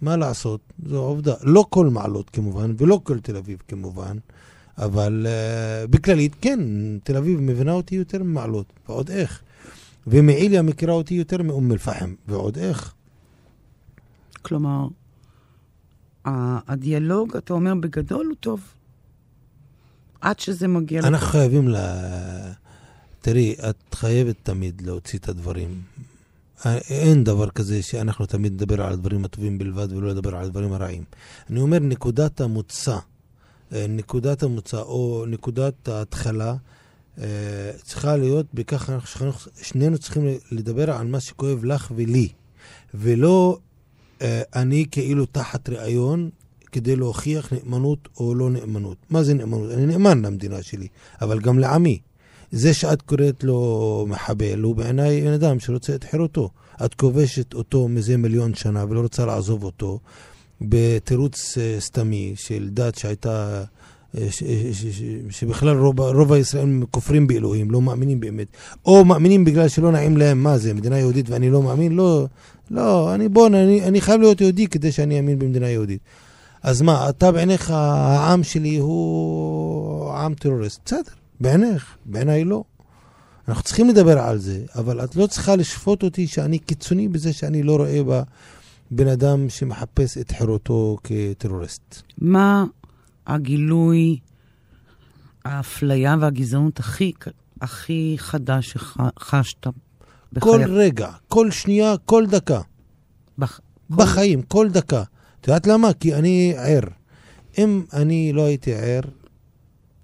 מה 0.00 0.16
לעשות? 0.16 0.60
זו 0.86 0.98
עובדה. 0.98 1.34
לא 1.42 1.64
כל 1.70 1.86
מעלות 1.86 2.30
כמובן, 2.30 2.74
ולא 2.78 3.00
כל 3.02 3.20
תל 3.20 3.36
אביב 3.36 3.62
כמובן, 3.68 4.16
אבל 4.78 5.26
uh, 5.26 5.90
בכללית, 5.90 6.36
כן, 6.40 6.60
תל 7.04 7.16
אביב 7.16 7.40
מבינה 7.40 7.72
אותי 7.72 7.94
יותר 7.94 8.22
ממעלות, 8.22 8.66
ועוד 8.88 9.10
איך. 9.10 9.42
ומעיליה 10.06 10.62
מכירה 10.62 10.92
אותי 10.92 11.14
יותר 11.14 11.42
מאום 11.42 11.72
אל-פחם, 11.72 12.14
ועוד 12.28 12.58
איך. 12.58 12.94
כלומר, 14.42 14.88
הדיאלוג, 16.24 17.36
אתה 17.36 17.52
אומר, 17.52 17.74
בגדול 17.74 18.26
הוא 18.26 18.36
טוב. 18.40 18.60
עד 20.20 20.40
שזה 20.40 20.68
מגיע... 20.68 21.00
אנחנו 21.00 21.26
חייבים 21.26 21.68
ל... 21.68 21.76
תראי, 23.20 23.54
את 23.70 23.94
חייבת 23.94 24.36
תמיד 24.42 24.80
להוציא 24.80 25.18
את 25.18 25.28
הדברים. 25.28 25.82
אין 26.64 27.24
דבר 27.24 27.50
כזה 27.50 27.82
שאנחנו 27.82 28.26
תמיד 28.26 28.52
נדבר 28.52 28.82
על 28.82 28.92
הדברים 28.92 29.24
הטובים 29.24 29.58
בלבד 29.58 29.92
ולא 29.92 30.08
לדבר 30.08 30.36
על 30.36 30.44
הדברים 30.44 30.72
הרעים. 30.72 31.04
אני 31.50 31.60
אומר, 31.60 31.78
נקודת 31.78 32.40
המוצא, 32.40 32.92
אה, 32.92 32.98
נקודת 33.72 34.42
המוצא 34.42 34.80
או 34.80 35.24
נקודת 35.28 35.88
ההתחלה 35.88 36.54
אה, 37.20 37.24
צריכה 37.82 38.16
להיות 38.16 38.46
בכך 38.54 38.90
שנינו 39.62 39.98
צריכים 39.98 40.26
לדבר 40.52 40.90
על 40.90 41.06
מה 41.06 41.20
שכואב 41.20 41.64
לך 41.64 41.92
ולי, 41.96 42.28
ולא 42.94 43.58
אה, 44.22 44.42
אני 44.54 44.86
כאילו 44.90 45.26
תחת 45.26 45.68
ראיון 45.68 46.30
כדי 46.72 46.96
להוכיח 46.96 47.52
נאמנות 47.52 48.08
או 48.16 48.34
לא 48.34 48.50
נאמנות. 48.50 48.96
מה 49.10 49.22
זה 49.22 49.34
נאמנות? 49.34 49.70
אני 49.70 49.86
נאמן 49.86 50.22
למדינה 50.22 50.62
שלי, 50.62 50.88
אבל 51.20 51.40
גם 51.40 51.58
לעמי. 51.58 51.98
זה 52.52 52.74
שאת 52.74 53.02
קוראת 53.02 53.44
לו 53.44 54.06
מחבל, 54.08 54.62
הוא 54.62 54.76
בעיניי 54.76 55.20
בן 55.22 55.32
אדם 55.32 55.60
שרוצה 55.60 55.94
את 55.94 56.04
חירותו. 56.04 56.50
את 56.84 56.94
כובשת 56.94 57.54
אותו 57.54 57.88
מזה 57.88 58.16
מיליון 58.16 58.54
שנה 58.54 58.84
ולא 58.88 59.00
רוצה 59.00 59.26
לעזוב 59.26 59.64
אותו 59.64 59.98
בתירוץ 60.60 61.58
אה, 61.58 61.76
סתמי 61.80 62.32
של 62.36 62.68
דת 62.70 62.94
שהייתה, 62.94 63.64
אה, 64.18 64.26
ש, 64.30 64.42
שבכלל 65.30 65.78
רוב, 65.78 66.00
רוב 66.00 66.32
הישראלים 66.32 66.84
כופרים 66.90 67.26
באלוהים, 67.26 67.70
לא 67.70 67.82
מאמינים 67.82 68.20
באמת. 68.20 68.46
או 68.86 69.04
מאמינים 69.04 69.44
בגלל 69.44 69.68
שלא 69.68 69.92
נעים 69.92 70.16
להם, 70.16 70.42
מה 70.42 70.58
זה, 70.58 70.74
מדינה 70.74 70.98
יהודית 70.98 71.30
ואני 71.30 71.50
לא 71.50 71.62
מאמין? 71.62 71.92
לא, 71.92 72.26
לא, 72.70 73.14
אני 73.14 73.28
בוא, 73.28 73.46
אני, 73.46 73.84
אני 73.84 74.00
חייב 74.00 74.20
להיות 74.20 74.40
יהודי 74.40 74.66
כדי 74.66 74.92
שאני 74.92 75.16
אאמין 75.16 75.38
במדינה 75.38 75.68
יהודית. 75.68 76.00
אז 76.62 76.82
מה, 76.82 77.08
אתה 77.08 77.32
בעיניך, 77.32 77.70
העם 77.70 78.42
שלי 78.42 78.76
הוא 78.76 80.12
עם 80.12 80.34
טרוריסט. 80.34 80.80
בסדר, 80.84 81.12
בעיניך, 81.40 81.96
בעיניי 82.06 82.44
לא. 82.44 82.64
אנחנו 83.48 83.62
צריכים 83.62 83.88
לדבר 83.88 84.18
על 84.18 84.38
זה, 84.38 84.60
אבל 84.74 85.04
את 85.04 85.16
לא 85.16 85.26
צריכה 85.26 85.56
לשפוט 85.56 86.02
אותי 86.02 86.26
שאני 86.26 86.58
קיצוני 86.58 87.08
בזה 87.08 87.32
שאני 87.32 87.62
לא 87.62 87.76
רואה 87.76 88.02
בה 88.02 88.22
בן 88.90 89.08
אדם 89.08 89.48
שמחפש 89.48 90.18
את 90.18 90.30
חירותו 90.30 90.96
כטרוריסט. 91.04 92.02
מה 92.18 92.64
הגילוי, 93.26 94.18
האפליה 95.44 96.16
והגזענות 96.20 96.78
הכי, 96.78 97.12
הכי 97.60 98.14
חדה 98.18 98.62
שחשת 98.62 99.66
כל 100.38 100.60
רגע, 100.66 101.10
כל 101.28 101.50
שנייה, 101.50 101.94
כל 102.04 102.26
דקה. 102.26 102.60
בח... 103.38 103.60
בחיים, 103.90 104.42
כל 104.42 104.68
דקה. 104.68 105.02
את 105.40 105.48
יודעת 105.48 105.66
למה? 105.66 105.92
כי 105.92 106.14
אני 106.14 106.54
ער. 106.56 106.84
אם 107.58 107.84
אני 107.92 108.32
לא 108.32 108.44
הייתי 108.44 108.74
ער, 108.74 109.00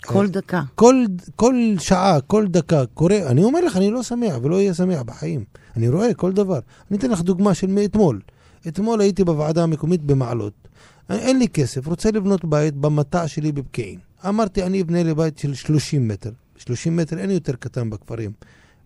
כל 0.07 0.29
דקה. 0.29 0.63
כל, 0.75 1.05
כל 1.37 1.55
שעה, 1.79 2.21
כל 2.21 2.47
דקה 2.47 2.87
קורה, 2.87 3.19
אני 3.27 3.45
אומר 3.45 3.65
לך, 3.65 3.77
אני 3.77 3.91
לא 3.91 4.03
שמח 4.03 4.35
ולא 4.43 4.57
אהיה 4.57 4.75
שמח 4.75 5.03
בחיים. 5.03 5.45
אני 5.77 5.89
רואה 5.89 6.15
כל 6.15 6.33
דבר. 6.33 6.59
אני 6.91 6.99
אתן 6.99 7.11
לך 7.11 7.21
דוגמה 7.21 7.55
של 7.55 7.67
מאתמול. 7.67 8.21
אתמול 8.69 9.01
הייתי 9.01 9.25
בוועדה 9.25 9.63
המקומית 9.63 10.03
במעלות. 10.03 10.69
אין 11.11 11.39
לי 11.39 11.49
כסף, 11.49 11.87
רוצה 11.87 12.11
לבנות 12.11 12.45
בית 12.45 12.75
במטע 12.75 13.29
שלי 13.29 13.53
בפקיעין. 13.53 13.99
אמרתי, 14.29 14.63
אני 14.63 14.83
אבנה 14.83 15.03
לי 15.03 15.15
בית 15.15 15.39
של 15.39 15.55
30 15.55 16.09
מטר. 16.09 16.31
30 16.57 16.97
מטר 16.97 17.19
אין 17.19 17.31
יותר 17.31 17.53
קטן 17.53 17.91
בכפרים. 17.91 18.33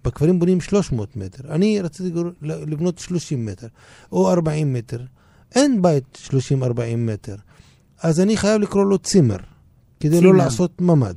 בכפרים 0.04 0.38
בונים 0.38 0.60
300 0.60 1.16
מטר. 1.16 1.54
אני 1.54 1.80
רציתי 1.80 2.20
לבנות 2.42 2.98
30 2.98 3.46
מטר, 3.46 3.66
או 4.12 4.30
40 4.30 4.72
מטר. 4.72 5.00
אין 5.54 5.82
בית 5.82 6.18
30-40 6.26 6.32
מטר. 6.96 7.36
אז 8.02 8.20
אני 8.20 8.36
חייב 8.36 8.60
לקרוא 8.60 8.84
לו 8.84 8.98
צימר. 8.98 9.36
כדי 10.00 10.18
צימר. 10.18 10.32
לא 10.32 10.38
לעשות 10.38 10.80
ממ"ד. 10.80 11.14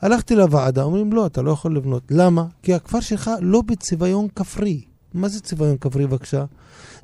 הלכתי 0.00 0.36
לוועדה, 0.36 0.82
אומרים, 0.82 1.12
לא, 1.12 1.26
אתה 1.26 1.42
לא 1.42 1.50
יכול 1.50 1.76
לבנות. 1.76 2.02
למה? 2.10 2.44
כי 2.62 2.74
הכפר 2.74 3.00
שלך 3.00 3.30
לא 3.40 3.62
בצביון 3.62 4.28
כפרי. 4.34 4.80
מה 5.14 5.28
זה 5.28 5.40
צביון 5.40 5.76
כפרי, 5.76 6.06
בבקשה? 6.06 6.44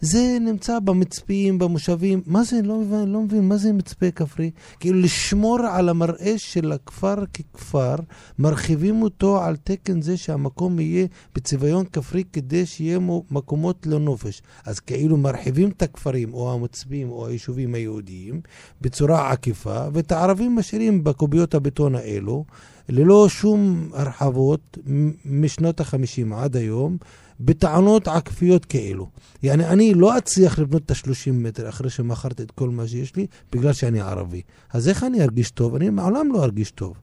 זה 0.01 0.39
נמצא 0.41 0.79
במצפים, 0.79 1.59
במושבים. 1.59 2.23
מה 2.27 2.45
זה? 2.45 2.63
לא 2.63 2.81
מבין, 2.81 3.09
לא 3.09 3.21
מבין, 3.21 3.49
מה 3.49 3.57
זה 3.57 3.73
מצפה 3.73 4.11
כפרי? 4.11 4.51
כאילו 4.81 5.01
לשמור 5.01 5.59
על 5.61 5.89
המראה 5.89 6.35
של 6.37 6.73
הכפר 6.73 7.15
ככפר, 7.27 7.95
מרחיבים 8.39 9.03
אותו 9.03 9.43
על 9.43 9.57
תקן 9.57 10.03
זה 10.03 10.17
שהמקום 10.17 10.81
יהיה 10.81 11.07
בצביון 11.35 11.85
כפרי 11.93 12.25
כדי 12.33 12.67
שיהיה 12.67 12.99
מו- 12.99 13.25
מקומות 13.31 13.87
לנופש. 13.87 14.43
אז 14.65 14.81
כאילו 14.81 15.17
מרחיבים 15.17 15.69
את 15.69 15.83
הכפרים, 15.83 16.35
או 16.35 16.53
המצפים, 16.53 17.11
או 17.11 17.27
היישובים 17.27 17.75
היהודיים, 17.75 18.41
בצורה 18.81 19.31
עקיפה, 19.31 19.85
ואת 19.93 20.13
הערבים 20.13 20.57
משאירים 20.57 21.05
בקוביות 21.05 21.55
הבטון 21.55 21.95
האלו, 21.95 22.45
ללא 22.89 23.29
שום 23.29 23.91
הרחבות 23.95 24.79
משנות 25.25 25.81
החמישים 25.81 26.33
עד 26.33 26.57
היום. 26.57 26.97
בטענות 27.41 28.09
עקפיות 28.09 28.65
כאלו. 28.65 29.09
יעני, 29.43 29.67
אני 29.67 29.95
לא 29.95 30.19
אצליח 30.19 30.59
לבנות 30.59 30.83
את 30.83 30.91
ה-30 30.91 31.33
מטר 31.33 31.69
אחרי 31.69 31.91
שמכרתי 31.91 32.43
את 32.43 32.51
כל 32.51 32.71
מה 32.71 32.87
שיש 32.89 33.17
לי, 33.17 33.27
בגלל 33.53 33.73
שאני 33.73 34.01
ערבי. 34.01 34.43
אז 34.73 34.89
איך 34.89 35.05
אני 35.05 35.23
ארגיש 35.23 35.51
טוב? 35.51 35.75
אני 35.75 35.91
מעולם 35.91 36.33
לא 36.33 36.45
ארגיש 36.45 36.71
טוב. 36.71 36.95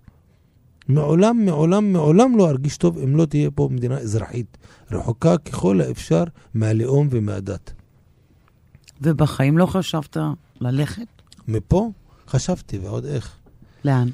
מעולם, 0.87 1.45
מעולם, 1.45 1.93
מעולם 1.93 2.37
לא 2.37 2.49
ארגיש 2.49 2.77
טוב 2.77 2.97
אם 2.97 3.15
לא 3.15 3.25
תהיה 3.25 3.51
פה 3.51 3.69
מדינה 3.71 3.97
אזרחית, 3.97 4.57
רחוקה 4.91 5.37
ככל 5.37 5.81
האפשר 5.81 6.23
מהלאום 6.53 7.07
ומהדת. 7.11 7.73
ובחיים 9.01 9.57
לא 9.57 9.65
חשבת 9.65 10.17
ללכת? 10.61 11.07
מפה 11.47 11.91
חשבתי, 12.27 12.77
ועוד 12.77 13.05
איך. 13.05 13.35
לאן? 13.85 14.09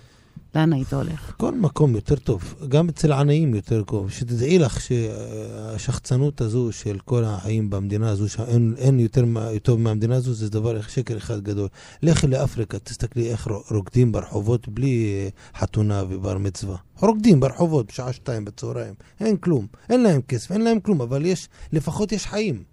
לאן 0.56 0.74
היית 0.74 0.94
הולך? 0.94 1.34
כל 1.38 1.56
מקום 1.56 1.96
יותר 1.96 2.16
טוב, 2.16 2.56
גם 2.68 2.90
אצל 2.90 3.12
עניים 3.12 3.56
יותר 3.56 3.84
טוב. 3.84 4.12
שתדעי 4.12 4.60
לך 4.60 4.82
שהשחצנות 4.82 6.42
הזו 6.42 6.72
של 6.72 6.98
כל 7.06 7.24
החיים 7.24 7.70
במדינה 7.70 8.10
הזו, 8.10 8.30
שאין 8.30 8.74
אין 8.78 9.00
יותר 9.00 9.26
טוב 9.64 9.80
מהמדינה 9.80 10.16
הזו, 10.16 10.34
זה 10.34 10.50
דבר, 10.50 10.82
שקר 10.82 11.18
אחד 11.18 11.42
גדול. 11.42 11.68
לכי 12.02 12.28
לאפריקה, 12.28 12.80
תסתכלי 12.80 13.32
איך 13.32 13.48
רוקדים 13.72 14.12
ברחובות 14.12 14.68
בלי 14.68 15.06
אה, 15.06 15.60
חתונה 15.60 16.04
ובר 16.10 16.38
מצווה. 16.38 16.78
רוקדים 17.00 17.40
ברחובות 17.40 17.88
בשעה 17.88 18.14
שתיים 18.14 18.46
בצהריים, 18.46 18.94
אין 19.20 19.38
כלום. 19.38 19.68
אין 19.90 20.04
להם 20.04 20.22
כסף, 20.22 20.52
אין 20.52 20.62
להם 20.62 20.80
כלום, 20.80 21.02
אבל 21.02 21.26
יש, 21.26 21.50
לפחות 21.74 22.12
יש 22.12 22.26
חיים. 22.26 22.64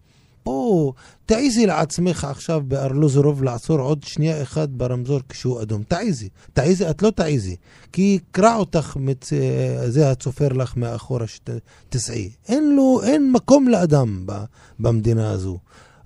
פה 0.46 0.92
תעיזי 1.26 1.66
לעצמך 1.66 2.24
עכשיו 2.24 2.62
בארלוזורוב 2.68 3.42
לעצור 3.42 3.78
עוד 3.80 4.02
שנייה 4.02 4.42
אחת 4.42 4.68
ברמזור 4.68 5.20
כשהוא 5.28 5.62
אדום. 5.62 5.82
תעיזי. 5.82 6.28
תעיזי, 6.52 6.90
את 6.90 7.02
לא 7.02 7.10
תעיזי. 7.10 7.56
כי 7.92 8.02
יקרע 8.20 8.56
אותך, 8.56 8.96
מצ... 9.00 9.32
זה 9.86 10.10
הצופר 10.10 10.48
לך 10.48 10.76
מאחורה 10.76 11.26
שתסעי. 11.26 12.30
אין 12.48 12.76
לו, 12.76 13.00
אין 13.02 13.32
מקום 13.32 13.68
לאדם 13.68 14.22
ב... 14.26 14.32
במדינה 14.78 15.30
הזו. 15.30 15.58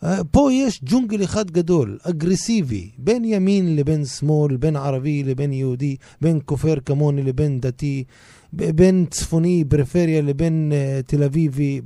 אה, 0.04 0.24
פה 0.30 0.52
יש 0.52 0.80
ג'ונגל 0.84 1.24
אחד 1.24 1.50
גדול, 1.50 1.98
אגרסיבי, 2.02 2.90
בין 2.98 3.24
ימין 3.24 3.76
לבין 3.76 4.04
שמאל, 4.04 4.56
בין 4.56 4.76
ערבי 4.76 5.22
לבין 5.22 5.52
יהודי, 5.52 5.96
בין 6.20 6.38
כופר 6.44 6.74
כמוני 6.84 7.22
לבין 7.22 7.60
דתי, 7.60 8.04
בין 8.52 9.06
צפוני, 9.10 9.64
פריפריה 9.68 10.22
לבין 10.22 10.72
uh, 10.72 11.02
תל 11.06 11.22
אביבי, 11.22 11.80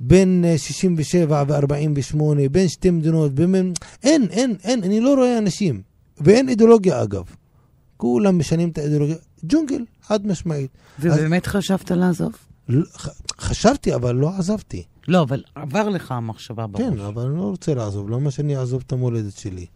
בין 0.00 0.44
uh, 0.54 0.58
67 0.58 1.44
ו-48, 1.48 2.16
בין 2.50 2.68
שתי 2.68 2.90
מדינות, 2.90 3.32
בין... 3.34 3.72
אין, 4.02 4.26
אין, 4.30 4.56
אין, 4.64 4.84
אני 4.84 5.00
לא 5.00 5.14
רואה 5.14 5.38
אנשים. 5.38 5.82
ואין 6.20 6.48
אידיאולוגיה 6.48 7.02
אגב. 7.02 7.24
כולם 7.96 8.38
משנים 8.38 8.68
את 8.68 8.78
האידיאולוגיה. 8.78 9.16
ג'ונגל, 9.44 9.84
חד 10.02 10.26
משמעית. 10.26 10.70
ובאמת 11.00 11.46
חשבת 11.46 11.90
לעזוב? 11.90 12.32
לא- 12.68 12.84
ח- 12.96 13.08
חשבתי, 13.40 13.94
אבל 13.94 14.14
לא 14.14 14.30
עזבתי. 14.38 14.82
לא, 15.08 15.22
אבל 15.22 15.42
עבר 15.54 15.88
לך 15.88 16.12
המחשבה 16.12 16.66
בראש. 16.66 16.82
כן, 16.82 16.98
אבל 17.00 17.22
אני 17.26 17.36
לא 17.36 17.42
רוצה 17.42 17.74
לעזוב. 17.74 18.10
למה 18.10 18.30
שאני 18.30 18.56
אעזוב 18.56 18.82
את 18.86 18.92
המולדת 18.92 19.36
שלי? 19.36 19.66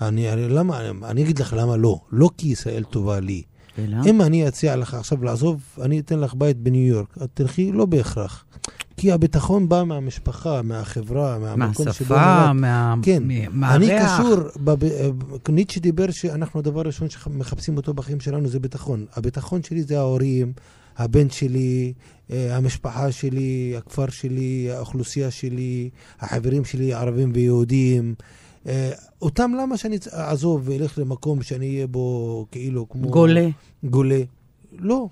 אני, 0.00 0.32
אני, 0.32 0.48
למה, 0.48 0.80
אני 1.04 1.22
אגיד 1.22 1.38
לך 1.38 1.54
למה 1.58 1.76
לא. 1.76 2.00
לא 2.12 2.30
כי 2.36 2.48
ישראל 2.48 2.84
טובה 2.84 3.20
לי. 3.20 3.42
אלא? 3.84 3.96
אם 4.06 4.22
אני 4.22 4.48
אציע 4.48 4.76
לך 4.76 4.94
עכשיו 4.94 5.24
לעזוב, 5.24 5.62
אני 5.82 6.00
אתן 6.00 6.20
לך 6.20 6.34
בית 6.34 6.56
בניו 6.56 6.86
יורק. 6.86 7.16
את 7.24 7.28
תלכי 7.34 7.72
לא 7.72 7.86
בהכרח. 7.86 8.44
כי 8.96 9.12
הביטחון 9.12 9.68
בא 9.68 9.82
מהמשפחה, 9.84 10.62
מהחברה, 10.62 11.38
מהמקום 11.38 11.92
שבו 11.92 12.14
מהשפה. 12.14 12.52
מה... 12.52 12.94
כן, 13.02 13.22
מהריח. 13.50 14.02
אני 14.02 14.06
קשור, 14.06 14.36
בב... 14.56 14.78
ניטשה 15.48 15.80
דיבר 15.80 16.10
שאנחנו, 16.10 16.60
הדבר 16.60 16.80
הראשון 16.80 17.10
שמחפשים 17.10 17.76
אותו 17.76 17.94
בחיים 17.94 18.20
שלנו 18.20 18.48
זה 18.48 18.60
ביטחון. 18.60 19.06
הביטחון 19.16 19.62
שלי 19.62 19.82
זה 19.82 19.98
ההורים, 19.98 20.52
הבן 20.98 21.30
שלי, 21.30 21.92
אה, 22.30 22.56
המשפחה 22.56 23.12
שלי, 23.12 23.74
הכפר 23.78 24.10
שלי, 24.10 24.68
האוכלוסייה 24.70 25.30
שלי, 25.30 25.90
החברים 26.20 26.64
שלי, 26.64 26.94
ערבים 26.94 27.32
ויהודים. 27.34 28.14
אה, 28.66 28.90
אותם 29.22 29.52
למה 29.60 29.76
שאני 29.76 29.98
אעזוב 30.14 30.68
ואלך 30.68 30.98
למקום 30.98 31.42
שאני 31.42 31.68
אהיה 31.74 31.86
בו 31.86 32.46
כאילו 32.50 32.88
כמו... 32.88 33.10
גולה. 33.10 33.48
גולה. 33.84 34.20
לא. 34.72 35.08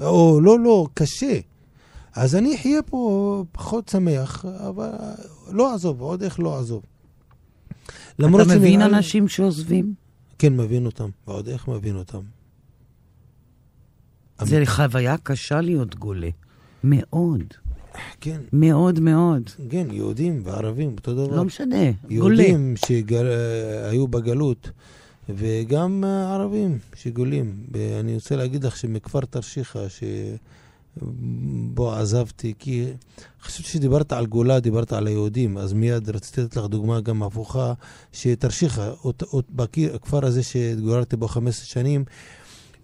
או 0.00 0.40
לא, 0.42 0.58
לא, 0.58 0.86
קשה. 0.94 1.38
אז 2.14 2.34
אני 2.34 2.56
אחיה 2.56 2.82
פה 2.82 3.44
פחות 3.52 3.88
שמח, 3.88 4.44
אבל 4.44 4.90
לא 5.50 5.72
אעזוב, 5.72 6.00
עוד 6.00 6.22
איך 6.22 6.40
לא 6.40 6.56
אעזוב. 6.56 6.82
אתה 8.16 8.26
מבין 8.28 8.80
שנראה 8.80 8.86
אנשים 8.86 9.28
שעוזבים? 9.28 9.94
כן, 10.38 10.56
מבין 10.56 10.86
אותם, 10.86 11.08
ועוד 11.26 11.48
איך 11.48 11.68
מבין 11.68 11.96
אותם. 11.96 12.20
זה 14.42 14.62
חוויה 14.66 15.16
קשה 15.18 15.60
להיות 15.60 15.94
גולה. 15.94 16.28
מאוד. 16.84 17.54
כן, 18.20 18.40
מאוד 18.52 19.00
מאוד. 19.00 19.50
כן, 19.70 19.86
יהודים 19.90 20.40
וערבים, 20.44 20.94
אותו 20.98 21.14
דבר. 21.14 21.36
לא 21.36 21.44
משנה. 21.44 21.90
גולה. 22.08 22.42
יהודים 22.42 22.74
שהיו 22.76 24.08
בגלות, 24.08 24.70
וגם 25.28 26.04
אה, 26.04 26.34
ערבים 26.34 26.78
שגולים. 26.94 27.54
ואני 27.72 28.14
רוצה 28.14 28.36
להגיד 28.36 28.64
לך 28.64 28.76
שמכפר 28.76 29.20
תרשיחא, 29.20 29.86
שבו 30.98 31.92
עזבתי, 31.92 32.54
כי 32.58 32.86
חשבתי 33.42 33.68
שדיברת 33.68 34.12
על 34.12 34.26
גולה, 34.26 34.60
דיברת 34.60 34.92
על 34.92 35.06
היהודים, 35.06 35.58
אז 35.58 35.72
מיד 35.72 36.10
רציתי 36.10 36.40
לתת 36.40 36.56
לך 36.56 36.64
דוגמה 36.64 37.00
גם 37.00 37.22
הפוכה, 37.22 37.72
שתרשיחא, 38.12 38.90
הכפר 39.94 40.26
הזה 40.26 40.42
שהתגוררתי 40.42 41.16
בו 41.16 41.28
15 41.28 41.66
שנים, 41.66 42.04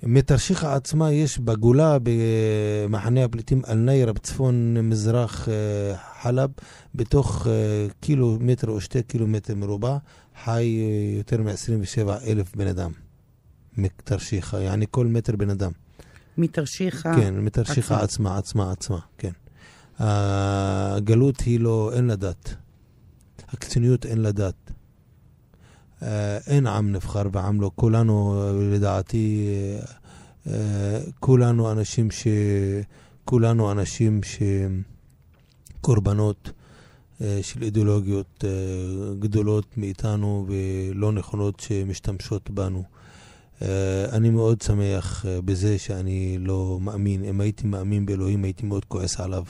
מתרשיחא 0.02 0.66
עצמה 0.66 1.12
יש 1.12 1.38
בגולה, 1.38 1.98
במחנה 2.02 3.24
הפליטים 3.24 3.62
אל-ניירה, 3.68 4.12
בצפון 4.12 4.76
מזרח 4.88 5.48
אה, 5.48 5.96
חלב, 6.22 6.50
בתוך 6.94 7.46
אה, 7.46 7.86
קילומטר 8.00 8.70
או 8.70 8.80
שתי 8.80 9.02
קילומטר 9.02 9.54
מרובע, 9.54 9.96
חי 10.44 10.80
אה, 10.80 11.18
יותר 11.18 11.42
מ-27 11.42 12.10
אלף 12.26 12.56
בן 12.56 12.66
אדם. 12.66 12.90
מתרשיחא, 13.76 14.56
יעני 14.56 14.86
כל 14.90 15.06
מטר 15.06 15.36
בן 15.36 15.50
אדם. 15.50 15.70
מתרשיחא. 16.38 17.16
כן, 17.16 17.34
מתרשיחא 17.40 17.94
עצמה. 17.94 18.04
עצמה, 18.04 18.38
עצמה, 18.38 18.72
עצמה, 18.72 18.98
כן. 19.18 19.32
הגלות 19.98 21.40
היא 21.40 21.60
לא, 21.60 21.90
אין 21.94 22.06
לה 22.06 22.16
דת. 22.16 22.54
הקיצוניות 23.48 24.06
אין 24.06 24.18
לה 24.18 24.32
דת. 24.32 24.70
אה, 26.02 26.38
אין 26.46 26.66
עם 26.66 26.92
נבחר 26.92 27.22
ועם 27.32 27.60
לא. 27.60 27.70
כולנו, 27.74 28.42
לדעתי, 28.72 29.48
אה, 30.46 31.00
כולנו 31.20 31.72
אנשים 31.72 32.10
ש... 32.10 32.26
כולנו 33.24 33.72
אנשים 33.72 34.22
ש... 34.22 34.38
קורבנות 35.80 36.50
אה, 37.20 37.38
של 37.42 37.62
אידיאולוגיות 37.62 38.44
גדולות 39.18 39.78
מאיתנו 39.78 40.46
ולא 40.48 41.12
נכונות 41.12 41.60
שמשתמשות 41.60 42.50
בנו. 42.50 42.82
אני 44.12 44.30
מאוד 44.30 44.62
שמח 44.62 45.24
בזה 45.44 45.78
שאני 45.78 46.38
לא 46.40 46.78
מאמין. 46.80 47.24
אם 47.24 47.40
הייתי 47.40 47.66
מאמין 47.66 48.06
באלוהים, 48.06 48.44
הייתי 48.44 48.66
מאוד 48.66 48.84
כועס 48.84 49.20
עליו. 49.20 49.44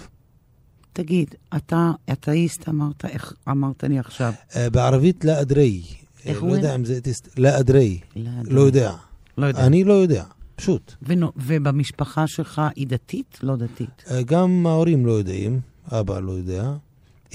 תגיד, 0.93 1.35
אתה 1.57 1.91
אתאיסט 2.13 2.69
אמרת, 2.69 3.05
איך 3.05 3.33
אמרת 3.49 3.85
לי 3.85 3.99
עכשיו? 3.99 4.33
בערבית 4.73 5.25
לא 5.25 5.41
אדרי. 5.41 6.00
איך 6.25 6.43
אה, 6.43 6.49
לא? 6.49 6.53
יודע 6.53 6.75
אם 6.75 6.85
זה. 6.85 7.01
לא 7.37 7.59
אדרי. 7.61 8.01
לא 8.45 8.61
יודע. 8.61 8.95
לא 9.39 9.47
יודע. 9.47 9.67
אני 9.67 9.85
לא 9.85 9.93
יודע, 9.93 10.25
פשוט. 10.57 10.95
ובמשפחה 11.37 12.27
שלך 12.27 12.63
היא 12.77 12.87
דתית? 12.87 13.39
לא 13.43 13.57
דתית. 13.57 14.05
אה, 14.11 14.23
גם 14.23 14.67
ההורים 14.67 15.07
לא 15.07 15.13
יודעים, 15.13 15.61
אבא 15.89 16.21
לא 16.21 16.33
יודע. 16.33 16.73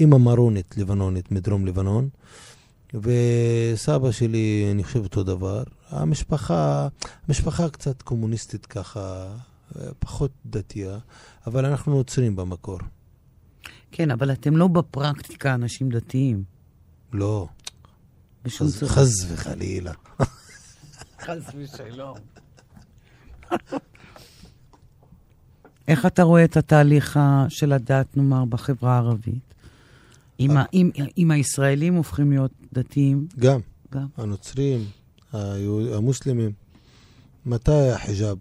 אמא 0.00 0.16
מרונית, 0.16 0.74
לבנונית, 0.78 1.32
מדרום 1.32 1.66
לבנון. 1.66 2.08
וסבא 2.94 4.10
שלי, 4.12 4.68
אני 4.70 4.84
חושב 4.84 5.00
אותו 5.02 5.22
דבר. 5.22 5.62
המשפחה, 5.90 6.88
המשפחה 7.28 7.68
קצת 7.68 8.02
קומוניסטית 8.02 8.66
ככה, 8.66 9.34
אה, 9.78 9.88
פחות 9.98 10.30
דתייה, 10.46 10.98
אבל 11.46 11.66
אנחנו 11.66 11.94
נוצרים 11.94 12.36
במקור. 12.36 12.78
כן, 13.92 14.10
אבל 14.10 14.32
אתם 14.32 14.56
לא 14.56 14.66
בפרקטיקה 14.66 15.54
אנשים 15.54 15.88
דתיים. 15.88 16.44
לא, 17.12 17.48
בשום 18.46 18.68
צורה. 18.68 18.92
חס 18.92 19.08
וחלילה. 19.28 19.92
חס 21.20 21.42
ושלום. 21.58 22.18
איך 25.88 26.06
אתה 26.06 26.22
רואה 26.22 26.44
את 26.44 26.56
התהליך 26.56 27.18
של 27.48 27.72
הדת, 27.72 28.16
נאמר, 28.16 28.44
בחברה 28.44 28.94
הערבית? 28.94 29.54
אם, 30.40 30.50
ה- 30.56 30.64
אם, 30.74 30.90
אם 31.18 31.30
הישראלים 31.30 31.94
הופכים 31.94 32.30
להיות 32.30 32.52
דתיים, 32.72 33.26
גם. 33.38 33.60
גם. 33.92 34.06
הנוצרים, 34.16 34.84
המוסלמים. 35.94 36.52
מתי 37.46 37.90
החיג'אב? 37.90 38.38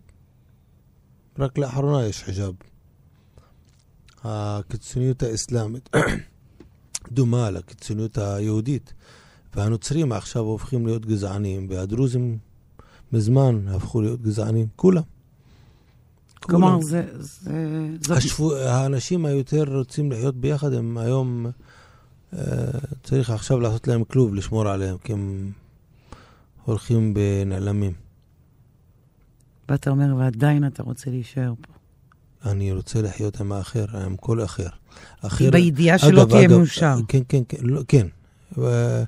רק 1.39 1.57
לאחרונה 1.57 2.05
יש 2.05 2.23
חיג'אב. 2.23 2.53
הקיצוניות 4.23 5.23
האסלאמית 5.23 5.89
דומה 7.11 7.51
לקיצוניות 7.51 8.17
היהודית, 8.17 8.93
והנוצרים 9.55 10.11
עכשיו 10.11 10.41
הופכים 10.41 10.85
להיות 10.85 11.05
גזענים, 11.05 11.67
והדרוזים 11.69 12.37
מזמן 13.13 13.67
הפכו 13.67 14.01
להיות 14.01 14.21
גזענים, 14.21 14.67
כולם. 14.75 15.01
כלומר. 16.39 16.81
זה... 16.81 17.03
זה 18.01 18.13
השפו... 18.13 18.55
האנשים 18.55 19.25
היותר 19.25 19.63
רוצים 19.77 20.11
לחיות 20.11 20.35
ביחד, 20.35 20.73
הם 20.73 20.97
היום... 20.97 21.45
אה, 22.33 22.41
צריך 23.03 23.29
עכשיו 23.29 23.59
לעשות 23.59 23.87
להם 23.87 24.03
כלוב, 24.03 24.35
לשמור 24.35 24.67
עליהם, 24.67 24.97
כי 24.97 25.13
הם 25.13 25.51
הולכים 26.63 27.13
ונעלמים. 27.15 27.93
ואתה 29.69 29.89
אומר, 29.89 30.15
ועדיין 30.17 30.67
אתה 30.67 30.83
רוצה 30.83 31.09
להישאר 31.09 31.53
פה. 31.61 31.73
אני 32.51 32.71
רוצה 32.71 33.01
לחיות 33.01 33.41
עם 33.41 33.51
האחר, 33.51 33.85
עם 34.05 34.17
כל 34.17 34.43
אחר. 34.43 34.67
אחר... 35.21 35.51
בידיעה 35.51 35.97
שלא 35.97 36.25
תהיה 36.29 36.47
מאושר. 36.47 36.95
כן, 37.07 37.21
כן, 37.29 37.41
כן, 37.49 37.57
לא, 37.61 37.81
כן. 37.87 38.07
ו... 38.57 39.03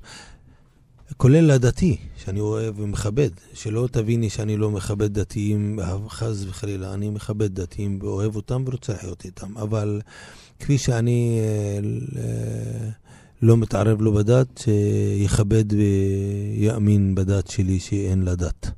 כולל 1.17 1.51
הדתי, 1.51 1.97
שאני 2.17 2.39
אוהב 2.39 2.79
ומכבד. 2.79 3.29
שלא 3.53 3.87
תביני 3.91 4.29
שאני 4.29 4.57
לא 4.57 4.71
מכבד 4.71 5.13
דתיים, 5.19 5.79
חס 6.09 6.45
וחלילה. 6.47 6.93
אני 6.93 7.09
מכבד 7.09 7.59
דתיים 7.59 7.99
ואוהב 8.01 8.35
אותם 8.35 8.63
ורוצה 8.67 8.93
לחיות 8.93 9.25
איתם. 9.25 9.57
אבל 9.57 10.01
כפי 10.59 10.77
שאני 10.77 11.39
אה, 12.17 12.89
לא 13.41 13.57
מתערב 13.57 14.01
לו 14.01 14.13
בדת, 14.13 14.57
שיכבד 14.57 15.65
ויאמין 15.73 17.15
בדת 17.15 17.47
שלי 17.47 17.79
שאין 17.79 18.21
לה 18.21 18.35
דת. 18.35 18.71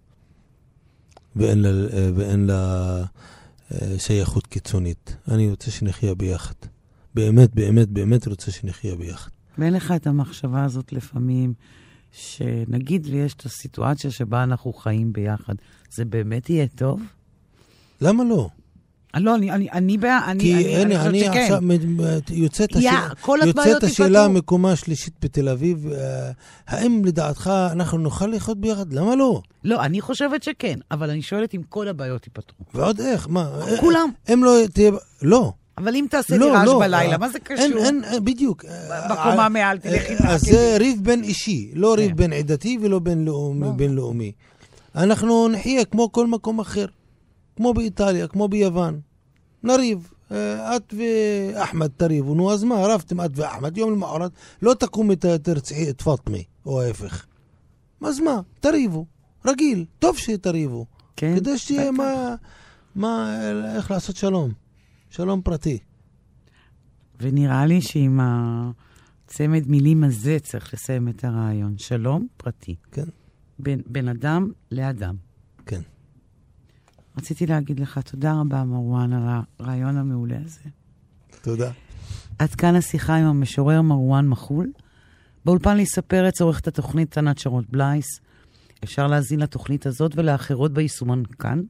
ואין 1.35 1.61
לה, 1.61 1.69
אה, 1.69 2.09
ואין 2.15 2.45
לה 2.45 3.03
אה, 3.71 3.99
שייכות 3.99 4.47
קיצונית. 4.47 5.15
אני 5.27 5.49
רוצה 5.49 5.71
שנחיה 5.71 6.15
ביחד. 6.15 6.53
באמת, 7.15 7.55
באמת, 7.55 7.89
באמת 7.89 8.27
רוצה 8.27 8.51
שנחיה 8.51 8.95
ביחד. 8.95 9.29
ואין 9.57 9.73
לך 9.73 9.93
את 9.95 10.07
המחשבה 10.07 10.63
הזאת 10.63 10.93
לפעמים, 10.93 11.53
שנגיד 12.11 13.07
ויש 13.11 13.33
את 13.33 13.45
הסיטואציה 13.45 14.11
שבה 14.11 14.43
אנחנו 14.43 14.73
חיים 14.73 15.13
ביחד, 15.13 15.53
זה 15.91 16.05
באמת 16.05 16.49
יהיה 16.49 16.67
טוב? 16.75 17.01
למה 18.01 18.23
לא? 18.23 18.49
אה, 19.15 19.19
לא, 19.19 19.35
אני, 19.35 19.51
אני, 19.51 19.71
אני, 19.71 19.97
אני, 20.27 20.39
כי 20.39 20.53
אני, 20.55 20.75
אני 20.83 20.95
אני 20.95 20.97
חושבת 20.97 21.33
שכן. 21.33 21.41
עכשיו 21.41 21.59
מ- 21.61 22.01
מ- 22.01 22.19
יוצאת 22.29 22.75
יא, 22.75 22.91
השאלה, 22.91 23.45
יוצאת 23.45 23.83
השאלה 23.83 24.19
ייפתרו. 24.19 24.33
מקומה 24.33 24.75
שלישית 24.75 25.13
בתל 25.21 25.49
אביב, 25.49 25.87
אה, 25.87 26.31
האם 26.67 27.05
לדעתך 27.05 27.51
אנחנו 27.71 27.97
נוכל 27.97 28.27
לחיות 28.27 28.61
ביחד? 28.61 28.93
למה 28.93 29.15
לא? 29.15 29.41
לא, 29.63 29.83
אני 29.83 30.01
חושבת 30.01 30.43
שכן, 30.43 30.79
אבל 30.91 31.09
אני 31.09 31.21
שואלת 31.21 31.55
אם 31.55 31.61
כל 31.69 31.87
הבעיות 31.87 32.25
ייפתרו. 32.27 32.65
ועוד 32.73 33.01
איך? 33.01 33.27
מה? 33.29 33.49
כולם. 33.79 34.09
הם 34.27 34.43
לא 34.43 34.57
תהיה... 34.73 34.91
לא. 35.21 35.53
אבל 35.79 35.95
אם 35.95 36.05
תעשה 36.09 36.33
לי 36.33 36.39
לא, 36.39 36.53
רעש 36.53 36.65
לא. 36.65 36.79
בלילה, 36.79 37.13
אה, 37.13 37.17
מה 37.17 37.29
זה 37.29 37.39
קשור? 37.39 37.65
אין, 37.65 37.77
אין, 37.77 38.03
אה, 38.03 38.19
בדיוק. 38.19 38.65
בקומה 39.09 39.43
אה, 39.43 39.49
מעל, 39.49 39.77
תלכי 39.79 40.13
אה, 40.13 40.33
אז. 40.33 40.41
זה 40.41 40.75
ריב 40.79 40.99
בין 41.03 41.23
אישי, 41.23 41.71
לא 41.73 41.93
ריב 41.93 42.09
כן. 42.11 42.15
בין 42.15 42.33
עדתי 42.33 42.77
ולא 42.81 42.99
בינלאומי. 43.75 44.31
לא. 44.95 45.01
אנחנו 45.01 45.47
נחיה 45.47 45.85
כמו 45.85 46.11
כל 46.11 46.27
מקום 46.27 46.59
אחר. 46.59 46.85
כמו 47.55 47.73
באיטליה, 47.73 48.27
כמו 48.27 48.47
ביוון. 48.47 48.99
נריב. 49.63 50.11
את 50.31 50.93
ואחמד 50.97 51.87
תריבו, 51.97 52.35
נו 52.35 52.51
אז 52.53 52.63
מה, 52.63 52.75
רבתם 52.75 53.21
את 53.21 53.31
ואחמד, 53.35 53.77
יום 53.77 53.91
למחרת 53.91 54.31
לא 54.61 54.73
תקומי 54.73 55.15
ת- 55.15 55.25
תרצחי 55.25 55.89
את 55.89 56.01
פאטמי, 56.01 56.43
או 56.65 56.81
ההפך. 56.81 57.25
אז 58.01 58.19
מה, 58.19 58.39
תריבו, 58.59 59.05
רגיל, 59.45 59.85
טוב 59.99 60.17
שתריבו. 60.17 60.85
כן, 61.15 61.35
כדי 61.35 61.57
שיהיה. 61.57 61.91
מה, 61.91 62.35
מה, 62.95 63.39
איך 63.75 63.91
לעשות 63.91 64.15
שלום. 64.15 64.51
שלום 65.09 65.41
פרטי. 65.41 65.79
ונראה 67.21 67.65
לי 67.65 67.81
שעם 67.81 68.19
הצמד 68.21 69.67
מילים 69.67 70.03
הזה 70.03 70.37
צריך 70.43 70.73
לסיים 70.73 71.07
את 71.07 71.23
הרעיון. 71.23 71.77
שלום 71.77 72.27
פרטי. 72.37 72.75
כן. 72.91 73.03
בין, 73.59 73.81
בין 73.85 74.07
אדם 74.07 74.51
לאדם. 74.71 75.15
כן. 75.65 75.81
רציתי 77.17 77.45
להגיד 77.45 77.79
לך 77.79 77.97
תודה 77.97 78.33
רבה, 78.33 78.63
מרואן, 78.63 79.13
על 79.13 79.23
הרעיון 79.59 79.97
המעולה 79.97 80.37
הזה. 80.45 80.69
תודה. 81.41 81.71
עד 82.39 82.55
כאן 82.55 82.75
השיחה 82.75 83.15
עם 83.15 83.25
המשורר 83.25 83.81
מרואן 83.81 84.27
מחול. 84.27 84.71
באולפן 85.45 85.77
ליסה 85.77 86.01
פרץ 86.01 86.41
עורכת 86.41 86.67
התוכנית 86.67 87.17
ענת 87.17 87.37
שרון 87.37 87.63
בלייס. 87.69 88.19
אפשר 88.83 89.07
להאזין 89.07 89.39
לתוכנית 89.39 89.85
הזאת 89.85 90.11
ולאחרות 90.15 90.73
ביישומון 90.73 91.23
כאן. 91.25 91.61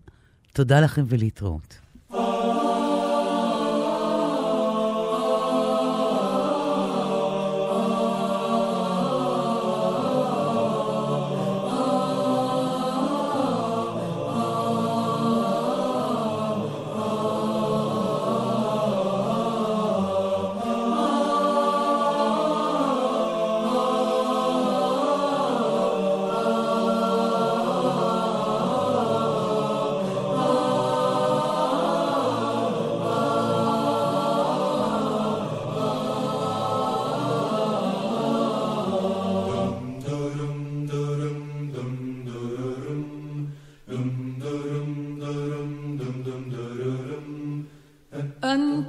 תודה 0.54 0.80
לכם 0.80 1.06
ולהתראות. 1.08 1.89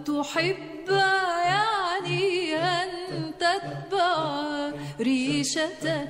تحب 0.04 0.88
يعني 1.44 2.54
أن 2.56 2.88
تتبع 3.38 4.70
ريشة 5.00 6.02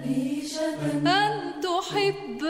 أن 1.07 1.53
تحب 1.63 2.43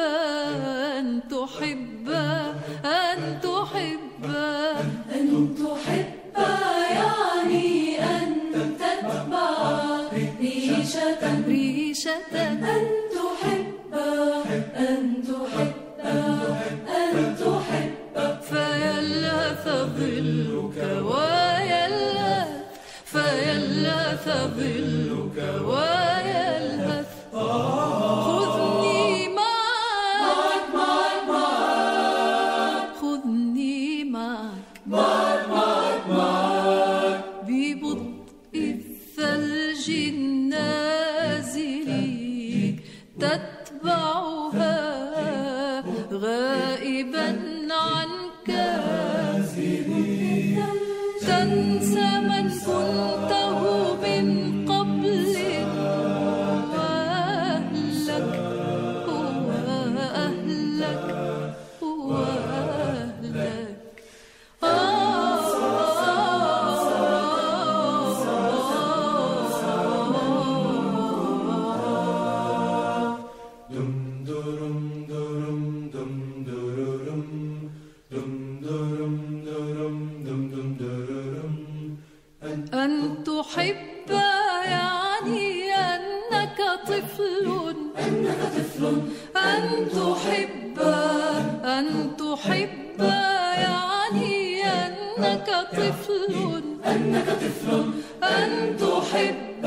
أنك 96.91 97.27
طفل 97.27 97.91
أن 98.23 98.77
تحب 98.77 99.65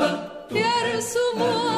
يرسمون 0.50 1.73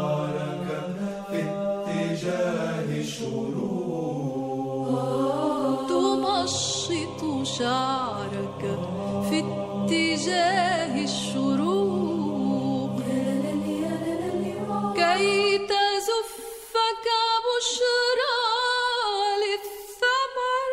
مبارك 0.00 0.68
في 1.30 1.40
اتجاه 1.40 2.88
الشروق. 3.00 3.80
تمشط 5.88 7.20
شعرك 7.58 8.62
في 9.30 9.38
اتجاه 9.38 10.94
الشروق. 11.04 12.96
كي 14.96 15.58
تزفك 15.58 17.06
بشرى 17.46 18.38
للثمر. 19.42 20.72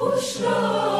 بشرى 0.00 0.91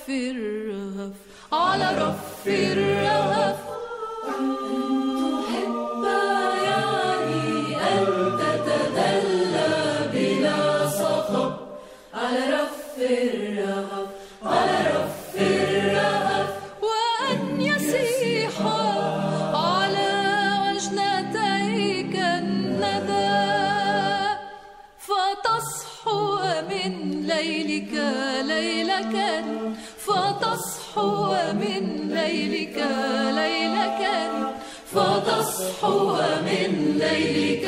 رف 0.00 0.08
الرهف 0.08 1.12
على 1.52 1.88
رف 1.98 2.46
الرهف 2.46 3.59
أصحو 35.60 36.16
من 36.46 36.98
ليلك. 36.98 37.64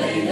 ليل 0.00 0.25